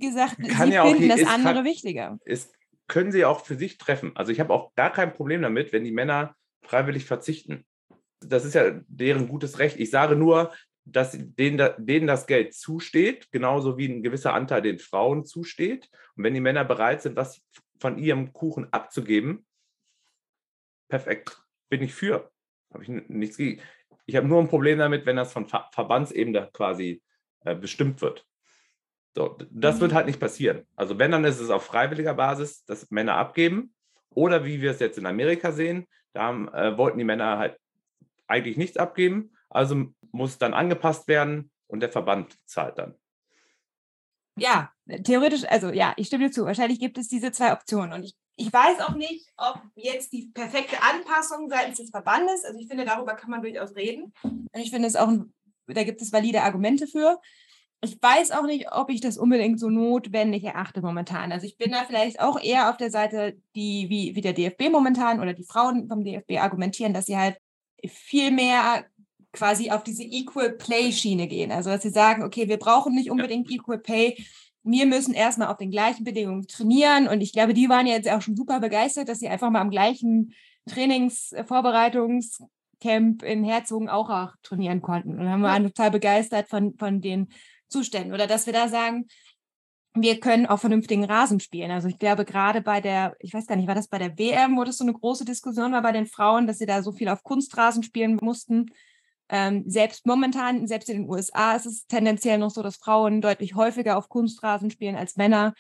gesagt, 0.01 0.37
kann 0.49 0.69
sie 0.69 0.75
ja 0.75 0.85
finden 0.85 1.13
auch, 1.13 1.17
das 1.17 1.29
andere 1.29 1.55
kann, 1.55 1.65
wichtiger. 1.65 2.19
Es 2.25 2.51
können 2.89 3.13
sie 3.13 3.25
auch 3.25 3.45
für 3.45 3.55
sich 3.55 3.79
treffen. 3.79 4.11
Also 4.17 4.33
ich 4.33 4.41
habe 4.41 4.53
auch 4.53 4.75
gar 4.75 4.93
kein 4.93 5.13
Problem 5.13 5.41
damit, 5.43 5.73
wenn 5.73 5.85
die 5.85 5.93
Männer 5.93 6.35
freiwillig 6.65 7.05
verzichten. 7.05 7.65
Das 8.19 8.45
ist 8.45 8.55
ja 8.55 8.81
deren 8.89 9.29
gutes 9.29 9.61
Recht. 9.61 9.79
Ich 9.79 9.91
sage 9.91 10.17
nur, 10.17 10.53
dass 10.85 11.17
denen, 11.19 11.71
denen 11.79 12.07
das 12.07 12.27
Geld 12.27 12.55
zusteht, 12.55 13.31
genauso 13.31 13.79
wie 13.79 13.89
ein 13.89 14.03
gewisser 14.03 14.35
Anteil 14.35 14.63
den 14.63 14.79
Frauen 14.79 15.25
zusteht. 15.25 15.89
Und 16.17 16.25
wenn 16.25 16.35
die 16.35 16.41
Männer 16.41 16.65
bereit 16.65 17.03
sind, 17.03 17.17
was 17.17 17.41
von 17.79 17.99
ihrem 17.99 18.33
Kuchen 18.33 18.73
abzugeben, 18.73 19.47
perfekt, 20.89 21.43
bin 21.69 21.83
ich 21.83 21.95
für. 21.95 22.31
Habe 22.73 22.83
ich 22.83 22.89
nichts 22.89 23.37
gegen. 23.37 23.61
Ich 24.07 24.17
habe 24.17 24.27
nur 24.27 24.41
ein 24.41 24.49
Problem 24.49 24.79
damit, 24.79 25.07
wenn 25.07 25.17
das 25.17 25.33
von 25.33 25.47
Ver 25.47 25.69
Verbandsebene 25.73 26.51
quasi 26.53 27.03
äh, 27.45 27.55
bestimmt 27.55 28.01
wird. 28.03 28.27
So, 29.15 29.39
das 29.51 29.81
wird 29.81 29.93
mhm. 29.93 29.97
halt 29.97 30.07
nicht 30.07 30.21
passieren. 30.21 30.67
Also 30.75 30.99
wenn, 30.99 31.11
dann 31.11 31.25
ist 31.25 31.41
es 31.41 31.51
auf 31.51 31.65
freiwilliger 31.65 32.15
Basis, 32.15 32.65
dass 32.65 32.91
Männer 32.91 33.15
abgeben. 33.15 33.75
Oder 34.11 34.45
wie 34.45 34.61
wir 34.61 34.71
es 34.71 34.81
jetzt 34.81 34.99
in 34.99 35.07
Amerika 35.07 35.53
sehen, 35.53 35.87
da 36.13 36.25
haben, 36.25 36.49
äh, 36.53 36.77
wollten 36.77 36.99
die 36.99 37.05
Männer 37.05 37.39
halt 37.39 37.59
eigentlich 38.27 38.57
nichts 38.57 38.77
abgeben. 38.77 39.35
Also 39.55 39.87
muss 40.11 40.39
dann 40.39 40.55
angepasst 40.55 41.09
werden 41.09 41.51
und 41.67 41.81
der 41.81 41.91
Verband 41.91 42.37
zahlt 42.47 42.79
dann. 42.79 42.95
Ja, 44.37 44.73
theoretisch, 45.05 45.45
also 45.45 45.71
ja, 45.71 45.93
ich 45.97 46.07
stimme 46.07 46.27
dir 46.27 46.33
zu. 46.33 46.45
Wahrscheinlich 46.45 46.81
gibt 46.81 46.97
es 46.99 47.09
diese 47.09 47.33
zwei 47.33 47.53
Optionen. 47.53 47.93
Und 47.93 48.05
ich, 48.05 48.15
ich 48.37 48.53
weiß 48.53 48.81
auch 48.81 48.95
nicht, 48.95 49.29
ob 49.37 49.61
jetzt 49.75 50.13
die 50.13 50.31
perfekte 50.33 50.77
Anpassung 50.83 51.49
seitens 51.51 51.79
des 51.79 51.91
Verbandes, 51.91 52.45
also 52.45 52.59
ich 52.59 52.69
finde, 52.69 52.85
darüber 52.85 53.15
kann 53.15 53.31
man 53.31 53.43
durchaus 53.43 53.77
reden. 53.77 54.13
Und 54.23 54.49
ich 54.55 54.71
finde 54.71 54.89
es 54.89 54.97
auch, 54.97 55.11
da 55.67 55.85
gibt 55.85 56.01
es 56.01 56.13
valide 56.13 56.43
Argumente 56.43 56.87
für 56.87 57.19
ich 57.85 58.01
weiß 58.01 58.31
auch 58.31 58.45
nicht, 58.45 58.71
ob 58.71 58.91
ich 58.91 59.01
das 59.01 59.19
unbedingt 59.19 59.59
so 59.59 59.69
notwendig 59.69 60.45
erachte 60.45 60.81
momentan. 60.83 61.33
Also 61.33 61.47
ich 61.47 61.59
bin 61.59 61.73
da 61.73 61.85
vielleicht 61.85 62.21
auch 62.21 62.41
eher 62.41 62.71
auf 62.71 62.77
der 62.77 62.93
Seite, 62.93 63.37
die 63.57 63.87
wie, 63.89 64.15
wie 64.15 64.21
der 64.21 64.33
DFB 64.33 64.71
momentan 64.71 65.21
oder 65.21 65.35
die 65.35 65.45
Frauen 65.45 65.89
vom 65.89 66.05
DFB 66.05 66.39
argumentieren, 66.39 66.95
dass 66.95 67.07
sie 67.07 67.17
halt 67.17 67.39
viel 67.85 68.31
mehr 68.31 68.87
quasi 69.33 69.71
auf 69.71 69.83
diese 69.83 70.03
Equal 70.03 70.53
Play 70.53 70.93
Schiene 70.93 71.27
gehen. 71.27 71.53
Also 71.53 71.71
dass 71.71 71.83
sie 71.83 71.91
sagen, 71.91 72.23
okay, 72.23 72.49
wir 72.49 72.59
brauchen 72.59 72.95
nicht 72.95 73.11
unbedingt 73.11 73.51
ja. 73.51 73.57
Equal 73.57 73.79
Pay. 73.79 74.25
Wir 74.63 74.87
müssen 74.87 75.15
erstmal 75.15 75.49
auf 75.49 75.57
den 75.57 75.71
gleichen 75.71 76.05
Bedingungen 76.05 76.47
trainieren. 76.47 77.09
Und 77.09 77.21
ich 77.21 77.33
glaube, 77.33 77.55
die 77.55 77.69
waren 77.69 77.87
jetzt 77.87 78.11
auch 78.11 78.23
schon 78.23 78.37
super 78.37 78.61
begeistert, 78.61 79.09
dass 79.09 79.19
sie 79.19 79.29
einfach 79.29 79.51
mal 79.51 79.61
am 79.61 79.71
gleichen 79.71 80.35
Trainingsvorbereitungscamp 80.69 83.25
in 83.25 83.43
Herzogen 83.43 83.89
auch, 83.89 84.11
auch 84.11 84.33
trainieren 84.43 84.83
konnten. 84.83 85.19
Und 85.19 85.29
haben 85.29 85.41
wir 85.41 85.57
ja. 85.57 85.61
total 85.61 85.91
begeistert 85.91 86.49
von, 86.49 86.77
von 86.77 87.01
den 87.01 87.29
Zuständen 87.69 88.13
oder 88.13 88.27
dass 88.27 88.47
wir 88.47 88.53
da 88.53 88.69
sagen, 88.69 89.07
wir 89.95 90.21
können 90.21 90.47
auf 90.47 90.61
vernünftigen 90.61 91.05
Rasen 91.05 91.41
spielen. 91.41 91.71
Also 91.71 91.89
ich 91.89 91.99
glaube 91.99 92.25
gerade 92.25 92.63
bei 92.63 92.81
der, 92.81 93.15
ich 93.19 93.35
weiß 93.35 93.47
gar 93.47 93.57
nicht, 93.57 93.69
war 93.69 93.75
das 93.75 93.89
bei 93.89 93.99
der 93.99 94.19
WM, 94.19 94.57
wo 94.57 94.65
das 94.65 94.79
so 94.79 94.85
eine 94.85 94.95
große 94.95 95.25
Diskussion 95.25 95.73
war 95.73 95.83
bei 95.83 95.93
den 95.93 96.07
Frauen, 96.07 96.47
dass 96.47 96.59
sie 96.59 96.67
da 96.67 96.83
so 96.83 96.93
viel 96.93 97.09
auf 97.09 97.23
Kunstrasen 97.23 97.83
spielen 97.83 98.19
mussten. 98.21 98.71
Ähm, 99.35 99.65
selbst 99.67 100.05
momentan, 100.05 100.67
selbst 100.67 100.91
in 100.91 100.99
den 100.99 101.11
USA 101.11 101.57
ist 101.57 101.65
es 101.65 101.87
tendenziell 101.87 102.37
noch 102.37 102.51
so, 102.51 102.63
dass 102.63 102.77
Frauen 102.77 103.23
deutlich 103.23 103.55
häufiger 103.55 103.97
auf 103.97 104.11
Kunstrasen 104.11 104.71
spielen 104.71 104.95
als 104.95 105.17
Männer. 105.17 105.55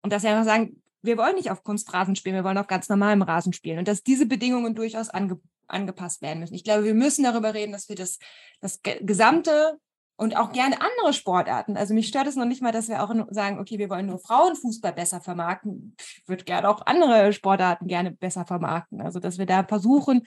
Und 0.00 0.12
dass 0.12 0.22
sie 0.22 0.28
einfach 0.28 0.44
sagen, 0.44 0.80
wir 1.02 1.18
wollen 1.18 1.34
nicht 1.34 1.50
auf 1.50 1.64
Kunstrasen 1.64 2.14
spielen, 2.14 2.36
wir 2.36 2.44
wollen 2.44 2.56
auf 2.56 2.68
ganz 2.68 2.88
normalem 2.88 3.22
Rasen 3.22 3.52
spielen. 3.52 3.80
Und 3.80 3.88
dass 3.88 4.04
diese 4.04 4.26
Bedingungen 4.26 4.76
durchaus 4.76 5.10
ange 5.10 5.40
angepasst 5.66 6.20
werden 6.20 6.40
müssen. 6.40 6.54
Ich 6.54 6.64
glaube, 6.64 6.84
wir 6.84 6.94
müssen 6.94 7.22
darüber 7.22 7.54
reden, 7.54 7.72
dass 7.72 7.88
wir 7.88 7.94
das, 7.94 8.18
das 8.60 8.80
gesamte 8.82 9.78
und 10.16 10.36
auch 10.36 10.52
gerne 10.52 10.76
andere 10.80 11.12
Sportarten. 11.12 11.76
Also 11.76 11.94
mich 11.94 12.08
stört 12.08 12.26
es 12.26 12.34
noch 12.34 12.44
nicht 12.44 12.60
mal, 12.60 12.72
dass 12.72 12.88
wir 12.88 13.02
auch 13.02 13.14
sagen, 13.30 13.58
okay, 13.58 13.78
wir 13.78 13.88
wollen 13.88 14.06
nur 14.06 14.18
Frauenfußball 14.18 14.92
besser 14.92 15.20
vermarkten. 15.20 15.94
Ich 15.98 16.28
würde 16.28 16.44
gerne 16.44 16.68
auch 16.68 16.84
andere 16.86 17.32
Sportarten 17.32 17.86
gerne 17.86 18.10
besser 18.10 18.44
vermarkten. 18.44 19.00
Also 19.00 19.20
dass 19.20 19.38
wir 19.38 19.46
da 19.46 19.64
versuchen, 19.64 20.26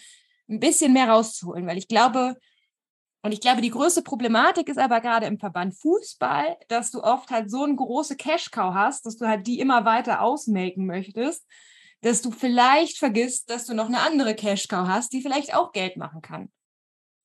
ein 0.50 0.60
bisschen 0.60 0.94
mehr 0.94 1.10
rauszuholen, 1.10 1.68
weil 1.68 1.78
ich 1.78 1.88
glaube, 1.88 2.38
und 3.24 3.32
ich 3.32 3.40
glaube, 3.40 3.62
die 3.62 3.70
größte 3.70 4.02
Problematik 4.02 4.68
ist 4.68 4.78
aber 4.78 5.00
gerade 5.00 5.26
im 5.28 5.40
Verband 5.40 5.76
Fußball, 5.76 6.58
dass 6.68 6.92
du 6.92 7.02
oft 7.02 7.32
halt 7.32 7.50
so 7.50 7.64
eine 7.64 7.76
große 7.76 8.18
Cash-Cow 8.18 8.74
hast, 8.74 9.06
dass 9.06 9.16
du 9.16 9.26
halt 9.26 9.48
die 9.48 9.62
immer 9.62 9.86
weiter 9.86 10.22
ausmelken 10.22 10.86
möchtest, 10.86 11.48
dass 12.02 12.22
du 12.22 12.32
vielleicht 12.32 12.98
vergisst, 12.98 13.50
dass 13.50 13.66
du 13.66 13.74
noch 13.74 13.88
eine 13.88 14.02
andere 14.02 14.36
Cash-Cow 14.36 14.90
hast, 14.90 15.14
die 15.14 15.22
vielleicht 15.22 15.56
auch 15.56 15.72
Geld 15.72 15.96
machen 15.96 16.22
kann. 16.22 16.52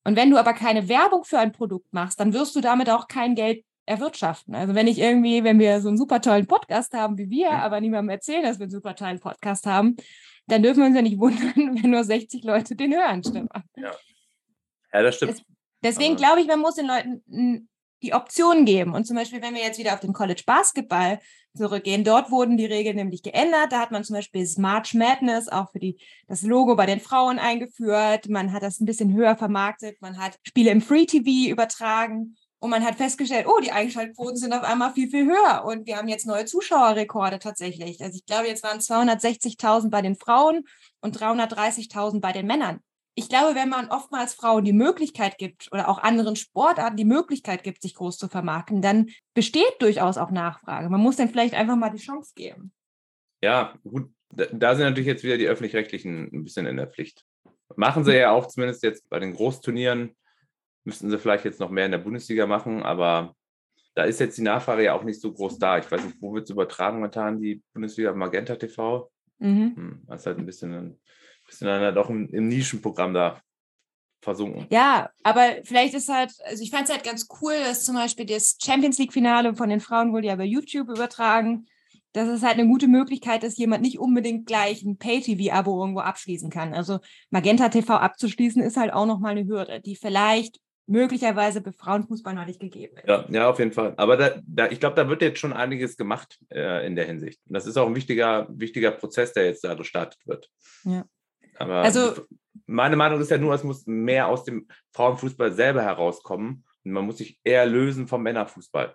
Und 0.04 0.14
wenn 0.14 0.30
du 0.30 0.38
aber 0.38 0.54
keine 0.54 0.88
Werbung 0.88 1.24
für 1.24 1.40
ein 1.40 1.50
Produkt 1.50 1.92
machst, 1.92 2.20
dann 2.20 2.32
wirst 2.32 2.54
du 2.54 2.60
damit 2.60 2.88
auch 2.88 3.08
kein 3.08 3.34
Geld 3.34 3.64
erwirtschaften. 3.84 4.54
Also 4.54 4.76
wenn 4.76 4.86
ich 4.86 4.98
irgendwie, 4.98 5.42
wenn 5.42 5.58
wir 5.58 5.80
so 5.80 5.88
einen 5.88 5.98
super 5.98 6.20
tollen 6.20 6.46
Podcast 6.46 6.94
haben 6.94 7.18
wie 7.18 7.28
wir, 7.28 7.50
aber 7.50 7.80
niemandem 7.80 8.10
erzählen, 8.10 8.44
dass 8.44 8.60
wir 8.60 8.64
einen 8.64 8.70
super 8.70 8.94
tollen 8.94 9.18
Podcast 9.18 9.66
haben, 9.66 9.96
dann 10.46 10.62
dürfen 10.62 10.80
wir 10.80 10.86
uns 10.86 10.96
ja 10.96 11.02
nicht 11.02 11.18
wundern, 11.18 11.82
wenn 11.82 11.90
nur 11.90 12.04
60 12.04 12.44
Leute 12.44 12.76
den 12.76 12.94
hören, 12.94 13.24
stimmt. 13.24 13.50
Ja, 13.76 13.92
ja 14.92 15.02
das 15.02 15.16
stimmt. 15.16 15.42
Deswegen 15.82 16.16
glaube 16.16 16.40
ich, 16.40 16.46
man 16.46 16.60
muss 16.60 16.74
den 16.74 16.86
Leuten 16.86 17.68
die 18.02 18.14
Option 18.14 18.64
geben. 18.64 18.94
Und 18.94 19.06
zum 19.06 19.16
Beispiel, 19.16 19.42
wenn 19.42 19.54
wir 19.54 19.62
jetzt 19.62 19.78
wieder 19.78 19.94
auf 19.94 20.00
den 20.00 20.12
College 20.12 20.42
Basketball 20.46 21.18
zurückgehen, 21.56 22.04
dort 22.04 22.30
wurden 22.30 22.56
die 22.56 22.66
Regeln 22.66 22.96
nämlich 22.96 23.22
geändert. 23.22 23.72
Da 23.72 23.80
hat 23.80 23.90
man 23.90 24.04
zum 24.04 24.14
Beispiel 24.14 24.42
das 24.42 24.56
March 24.56 24.94
Madness 24.94 25.48
auch 25.48 25.70
für 25.72 25.80
die, 25.80 25.98
das 26.28 26.42
Logo 26.42 26.76
bei 26.76 26.86
den 26.86 27.00
Frauen 27.00 27.38
eingeführt. 27.38 28.28
Man 28.28 28.52
hat 28.52 28.62
das 28.62 28.80
ein 28.80 28.86
bisschen 28.86 29.12
höher 29.14 29.36
vermarktet. 29.36 30.00
Man 30.00 30.18
hat 30.18 30.38
Spiele 30.42 30.70
im 30.70 30.80
Free 30.80 31.06
TV 31.06 31.50
übertragen. 31.50 32.36
Und 32.60 32.70
man 32.70 32.84
hat 32.84 32.96
festgestellt, 32.96 33.46
oh, 33.48 33.60
die 33.60 33.70
Einschaltquoten 33.70 34.36
sind 34.36 34.52
auf 34.52 34.64
einmal 34.64 34.92
viel, 34.92 35.08
viel 35.08 35.26
höher. 35.26 35.64
Und 35.64 35.86
wir 35.86 35.96
haben 35.96 36.08
jetzt 36.08 36.26
neue 36.26 36.44
Zuschauerrekorde 36.44 37.38
tatsächlich. 37.38 38.02
Also 38.02 38.16
ich 38.16 38.26
glaube, 38.26 38.48
jetzt 38.48 38.64
waren 38.64 38.80
260.000 38.80 39.90
bei 39.90 40.02
den 40.02 40.16
Frauen 40.16 40.64
und 41.00 41.16
330.000 41.16 42.20
bei 42.20 42.32
den 42.32 42.46
Männern 42.46 42.80
ich 43.18 43.28
glaube, 43.28 43.56
wenn 43.56 43.68
man 43.68 43.88
oftmals 43.88 44.32
Frauen 44.32 44.64
die 44.64 44.72
Möglichkeit 44.72 45.38
gibt 45.38 45.68
oder 45.72 45.88
auch 45.88 45.98
anderen 45.98 46.36
Sportarten 46.36 46.96
die 46.96 47.04
Möglichkeit 47.04 47.64
gibt, 47.64 47.82
sich 47.82 47.94
groß 47.94 48.16
zu 48.16 48.28
vermarkten, 48.28 48.80
dann 48.80 49.08
besteht 49.34 49.74
durchaus 49.80 50.18
auch 50.18 50.30
Nachfrage. 50.30 50.88
Man 50.88 51.00
muss 51.00 51.16
dann 51.16 51.28
vielleicht 51.28 51.54
einfach 51.54 51.74
mal 51.74 51.90
die 51.90 51.98
Chance 51.98 52.32
geben. 52.36 52.72
Ja, 53.42 53.74
gut. 53.82 54.12
Da 54.30 54.76
sind 54.76 54.84
natürlich 54.84 55.08
jetzt 55.08 55.24
wieder 55.24 55.36
die 55.36 55.48
öffentlich-rechtlichen 55.48 56.30
ein 56.32 56.44
bisschen 56.44 56.66
in 56.66 56.76
der 56.76 56.86
Pflicht. 56.86 57.24
Machen 57.74 58.04
sie 58.04 58.16
ja 58.16 58.30
auch 58.30 58.46
zumindest 58.46 58.84
jetzt 58.84 59.08
bei 59.10 59.18
den 59.18 59.34
Großturnieren. 59.34 60.14
Müssten 60.84 61.10
sie 61.10 61.18
vielleicht 61.18 61.44
jetzt 61.44 61.58
noch 61.58 61.70
mehr 61.70 61.86
in 61.86 61.92
der 61.92 61.98
Bundesliga 61.98 62.46
machen, 62.46 62.84
aber 62.84 63.34
da 63.96 64.04
ist 64.04 64.20
jetzt 64.20 64.38
die 64.38 64.42
Nachfrage 64.42 64.84
ja 64.84 64.92
auch 64.92 65.02
nicht 65.02 65.20
so 65.20 65.32
groß 65.32 65.58
da. 65.58 65.78
Ich 65.78 65.90
weiß 65.90 66.04
nicht, 66.04 66.18
wo 66.20 66.34
wird 66.34 66.44
es 66.44 66.50
übertragen 66.50 66.98
momentan, 66.98 67.40
die 67.40 67.62
Bundesliga 67.72 68.12
Magenta 68.12 68.54
TV? 68.54 69.10
Mhm. 69.38 69.74
Hm, 69.74 70.02
das 70.06 70.20
ist 70.20 70.26
halt 70.26 70.38
ein 70.38 70.46
bisschen 70.46 70.72
ein 70.72 71.00
bist 71.48 71.62
du 71.62 71.64
dann 71.64 71.94
doch 71.94 72.10
im, 72.10 72.28
im 72.28 72.46
Nischenprogramm 72.46 73.14
da 73.14 73.40
versunken. 74.20 74.66
Ja, 74.70 75.10
aber 75.22 75.56
vielleicht 75.64 75.94
ist 75.94 76.08
halt, 76.08 76.32
also 76.44 76.62
ich 76.62 76.70
fand 76.70 76.84
es 76.84 76.92
halt 76.92 77.04
ganz 77.04 77.26
cool, 77.40 77.54
dass 77.64 77.84
zum 77.84 77.94
Beispiel 77.94 78.26
das 78.26 78.58
Champions 78.62 78.98
League-Finale 78.98 79.54
von 79.54 79.68
den 79.68 79.80
Frauen 79.80 80.12
wurde 80.12 80.26
ja 80.26 80.36
bei 80.36 80.44
YouTube 80.44 80.88
übertragen. 80.88 81.66
Das 82.12 82.28
ist 82.28 82.42
halt 82.42 82.58
eine 82.58 82.68
gute 82.68 82.88
Möglichkeit, 82.88 83.42
dass 83.42 83.58
jemand 83.58 83.82
nicht 83.82 83.98
unbedingt 83.98 84.46
gleich 84.46 84.82
ein 84.82 84.98
Pay-TV-Abo 84.98 85.80
irgendwo 85.80 86.00
abschließen 86.00 86.50
kann. 86.50 86.74
Also 86.74 86.98
Magenta 87.30 87.68
TV 87.68 87.94
abzuschließen 87.94 88.62
ist 88.62 88.76
halt 88.76 88.92
auch 88.92 89.06
nochmal 89.06 89.32
eine 89.32 89.46
Hürde, 89.46 89.80
die 89.80 89.96
vielleicht 89.96 90.58
möglicherweise 90.86 91.60
bei 91.60 91.70
Frauenfußball 91.70 92.34
noch 92.34 92.46
nicht 92.46 92.60
gegeben 92.60 92.96
ist. 92.96 93.06
Ja, 93.06 93.26
ja 93.28 93.50
auf 93.50 93.58
jeden 93.58 93.72
Fall. 93.72 93.92
Aber 93.98 94.16
da, 94.16 94.40
da, 94.46 94.70
ich 94.70 94.80
glaube, 94.80 94.96
da 94.96 95.08
wird 95.08 95.22
jetzt 95.22 95.38
schon 95.38 95.52
einiges 95.52 95.96
gemacht 95.96 96.38
äh, 96.50 96.86
in 96.86 96.96
der 96.96 97.04
Hinsicht. 97.04 97.40
Und 97.46 97.54
das 97.54 97.66
ist 97.66 97.76
auch 97.76 97.86
ein 97.86 97.94
wichtiger, 97.94 98.48
wichtiger 98.50 98.90
Prozess, 98.90 99.34
der 99.34 99.44
jetzt 99.44 99.64
da 99.64 99.74
gestartet 99.74 100.26
wird. 100.26 100.50
Ja. 100.84 101.04
Aber 101.58 101.82
also, 101.82 102.26
meine 102.66 102.96
Meinung 102.96 103.20
ist 103.20 103.30
ja 103.30 103.38
nur, 103.38 103.54
es 103.54 103.64
muss 103.64 103.86
mehr 103.86 104.28
aus 104.28 104.44
dem 104.44 104.68
Frauenfußball 104.92 105.52
selber 105.52 105.82
herauskommen 105.82 106.64
und 106.84 106.92
man 106.92 107.04
muss 107.04 107.18
sich 107.18 107.40
eher 107.44 107.66
lösen 107.66 108.08
vom 108.08 108.22
Männerfußball. 108.22 108.94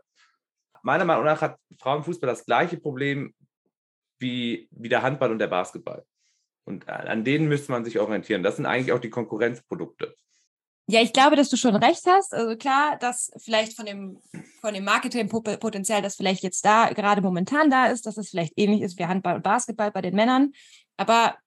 Meiner 0.81 1.05
Meinung 1.05 1.25
nach 1.25 1.41
hat 1.41 1.57
Frauenfußball 1.79 2.29
das 2.29 2.45
gleiche 2.45 2.77
Problem 2.77 3.33
wie, 4.19 4.67
wie 4.71 4.89
der 4.89 5.01
Handball 5.01 5.31
und 5.31 5.39
der 5.39 5.47
Basketball. 5.47 6.05
Und 6.65 6.87
an 6.87 7.23
denen 7.23 7.47
müsste 7.47 7.71
man 7.71 7.83
sich 7.83 7.99
orientieren. 7.99 8.43
Das 8.43 8.55
sind 8.55 8.65
eigentlich 8.65 8.93
auch 8.93 8.99
die 8.99 9.09
Konkurrenzprodukte. 9.09 10.15
Ja, 10.87 11.01
ich 11.01 11.13
glaube, 11.13 11.37
dass 11.37 11.49
du 11.49 11.55
schon 11.55 11.75
recht 11.75 12.05
hast. 12.05 12.33
Also 12.33 12.57
klar, 12.57 12.97
dass 12.99 13.31
vielleicht 13.41 13.75
von 13.75 13.85
dem, 13.85 14.21
von 14.59 14.73
dem 14.73 14.83
Marketingpotenzial, 14.83 16.01
das 16.01 16.15
vielleicht 16.15 16.43
jetzt 16.43 16.65
da 16.65 16.91
gerade 16.91 17.21
momentan 17.21 17.69
da 17.69 17.87
ist, 17.87 18.05
dass 18.05 18.17
es 18.17 18.29
vielleicht 18.29 18.53
ähnlich 18.57 18.81
ist 18.81 18.99
wie 18.99 19.05
Handball 19.05 19.35
und 19.35 19.43
Basketball 19.43 19.91
bei 19.91 20.01
den 20.01 20.15
Männern. 20.15 20.51
Aber 20.97 21.37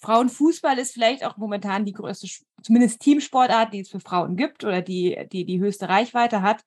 Frauenfußball 0.00 0.78
ist 0.78 0.92
vielleicht 0.92 1.24
auch 1.24 1.36
momentan 1.36 1.84
die 1.84 1.92
größte, 1.92 2.26
zumindest 2.62 3.00
Teamsportart, 3.00 3.72
die 3.72 3.80
es 3.80 3.90
für 3.90 4.00
Frauen 4.00 4.36
gibt 4.36 4.64
oder 4.64 4.82
die 4.82 5.26
die, 5.30 5.44
die 5.44 5.60
höchste 5.60 5.88
Reichweite 5.88 6.42
hat. 6.42 6.64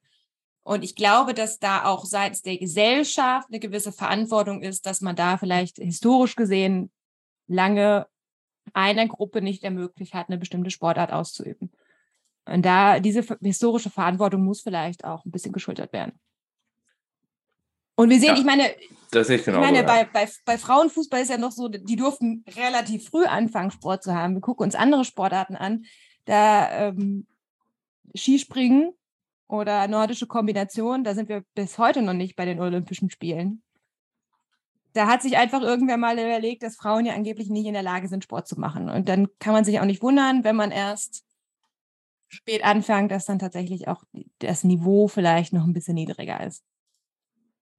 Und 0.64 0.84
ich 0.84 0.96
glaube, 0.96 1.34
dass 1.34 1.60
da 1.60 1.86
auch 1.86 2.06
seitens 2.06 2.42
der 2.42 2.58
Gesellschaft 2.58 3.50
eine 3.50 3.60
gewisse 3.60 3.92
Verantwortung 3.92 4.62
ist, 4.62 4.86
dass 4.86 5.02
man 5.02 5.16
da 5.16 5.38
vielleicht 5.38 5.78
historisch 5.78 6.36
gesehen 6.36 6.92
lange 7.48 8.08
einer 8.74 9.08
Gruppe 9.08 9.42
nicht 9.42 9.64
ermöglicht 9.64 10.14
hat, 10.14 10.30
eine 10.30 10.38
bestimmte 10.38 10.72
Sportart 10.72 11.12
auszuüben. 11.12 11.72
Und 12.46 12.66
da 12.66 13.00
diese 13.00 13.26
historische 13.42 13.90
Verantwortung 13.90 14.44
muss 14.44 14.62
vielleicht 14.62 15.06
auch 15.06 15.26
ein 15.26 15.32
bisschen 15.32 15.52
geschultert 15.52 15.92
werden. 15.92 16.20
Und 17.96 18.10
wir 18.10 18.20
sehen, 18.20 18.30
ja, 18.30 18.38
ich 18.38 18.44
meine, 18.44 18.74
das 19.12 19.30
ich, 19.30 19.46
genau 19.46 19.60
ich 19.60 19.66
meine, 19.66 19.84
bei, 19.84 20.06
bei, 20.06 20.28
bei 20.46 20.58
Frauenfußball 20.58 21.22
ist 21.22 21.30
ja 21.30 21.38
noch 21.38 21.52
so, 21.52 21.68
die 21.68 21.96
durften 21.96 22.44
relativ 22.56 23.10
früh 23.10 23.26
anfangen, 23.26 23.72
Sport 23.72 24.04
zu 24.04 24.16
haben. 24.16 24.34
Wir 24.34 24.42
gucken 24.42 24.66
uns 24.66 24.76
andere 24.76 25.06
Sportarten 25.06 25.56
an. 25.56 25.86
Da 26.26 26.88
ähm, 26.88 27.28
Skispringen 28.16 28.94
oder 29.48 29.88
nordische 29.88 30.26
Kombination, 30.26 31.04
da 31.04 31.14
sind 31.14 31.30
wir 31.30 31.44
bis 31.54 31.78
heute 31.78 32.02
noch 32.02 32.14
nicht 32.14 32.36
bei 32.36 32.46
den 32.46 32.60
Olympischen 32.60 33.10
Spielen. 33.10 33.62
Da 34.94 35.08
hat 35.08 35.22
sich 35.22 35.38
einfach 35.38 35.62
irgendwer 35.62 35.98
mal 35.98 36.18
überlegt, 36.18 36.64
dass 36.64 36.76
Frauen 36.76 37.06
ja 37.06 37.14
angeblich 37.14 37.50
nicht 37.50 37.66
in 37.66 37.74
der 37.74 37.84
Lage 37.84 38.08
sind, 38.08 38.24
Sport 38.24 38.48
zu 38.48 38.60
machen. 38.60 38.90
Und 38.90 39.10
dann 39.10 39.28
kann 39.40 39.54
man 39.54 39.66
sich 39.66 39.80
auch 39.80 39.86
nicht 39.86 40.04
wundern, 40.04 40.44
wenn 40.44 40.56
man 40.56 40.72
erst 40.72 41.24
spät 42.30 42.64
anfängt, 42.64 43.12
dass 43.12 43.26
dann 43.26 43.40
tatsächlich 43.40 43.88
auch 43.88 44.04
das 44.40 44.64
Niveau 44.64 45.08
vielleicht 45.08 45.54
noch 45.54 45.66
ein 45.66 45.74
bisschen 45.74 45.96
niedriger 45.96 46.44
ist. 46.46 46.64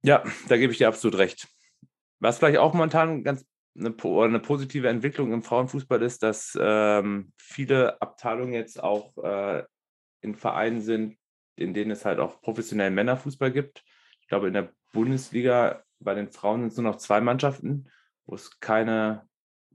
Ja, 0.05 0.23
da 0.47 0.57
gebe 0.57 0.71
ich 0.71 0.77
dir 0.77 0.87
absolut 0.87 1.17
recht. 1.17 1.47
Was 2.19 2.37
vielleicht 2.37 2.59
auch 2.59 2.73
momentan 2.73 3.23
ganz 3.23 3.43
eine, 3.75 3.95
eine 4.03 4.39
positive 4.39 4.87
Entwicklung 4.87 5.33
im 5.33 5.41
Frauenfußball 5.41 6.01
ist, 6.03 6.21
dass 6.21 6.55
ähm, 6.61 7.33
viele 7.37 7.99
Abteilungen 8.01 8.53
jetzt 8.53 8.81
auch 8.81 9.17
äh, 9.23 9.63
in 10.21 10.35
Vereinen 10.35 10.81
sind, 10.81 11.17
in 11.55 11.73
denen 11.73 11.89
es 11.89 12.05
halt 12.05 12.19
auch 12.19 12.39
professionellen 12.41 12.93
Männerfußball 12.93 13.51
gibt. 13.51 13.83
Ich 14.21 14.27
glaube, 14.27 14.47
in 14.47 14.53
der 14.53 14.71
Bundesliga 14.93 15.83
bei 15.99 16.13
den 16.13 16.29
Frauen 16.29 16.61
sind 16.61 16.69
es 16.69 16.77
nur 16.77 16.91
noch 16.91 16.97
zwei 16.97 17.19
Mannschaften, 17.19 17.89
wo 18.27 18.35
es 18.35 18.59
keine 18.59 19.27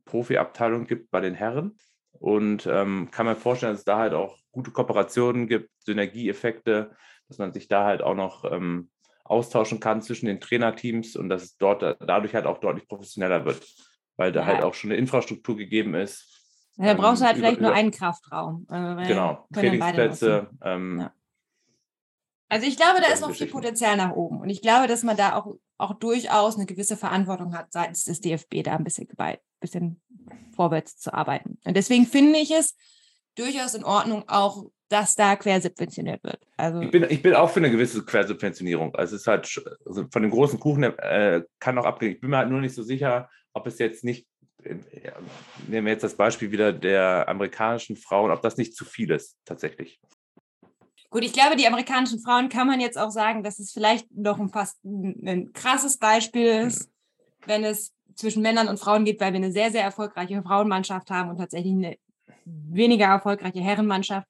Profiabteilung 0.05 0.87
gibt 0.87 1.11
bei 1.11 1.21
den 1.21 1.35
Herren. 1.35 1.77
Und 2.13 2.67
ähm, 2.67 3.11
kann 3.11 3.27
man 3.27 3.37
vorstellen, 3.37 3.73
dass 3.73 3.81
es 3.81 3.85
da 3.85 3.99
halt 3.99 4.13
auch 4.13 4.39
gute 4.53 4.71
Kooperationen 4.71 5.49
gibt, 5.49 5.71
Synergieeffekte, 5.81 6.95
dass 7.27 7.39
man 7.39 7.53
sich 7.53 7.67
da 7.67 7.85
halt 7.85 8.03
auch 8.03 8.15
noch 8.15 8.45
ähm, 8.45 8.91
austauschen 9.31 9.81
kann 9.81 10.03
zwischen 10.03 10.27
den 10.27 10.41
Trainerteams 10.41 11.17
und 11.17 11.29
dass 11.29 11.43
es 11.43 11.57
dort 11.57 11.83
dadurch 11.83 12.35
halt 12.35 12.47
auch 12.47 12.59
deutlich 12.59 12.89
professioneller 12.89 13.45
wird, 13.45 13.63
weil 14.17 14.33
da 14.33 14.41
ja. 14.41 14.47
halt 14.47 14.63
auch 14.63 14.75
schon 14.75 14.91
eine 14.91 14.99
Infrastruktur 14.99 15.57
gegeben 15.57 15.95
ist. 15.95 16.27
Da 16.77 16.95
brauchst 16.95 17.23
du 17.23 17.27
halt 17.27 17.37
ähm, 17.37 17.43
vielleicht 17.43 17.61
nur 17.61 17.73
einen 17.73 17.91
Kraftraum. 17.91 18.67
Äh, 18.71 19.07
genau, 19.07 19.47
Trainingsplätze. 19.53 20.49
Ähm, 20.63 21.01
ja. 21.01 21.13
Also 22.49 22.67
ich 22.67 22.77
glaube, 22.77 23.01
da 23.01 23.13
ist 23.13 23.21
noch 23.21 23.33
viel 23.33 23.47
Potenzial 23.47 23.97
nach 23.97 24.13
oben. 24.13 24.41
Und 24.41 24.51
ich 24.51 24.61
glaube, 24.61 24.89
dass 24.89 25.05
man 25.05 25.17
da 25.17 25.37
auch, 25.37 25.55
auch 25.79 25.95
durchaus 25.95 26.57
eine 26.57 26.67
gewisse 26.67 26.97
Verantwortung 26.97 27.55
hat 27.55 27.73
seitens 27.73 28.05
des 28.05 28.21
DFB, 28.21 28.65
da 28.65 28.75
ein 28.77 28.85
bisschen, 28.85 29.09
ein 29.17 29.39
bisschen 29.61 30.03
vorwärts 30.57 30.99
zu 30.99 31.15
arbeiten. 31.15 31.59
Und 31.65 31.77
deswegen 31.77 32.07
finde 32.07 32.39
ich 32.41 32.51
es 32.51 32.75
durchaus 33.37 33.75
in 33.75 33.85
Ordnung, 33.85 34.25
auch 34.29 34.71
dass 34.91 35.15
da 35.15 35.37
quersubventioniert 35.37 36.23
wird. 36.25 36.41
Also 36.57 36.81
ich 36.81 36.91
bin, 36.91 37.07
ich 37.09 37.23
bin 37.23 37.35
auch 37.35 37.49
für 37.49 37.61
eine 37.61 37.71
gewisse 37.71 38.05
Quersubventionierung. 38.05 38.95
Also 38.97 39.15
es 39.15 39.23
ist 39.23 39.29
halt 39.29 39.63
also 39.87 40.07
von 40.11 40.23
dem 40.23 40.33
großen 40.33 40.59
Kuchen 40.59 40.83
äh, 40.83 41.43
kann 41.61 41.79
auch 41.79 41.85
abgehen. 41.85 42.13
Ich 42.13 42.21
bin 42.21 42.31
mir 42.31 42.39
halt 42.39 42.51
nur 42.51 42.61
nicht 42.61 42.75
so 42.75 42.83
sicher, 42.83 43.31
ob 43.53 43.69
es 43.69 43.79
jetzt 43.79 44.03
nicht, 44.03 44.27
äh, 44.65 44.75
nehmen 45.69 45.87
wir 45.87 45.93
jetzt 45.93 46.03
das 46.03 46.17
Beispiel 46.17 46.51
wieder 46.51 46.73
der 46.73 47.29
amerikanischen 47.29 47.97
Frauen, 47.97 48.33
ob 48.33 48.43
das 48.43 48.57
nicht 48.57 48.75
zu 48.75 48.85
viel 48.85 49.13
ist 49.13 49.37
tatsächlich. 49.45 50.01
Gut, 51.09 51.25
ich 51.25 51.33
glaube, 51.33 51.57
die 51.57 51.67
amerikanischen 51.67 52.21
Frauen 52.21 52.49
kann 52.49 52.67
man 52.67 52.81
jetzt 52.81 52.99
auch 52.99 53.11
sagen, 53.11 53.45
dass 53.45 53.61
es 53.61 53.73
vielleicht 53.73 54.11
noch 54.13 54.41
ein 54.41 54.49
fast 54.49 54.85
ein, 54.85 55.23
ein 55.27 55.53
krasses 55.53 55.99
Beispiel 55.99 56.47
ist, 56.47 56.89
mhm. 56.89 56.93
wenn 57.47 57.65
es 57.65 57.93
zwischen 58.17 58.43
Männern 58.43 58.69
und 58.69 58.81
Frauen 58.81 59.05
geht, 59.05 59.21
weil 59.21 59.33
wir 59.33 59.39
eine 59.39 59.53
sehr, 59.53 59.71
sehr 59.71 59.83
erfolgreiche 59.83 60.43
Frauenmannschaft 60.43 61.11
haben 61.11 61.31
und 61.31 61.39
tatsächlich 61.39 61.73
eine 61.73 61.97
weniger 62.69 63.07
erfolgreiche 63.07 63.61
Herrenmannschaft 63.61 64.29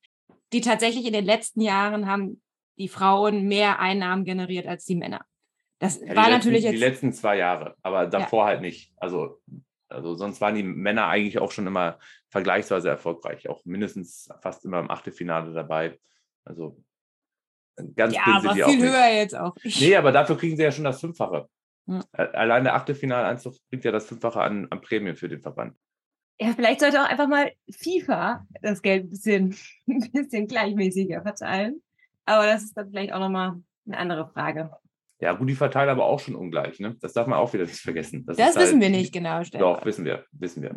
die 0.53 0.61
tatsächlich 0.61 1.07
in 1.07 1.13
den 1.13 1.25
letzten 1.25 1.61
Jahren 1.61 2.07
haben 2.07 2.43
die 2.79 2.89
Frauen 2.89 3.47
mehr 3.47 3.79
Einnahmen 3.79 4.25
generiert 4.25 4.67
als 4.67 4.85
die 4.85 4.97
Männer. 4.97 5.25
Das 5.79 6.01
ja, 6.01 6.09
war 6.09 6.15
letzten, 6.15 6.33
natürlich 6.33 6.65
jetzt. 6.65 6.75
Die 6.75 6.79
letzten 6.79 7.13
zwei 7.13 7.37
Jahre, 7.37 7.77
aber 7.83 8.07
davor 8.07 8.45
ja. 8.45 8.47
halt 8.49 8.61
nicht. 8.61 8.93
Also, 8.97 9.41
also 9.89 10.15
sonst 10.15 10.41
waren 10.41 10.55
die 10.55 10.63
Männer 10.63 11.07
eigentlich 11.07 11.39
auch 11.39 11.53
schon 11.53 11.67
immer 11.67 11.99
vergleichsweise 12.29 12.89
erfolgreich, 12.89 13.49
auch 13.49 13.65
mindestens 13.65 14.29
fast 14.41 14.65
immer 14.65 14.81
im 14.81 14.91
Achtelfinale 14.91 15.53
dabei. 15.53 15.99
Also 16.45 16.83
ganz 17.97 18.15
ja, 18.15 18.23
aber 18.27 18.55
viel 18.55 18.81
höher 18.81 19.07
nicht. 19.09 19.17
jetzt 19.17 19.37
auch. 19.37 19.55
Nee, 19.63 19.97
aber 19.97 20.13
dafür 20.13 20.37
kriegen 20.37 20.57
sie 20.57 20.63
ja 20.63 20.73
schon 20.73 20.85
das 20.85 21.01
Fünffache. 21.01 21.49
Ja. 21.87 22.01
Allein 22.13 22.65
der 22.65 22.75
Achtelfinaleinzug 22.75 23.55
bringt 23.69 23.85
ja 23.85 23.93
das 23.93 24.07
Fünffache 24.07 24.41
an, 24.41 24.67
an 24.71 24.81
Prämien 24.81 25.17
für 25.17 25.29
den 25.29 25.41
Verband 25.41 25.77
ja, 26.41 26.53
vielleicht 26.55 26.81
sollte 26.81 27.03
auch 27.03 27.09
einfach 27.09 27.29
mal 27.29 27.53
FIFA 27.71 28.47
das 28.63 28.81
Geld 28.81 29.05
ein 29.05 29.11
bisschen, 29.11 29.57
ein 29.87 30.11
bisschen 30.13 30.47
gleichmäßiger 30.47 31.23
verteilen. 31.23 31.83
Aber 32.25 32.47
das 32.47 32.63
ist 32.63 32.77
dann 32.77 32.89
vielleicht 32.89 33.13
auch 33.13 33.21
nochmal 33.21 33.61
eine 33.87 33.99
andere 33.99 34.29
Frage. 34.29 34.71
Ja, 35.21 35.35
gut, 35.35 35.51
die 35.51 35.55
verteilen 35.55 35.91
aber 35.91 36.07
auch 36.07 36.19
schon 36.19 36.35
ungleich. 36.35 36.81
Ne? 36.81 36.97
Das 37.01 37.13
darf 37.13 37.27
man 37.27 37.39
auch 37.39 37.53
wieder 37.53 37.65
nicht 37.65 37.81
vergessen. 37.81 38.25
Das, 38.25 38.39
das 38.39 38.57
wissen 38.57 38.81
halt, 38.81 38.81
wir 38.81 38.91
nicht 38.91 39.13
genau. 39.13 39.45
Stefan. 39.45 39.61
Doch, 39.61 39.85
wissen 39.85 40.07
wir. 40.07 40.25
Wissen 40.33 40.63
wir. 40.63 40.75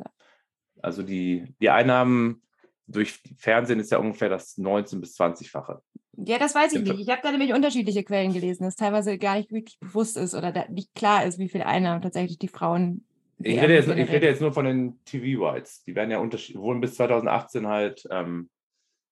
Also 0.81 1.01
die, 1.01 1.55
die 1.61 1.69
Einnahmen 1.69 2.41
durch 2.85 3.21
Fernsehen 3.37 3.79
ist 3.79 3.91
ja 3.91 3.99
ungefähr 3.99 4.27
das 4.27 4.57
19- 4.57 4.99
bis 4.99 5.17
20-fache. 5.17 5.81
Ja, 6.17 6.37
das 6.37 6.53
weiß 6.53 6.73
ich 6.73 6.81
nicht. 6.81 6.99
Ich 6.99 7.09
habe 7.09 7.21
da 7.23 7.31
nämlich 7.31 7.53
unterschiedliche 7.53 8.03
Quellen 8.03 8.33
gelesen, 8.33 8.65
dass 8.65 8.75
teilweise 8.75 9.17
gar 9.17 9.37
nicht 9.37 9.51
wirklich 9.51 9.79
bewusst 9.79 10.17
ist 10.17 10.35
oder 10.35 10.67
nicht 10.69 10.93
klar 10.93 11.25
ist, 11.25 11.39
wie 11.39 11.47
viele 11.47 11.65
Einnahmen 11.65 12.01
tatsächlich 12.01 12.37
die 12.37 12.49
Frauen 12.49 13.05
ich 13.45 13.61
rede, 13.61 13.73
jetzt, 13.73 13.87
ich 13.87 14.09
rede, 14.09 14.25
jetzt, 14.27 14.41
nur 14.41 14.53
von 14.53 14.65
den 14.65 15.03
TV-Rights. 15.05 15.83
Die 15.83 15.95
werden 15.95 16.11
ja 16.11 16.19
wurden 16.19 16.81
bis 16.81 16.95
2018 16.95 17.67
halt 17.67 18.07
ähm, 18.09 18.49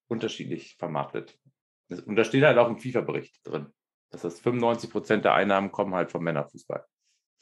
unterschiedlich 0.08 0.76
vermarktet. 0.78 1.38
Und 2.06 2.16
da 2.16 2.24
steht 2.24 2.44
halt 2.44 2.58
auch 2.58 2.70
im 2.70 2.78
FIFA-Bericht 2.78 3.40
drin, 3.44 3.68
dass 4.10 4.22
das 4.22 4.40
95 4.40 4.90
Prozent 4.90 5.26
der 5.26 5.34
Einnahmen 5.34 5.72
kommen 5.72 5.94
halt 5.94 6.12
vom 6.12 6.24
Männerfußball. 6.24 6.86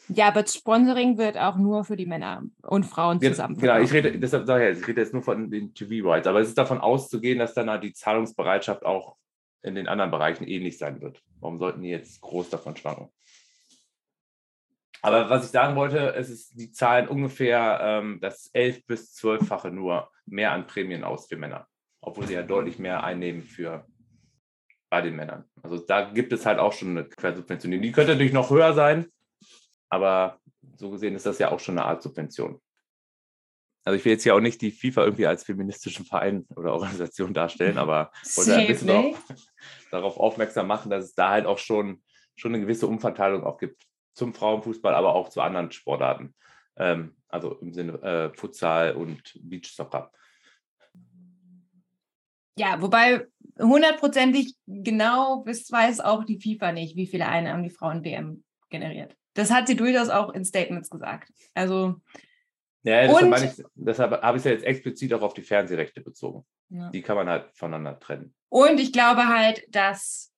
Ja, 0.08 0.28
aber 0.28 0.46
Sponsoring 0.48 1.18
wird 1.18 1.38
auch 1.38 1.58
nur 1.58 1.84
für 1.84 1.98
die 1.98 2.06
Männer 2.06 2.44
und 2.64 2.86
Frauen 2.86 3.20
zusammen. 3.22 3.58
Genau, 3.58 3.80
ich 3.80 3.92
rede, 3.92 4.18
deshalb 4.18 4.48
sage 4.48 4.70
ich, 4.70 4.80
ich 4.80 4.88
rede 4.88 5.02
jetzt 5.02 5.14
nur 5.14 5.22
von 5.22 5.52
den 5.52 5.74
TV-Rights. 5.74 6.28
Aber 6.28 6.40
es 6.40 6.48
ist 6.48 6.58
davon 6.58 6.80
auszugehen, 6.80 7.40
dass 7.40 7.54
dann 7.54 7.70
halt 7.70 7.84
die 7.84 7.94
Zahlungsbereitschaft 7.94 8.86
auch 8.86 9.18
in 9.62 9.76
den 9.76 9.88
anderen 9.88 10.10
Bereichen 10.10 10.48
ähnlich 10.48 10.78
sein 10.78 11.02
wird. 11.02 11.22
Warum 11.40 11.60
sollten 11.60 11.82
die 11.82 11.90
jetzt 11.90 12.22
groß 12.22 12.50
davon 12.50 12.76
schwanken? 12.76 13.10
Aber 15.02 15.30
was 15.30 15.46
ich 15.46 15.52
sagen 15.52 15.76
wollte, 15.76 16.14
es 16.16 16.30
ist, 16.30 16.60
die 16.60 16.72
zahlen 16.72 17.08
ungefähr 17.08 17.80
ähm, 17.82 18.20
das 18.22 18.50
elf- 18.54 18.86
bis 18.86 19.14
zwölffache 19.14 19.72
nur 19.72 20.12
mehr 20.26 20.52
an 20.52 20.68
Prämien 20.68 21.04
aus 21.04 21.28
für 21.28 21.38
Männer, 21.38 21.68
obwohl 22.02 22.28
sie 22.28 22.34
ja 22.34 22.44
deutlich 22.44 22.80
mehr 22.80 23.04
einnehmen 23.04 23.44
für 23.44 23.86
bei 24.90 25.02
den 25.02 25.16
Männern. 25.16 25.46
Also 25.62 25.78
da 25.78 26.10
gibt 26.10 26.34
es 26.34 26.46
halt 26.46 26.60
auch 26.60 26.74
schon 26.74 26.90
eine 26.90 27.06
Quersubventionierung. 27.06 27.84
Die 27.84 27.92
könnte 27.92 28.14
natürlich 28.14 28.34
noch 28.34 28.50
höher 28.50 28.74
sein, 28.74 29.08
aber 29.90 30.40
so 30.76 30.90
gesehen 30.90 31.16
ist 31.16 31.26
das 31.26 31.40
ja 31.40 31.52
auch 31.52 31.60
schon 31.60 31.78
eine 31.78 31.88
Art 31.88 32.02
Subvention. 32.02 32.60
Also 33.86 33.98
ich 33.98 34.04
will 34.04 34.12
jetzt 34.12 34.26
ja 34.26 34.34
auch 34.34 34.42
nicht 34.42 34.62
die 34.62 34.72
FIFA 34.72 35.06
irgendwie 35.06 35.28
als 35.28 35.46
feministischen 35.46 36.06
Verein 36.06 36.46
oder 36.56 36.74
Organisation 36.74 37.34
darstellen, 37.34 37.78
aber 37.78 38.12
wollte 38.36 38.56
ein 38.56 38.68
bisschen 38.68 38.88
darauf, 38.88 39.24
darauf 39.92 40.18
aufmerksam 40.18 40.68
machen, 40.68 40.90
dass 40.90 41.06
es 41.06 41.16
da 41.16 41.30
halt 41.30 41.46
auch 41.46 41.60
schon, 41.60 42.04
schon 42.36 42.54
eine 42.54 42.62
gewisse 42.62 42.88
Umverteilung 42.88 43.44
auch 43.44 43.58
gibt 43.58 43.89
zum 44.20 44.34
Frauenfußball, 44.34 44.94
aber 44.94 45.16
auch 45.16 45.30
zu 45.30 45.42
anderen 45.42 45.72
Sportarten. 45.72 46.36
Ähm, 46.76 47.16
also 47.30 47.54
im 47.56 47.74
Sinne 47.74 47.94
äh, 48.04 48.38
Futsal 48.38 48.96
und 48.96 49.40
Beachsoccer. 49.42 50.12
Ja, 52.58 52.82
wobei 52.82 53.26
hundertprozentig 53.58 54.56
genau 54.68 55.46
weiß 55.46 56.02
auch 56.02 56.26
die 56.26 56.40
FIFA 56.40 56.74
nicht, 56.74 56.96
wie 56.96 57.08
viele 57.08 57.28
Einnahmen 57.28 57.64
die 57.64 57.70
Frauen-WM 57.70 58.44
generiert. 58.70 59.16
Das 59.34 59.52
hat 59.52 59.68
sie 59.68 59.76
durchaus 59.76 60.10
auch 60.10 60.34
in 60.34 60.44
Statements 60.44 60.90
gesagt. 60.90 61.32
Also 61.54 61.96
ja, 62.84 63.08
deshalb, 63.08 63.58
ich, 63.58 63.66
deshalb 63.76 64.22
habe 64.22 64.38
ich 64.38 64.42
es 64.42 64.46
ja 64.46 64.52
jetzt 64.52 64.66
explizit 64.66 65.14
auch 65.14 65.22
auf 65.22 65.34
die 65.34 65.42
Fernsehrechte 65.42 66.02
bezogen. 66.02 66.46
Ja. 66.70 66.90
Die 66.90 67.02
kann 67.02 67.16
man 67.16 67.30
halt 67.30 67.50
voneinander 67.54 68.00
trennen. 68.00 68.34
Und 68.50 68.80
ich 68.80 68.92
glaube 68.92 69.28
halt, 69.28 69.64
dass, 69.70 70.34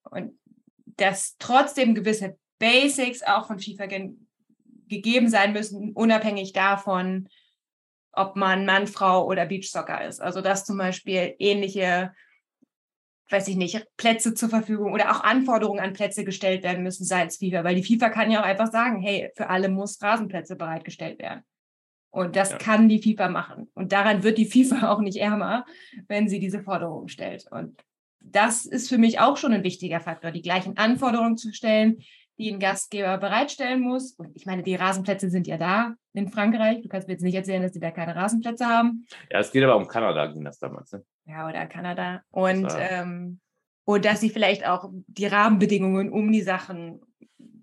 dass 0.85 1.37
trotzdem 1.37 1.95
gewisse 1.95 2.37
Basics 2.61 3.23
auch 3.23 3.47
von 3.47 3.59
FIFA 3.59 3.85
ge 3.87 4.11
gegeben 4.87 5.29
sein 5.29 5.53
müssen, 5.53 5.93
unabhängig 5.93 6.51
davon, 6.51 7.29
ob 8.11 8.35
man 8.35 8.65
Mann, 8.65 8.87
Frau 8.87 9.25
oder 9.25 9.45
Beachsoccer 9.45 10.05
ist. 10.05 10.19
Also 10.21 10.41
dass 10.41 10.65
zum 10.65 10.77
Beispiel 10.77 11.33
ähnliche 11.39 12.11
weiß 13.31 13.47
ich 13.47 13.55
nicht, 13.55 13.85
Plätze 13.97 14.33
zur 14.33 14.49
Verfügung 14.49 14.93
oder 14.93 15.11
auch 15.11 15.23
Anforderungen 15.23 15.79
an 15.79 15.93
Plätze 15.93 16.25
gestellt 16.25 16.63
werden 16.63 16.83
müssen 16.83 17.05
seitens 17.05 17.37
FIFA, 17.37 17.63
weil 17.63 17.75
die 17.75 17.83
FIFA 17.83 18.09
kann 18.09 18.31
ja 18.31 18.41
auch 18.41 18.45
einfach 18.45 18.71
sagen, 18.71 19.01
hey, 19.01 19.31
für 19.35 19.49
alle 19.49 19.69
muss 19.69 20.01
Rasenplätze 20.01 20.55
bereitgestellt 20.55 21.19
werden. 21.19 21.43
Und 22.09 22.35
das 22.35 22.51
ja. 22.51 22.57
kann 22.57 22.89
die 22.89 23.01
FIFA 23.01 23.29
machen. 23.29 23.71
Und 23.73 23.93
daran 23.93 24.23
wird 24.23 24.37
die 24.37 24.45
FIFA 24.65 24.91
auch 24.91 24.99
nicht 24.99 25.17
ärmer, 25.17 25.65
wenn 26.07 26.27
sie 26.27 26.39
diese 26.39 26.61
Forderungen 26.61 27.07
stellt. 27.07 27.45
Und 27.49 27.81
das 28.19 28.65
ist 28.65 28.89
für 28.89 28.97
mich 28.97 29.19
auch 29.19 29.37
schon 29.37 29.53
ein 29.53 29.63
wichtiger 29.63 29.99
Faktor, 29.99 30.31
die 30.31 30.41
gleichen 30.41 30.77
Anforderungen 30.77 31.37
zu 31.37 31.53
stellen, 31.53 32.03
die 32.41 32.51
ein 32.51 32.59
Gastgeber 32.59 33.17
bereitstellen 33.17 33.81
muss. 33.81 34.13
Und 34.13 34.35
ich 34.35 34.45
meine, 34.45 34.63
die 34.63 34.75
Rasenplätze 34.75 35.29
sind 35.29 35.47
ja 35.47 35.57
da 35.57 35.93
in 36.13 36.29
Frankreich. 36.29 36.81
Du 36.81 36.89
kannst 36.89 37.07
mir 37.07 37.13
jetzt 37.13 37.23
nicht 37.23 37.35
erzählen, 37.35 37.61
dass 37.61 37.71
die 37.71 37.79
da 37.79 37.91
keine 37.91 38.15
Rasenplätze 38.15 38.65
haben. 38.65 39.05
Ja, 39.31 39.39
es 39.39 39.51
geht 39.51 39.63
aber 39.63 39.77
um 39.77 39.87
Kanada, 39.87 40.25
ging 40.27 40.43
das 40.43 40.59
damals. 40.59 40.91
Ne? 40.91 41.03
Ja, 41.25 41.47
oder 41.47 41.65
Kanada. 41.67 42.21
Und, 42.31 42.63
das 42.63 42.77
ähm, 42.79 43.39
und 43.85 44.05
dass 44.05 44.19
sie 44.19 44.29
vielleicht 44.29 44.67
auch 44.67 44.89
die 45.07 45.27
Rahmenbedingungen 45.27 46.11
um 46.11 46.31
die 46.31 46.41
Sachen 46.41 47.01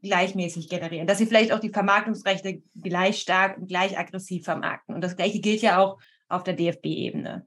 gleichmäßig 0.03 0.69
generieren, 0.69 1.07
dass 1.07 1.19
sie 1.19 1.27
vielleicht 1.27 1.53
auch 1.53 1.59
die 1.59 1.71
Vermarktungsrechte 1.71 2.63
gleich 2.81 3.21
stark 3.21 3.59
und 3.59 3.67
gleich 3.67 3.99
aggressiv 3.99 4.45
vermarkten. 4.45 4.95
Und 4.95 5.03
das 5.03 5.17
Gleiche 5.17 5.41
gilt 5.41 5.61
ja 5.61 5.79
auch 5.79 5.99
auf 6.29 6.45
der 6.45 6.55
DFB-Ebene. 6.55 7.45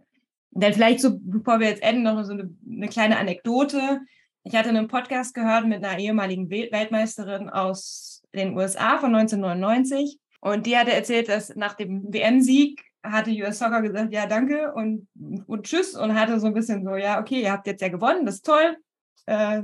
Und 0.52 0.64
dann 0.64 0.74
vielleicht 0.74 1.00
so, 1.00 1.18
bevor 1.18 1.60
wir 1.60 1.70
jetzt 1.70 1.84
enden, 1.84 2.04
noch 2.04 2.22
so 2.24 2.34
eine, 2.34 2.54
eine 2.70 2.90
kleine 2.90 3.18
Anekdote. 3.18 4.02
Ich 4.44 4.56
hatte 4.56 4.70
einen 4.70 4.88
Podcast 4.88 5.34
gehört 5.34 5.68
mit 5.68 5.84
einer 5.84 6.00
ehemaligen 6.00 6.50
Weltmeisterin 6.50 7.50
aus 7.50 8.24
den 8.34 8.58
USA 8.58 8.98
von 8.98 9.14
1999 9.14 10.20
und 10.40 10.66
die 10.66 10.78
hatte 10.78 10.94
erzählt, 10.94 11.30
dass 11.30 11.56
nach 11.56 11.76
dem 11.76 12.12
WM-Sieg 12.12 12.84
hatte 13.04 13.32
US 13.32 13.60
Soccer 13.60 13.82
gesagt, 13.82 14.14
ja, 14.14 14.26
danke 14.26 14.74
und, 14.74 15.08
und 15.48 15.64
tschüss 15.66 15.96
und 15.96 16.20
hatte 16.20 16.40
so 16.40 16.48
ein 16.48 16.54
bisschen 16.54 16.84
so, 16.84 16.96
ja, 16.96 17.20
okay, 17.20 17.42
ihr 17.42 17.52
habt 17.52 17.68
jetzt 17.68 17.82
ja 17.82 17.90
gewonnen, 17.90 18.26
das 18.26 18.36
ist 18.36 18.46
toll. 18.46 18.78
Äh, 19.26 19.62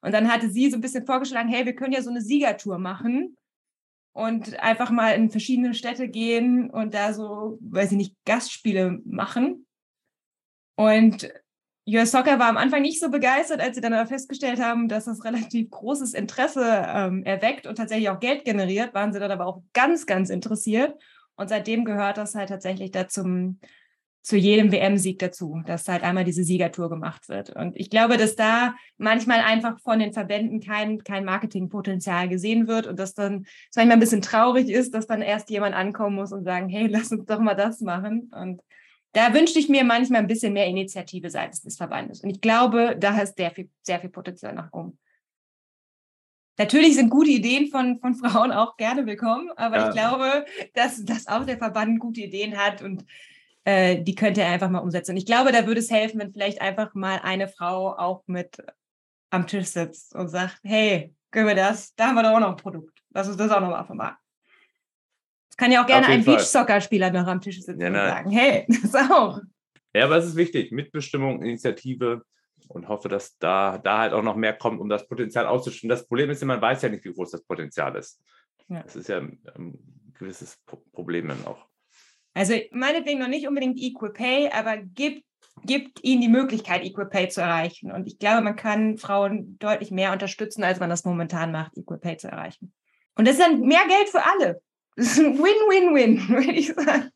und 0.00 0.12
dann 0.12 0.30
hatte 0.30 0.50
sie 0.50 0.70
so 0.70 0.76
ein 0.76 0.80
bisschen 0.80 1.06
vorgeschlagen, 1.06 1.48
hey, 1.48 1.64
wir 1.66 1.74
können 1.74 1.92
ja 1.92 2.02
so 2.02 2.10
eine 2.10 2.20
Siegertour 2.20 2.78
machen 2.78 3.36
und 4.12 4.58
einfach 4.60 4.90
mal 4.90 5.10
in 5.10 5.30
verschiedene 5.30 5.74
Städte 5.74 6.08
gehen 6.08 6.70
und 6.70 6.94
da 6.94 7.12
so, 7.12 7.58
weiß 7.60 7.92
ich 7.92 7.96
nicht, 7.96 8.16
Gastspiele 8.24 9.00
machen. 9.04 9.66
Und 10.76 11.32
US 11.96 12.10
Soccer 12.10 12.38
war 12.38 12.48
am 12.48 12.56
Anfang 12.56 12.82
nicht 12.82 13.00
so 13.00 13.10
begeistert, 13.10 13.60
als 13.60 13.74
sie 13.74 13.80
dann 13.80 13.94
aber 13.94 14.06
festgestellt 14.06 14.60
haben, 14.60 14.88
dass 14.88 15.06
das 15.06 15.24
relativ 15.24 15.70
großes 15.70 16.14
Interesse 16.14 16.84
ähm, 16.86 17.24
erweckt 17.24 17.66
und 17.66 17.76
tatsächlich 17.76 18.10
auch 18.10 18.20
Geld 18.20 18.44
generiert, 18.44 18.94
waren 18.94 19.12
sie 19.12 19.20
dann 19.20 19.30
aber 19.30 19.46
auch 19.46 19.62
ganz, 19.72 20.06
ganz 20.06 20.30
interessiert. 20.30 20.94
Und 21.36 21.48
seitdem 21.48 21.84
gehört 21.84 22.18
das 22.18 22.34
halt 22.34 22.48
tatsächlich 22.48 22.90
da 22.90 23.08
zum, 23.08 23.60
zu 24.22 24.36
jedem 24.36 24.72
WM-Sieg 24.72 25.18
dazu, 25.20 25.62
dass 25.64 25.88
halt 25.88 26.02
einmal 26.02 26.24
diese 26.24 26.44
Siegertour 26.44 26.90
gemacht 26.90 27.28
wird. 27.28 27.50
Und 27.50 27.76
ich 27.76 27.88
glaube, 27.88 28.16
dass 28.16 28.36
da 28.36 28.74
manchmal 28.98 29.40
einfach 29.40 29.78
von 29.80 30.00
den 30.00 30.12
Verbänden 30.12 30.60
kein, 30.60 31.02
kein 31.04 31.24
Marketingpotenzial 31.24 32.28
gesehen 32.28 32.66
wird 32.66 32.86
und 32.86 32.98
dass 32.98 33.14
dann 33.14 33.46
es 33.70 33.76
manchmal 33.76 33.96
ein 33.96 34.00
bisschen 34.00 34.20
traurig 34.20 34.68
ist, 34.68 34.94
dass 34.94 35.06
dann 35.06 35.22
erst 35.22 35.48
jemand 35.48 35.74
ankommen 35.74 36.16
muss 36.16 36.32
und 36.32 36.44
sagen, 36.44 36.68
hey, 36.68 36.88
lass 36.88 37.12
uns 37.12 37.24
doch 37.24 37.40
mal 37.40 37.54
das 37.54 37.80
machen. 37.80 38.30
Und 38.34 38.60
da 39.12 39.32
wünschte 39.32 39.58
ich 39.58 39.68
mir 39.68 39.84
manchmal 39.84 40.20
ein 40.20 40.26
bisschen 40.26 40.52
mehr 40.52 40.66
Initiative 40.66 41.30
seitens 41.30 41.62
des 41.62 41.76
Verbandes. 41.76 42.20
Und 42.22 42.30
ich 42.30 42.40
glaube, 42.40 42.96
da 42.98 43.18
ist 43.20 43.36
sehr 43.36 43.50
viel, 43.50 43.70
sehr 43.82 44.00
viel 44.00 44.10
Potenzial 44.10 44.54
nach 44.54 44.72
oben. 44.72 44.98
Natürlich 46.58 46.96
sind 46.96 47.10
gute 47.10 47.30
Ideen 47.30 47.68
von, 47.68 48.00
von 48.00 48.14
Frauen 48.14 48.52
auch 48.52 48.76
gerne 48.76 49.06
willkommen, 49.06 49.50
aber 49.56 49.76
ja. 49.76 49.88
ich 49.88 49.94
glaube, 49.94 50.44
dass, 50.74 51.04
dass 51.04 51.28
auch 51.28 51.46
der 51.46 51.56
Verband 51.56 52.00
gute 52.00 52.22
Ideen 52.22 52.56
hat 52.58 52.82
und 52.82 53.04
äh, 53.64 54.02
die 54.02 54.16
könnte 54.16 54.42
er 54.42 54.50
einfach 54.50 54.68
mal 54.68 54.80
umsetzen. 54.80 55.12
Und 55.12 55.18
ich 55.18 55.26
glaube, 55.26 55.52
da 55.52 55.66
würde 55.66 55.80
es 55.80 55.90
helfen, 55.90 56.18
wenn 56.18 56.32
vielleicht 56.32 56.60
einfach 56.60 56.94
mal 56.94 57.20
eine 57.22 57.46
Frau 57.46 57.96
auch 57.96 58.24
mit 58.26 58.58
am 59.30 59.46
Tisch 59.46 59.66
sitzt 59.66 60.14
und 60.16 60.28
sagt, 60.28 60.58
hey, 60.64 61.14
können 61.30 61.46
wir 61.46 61.54
das? 61.54 61.94
Da 61.94 62.08
haben 62.08 62.16
wir 62.16 62.24
doch 62.24 62.30
auch 62.30 62.40
noch 62.40 62.50
ein 62.50 62.56
Produkt. 62.56 63.02
Lass 63.10 63.28
uns 63.28 63.36
das 63.36 63.50
auch 63.52 63.60
noch 63.60 63.70
mal 63.70 63.84
vermarkten 63.84 64.27
kann 65.58 65.72
ja 65.72 65.82
auch 65.82 65.86
gerne 65.86 66.06
ein 66.06 66.24
Beachsoccer-Spieler 66.24 67.10
noch 67.10 67.26
am 67.26 67.40
Tisch 67.40 67.60
sitzen 67.60 67.80
ja, 67.80 67.88
und 67.88 67.94
sagen, 67.94 68.30
hey, 68.30 68.64
das 68.82 68.94
auch. 68.94 69.40
Ja, 69.92 70.04
aber 70.04 70.16
es 70.16 70.26
ist 70.26 70.36
wichtig, 70.36 70.72
Mitbestimmung, 70.72 71.42
Initiative 71.42 72.22
und 72.68 72.88
hoffe, 72.88 73.08
dass 73.08 73.36
da, 73.38 73.78
da 73.78 73.98
halt 73.98 74.12
auch 74.12 74.22
noch 74.22 74.36
mehr 74.36 74.52
kommt, 74.52 74.80
um 74.80 74.88
das 74.88 75.06
Potenzial 75.08 75.46
auszuschöpfen. 75.46 75.88
Das 75.88 76.06
Problem 76.06 76.30
ist, 76.30 76.44
man 76.44 76.60
weiß 76.60 76.82
ja 76.82 76.88
nicht, 76.88 77.04
wie 77.04 77.12
groß 77.12 77.32
das 77.32 77.42
Potenzial 77.42 77.96
ist. 77.96 78.22
Ja. 78.68 78.82
Das 78.82 78.96
ist 78.96 79.08
ja 79.08 79.18
ein, 79.18 79.40
ein 79.56 79.78
gewisses 80.14 80.58
Problem 80.92 81.28
dann 81.28 81.44
auch. 81.44 81.66
Also 82.34 82.54
meinetwegen 82.70 83.18
noch 83.18 83.28
nicht 83.28 83.48
unbedingt 83.48 83.78
Equal 83.78 84.12
Pay, 84.12 84.50
aber 84.50 84.76
gibt, 84.76 85.24
gibt 85.64 86.04
ihnen 86.04 86.20
die 86.20 86.28
Möglichkeit, 86.28 86.84
Equal 86.84 87.08
Pay 87.08 87.30
zu 87.30 87.40
erreichen. 87.40 87.90
Und 87.90 88.06
ich 88.06 88.18
glaube, 88.18 88.42
man 88.42 88.54
kann 88.54 88.96
Frauen 88.96 89.58
deutlich 89.58 89.90
mehr 89.90 90.12
unterstützen, 90.12 90.62
als 90.62 90.78
man 90.78 90.90
das 90.90 91.04
momentan 91.04 91.50
macht, 91.50 91.76
Equal 91.76 91.98
Pay 91.98 92.18
zu 92.18 92.28
erreichen. 92.28 92.72
Und 93.16 93.26
das 93.26 93.38
ist 93.38 93.42
dann 93.42 93.62
mehr 93.62 93.82
Geld 93.88 94.08
für 94.08 94.24
alle. 94.24 94.60
Das 94.98 95.12
ist 95.12 95.18
ein 95.20 95.38
Win-Win-Win, 95.38 96.28
würde 96.28 96.50
ich 96.50 96.74
sagen. 96.74 97.12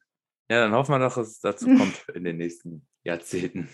Ja, 0.48 0.60
dann 0.60 0.72
hoffen 0.72 0.92
wir 0.92 1.00
doch, 1.00 1.16
dass 1.16 1.26
es 1.26 1.40
dazu 1.40 1.66
kommt 1.76 2.06
in 2.14 2.22
den 2.22 2.36
nächsten 2.36 2.86
Jahrzehnten. 3.02 3.68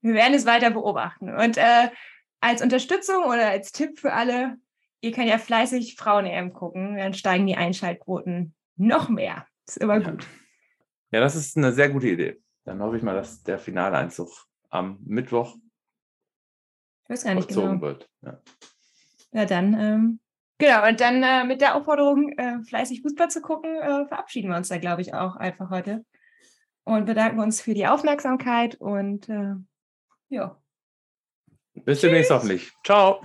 Wir 0.00 0.14
werden 0.14 0.34
es 0.34 0.46
weiter 0.46 0.70
beobachten. 0.70 1.28
Und 1.34 1.56
äh, 1.56 1.90
als 2.40 2.62
Unterstützung 2.62 3.24
oder 3.24 3.48
als 3.48 3.72
Tipp 3.72 3.98
für 3.98 4.12
alle, 4.12 4.58
ihr 5.00 5.10
könnt 5.10 5.26
ja 5.28 5.38
fleißig 5.38 5.96
Frauen-EM 5.96 6.52
gucken, 6.52 6.96
dann 6.96 7.12
steigen 7.12 7.48
die 7.48 7.56
Einschaltquoten 7.56 8.54
noch 8.76 9.08
mehr. 9.08 9.44
Ist 9.66 9.78
immer 9.78 9.98
gut. 9.98 10.24
Ja, 11.10 11.18
das 11.18 11.34
ist 11.34 11.56
eine 11.56 11.72
sehr 11.72 11.88
gute 11.88 12.06
Idee. 12.06 12.40
Dann 12.64 12.80
hoffe 12.80 12.96
ich 12.96 13.02
mal, 13.02 13.16
dass 13.16 13.42
der 13.42 13.58
Finaleinzug 13.58 14.46
am 14.68 15.00
Mittwoch 15.04 15.56
ich 17.04 17.10
weiß 17.10 17.24
gar 17.24 17.34
nicht 17.34 17.48
genau. 17.48 17.80
wird. 17.80 18.08
Ja, 18.22 18.40
ja 19.32 19.44
dann 19.44 19.74
ähm, 19.74 20.20
Genau, 20.60 20.86
und 20.86 21.00
dann 21.00 21.22
äh, 21.22 21.44
mit 21.44 21.62
der 21.62 21.74
Aufforderung, 21.74 22.32
äh, 22.36 22.62
fleißig 22.62 23.00
Fußball 23.00 23.30
zu 23.30 23.40
gucken, 23.40 23.74
äh, 23.76 24.06
verabschieden 24.06 24.50
wir 24.50 24.58
uns 24.58 24.68
da, 24.68 24.76
glaube 24.76 25.00
ich, 25.00 25.14
auch 25.14 25.36
einfach 25.36 25.70
heute. 25.70 26.04
Und 26.84 27.06
bedanken 27.06 27.40
uns 27.40 27.62
für 27.62 27.72
die 27.72 27.86
Aufmerksamkeit 27.86 28.74
und 28.74 29.28
äh, 29.30 29.54
ja. 30.28 30.60
Bis 31.72 32.02
demnächst 32.02 32.30
hoffentlich. 32.30 32.70
Ciao. 32.84 33.22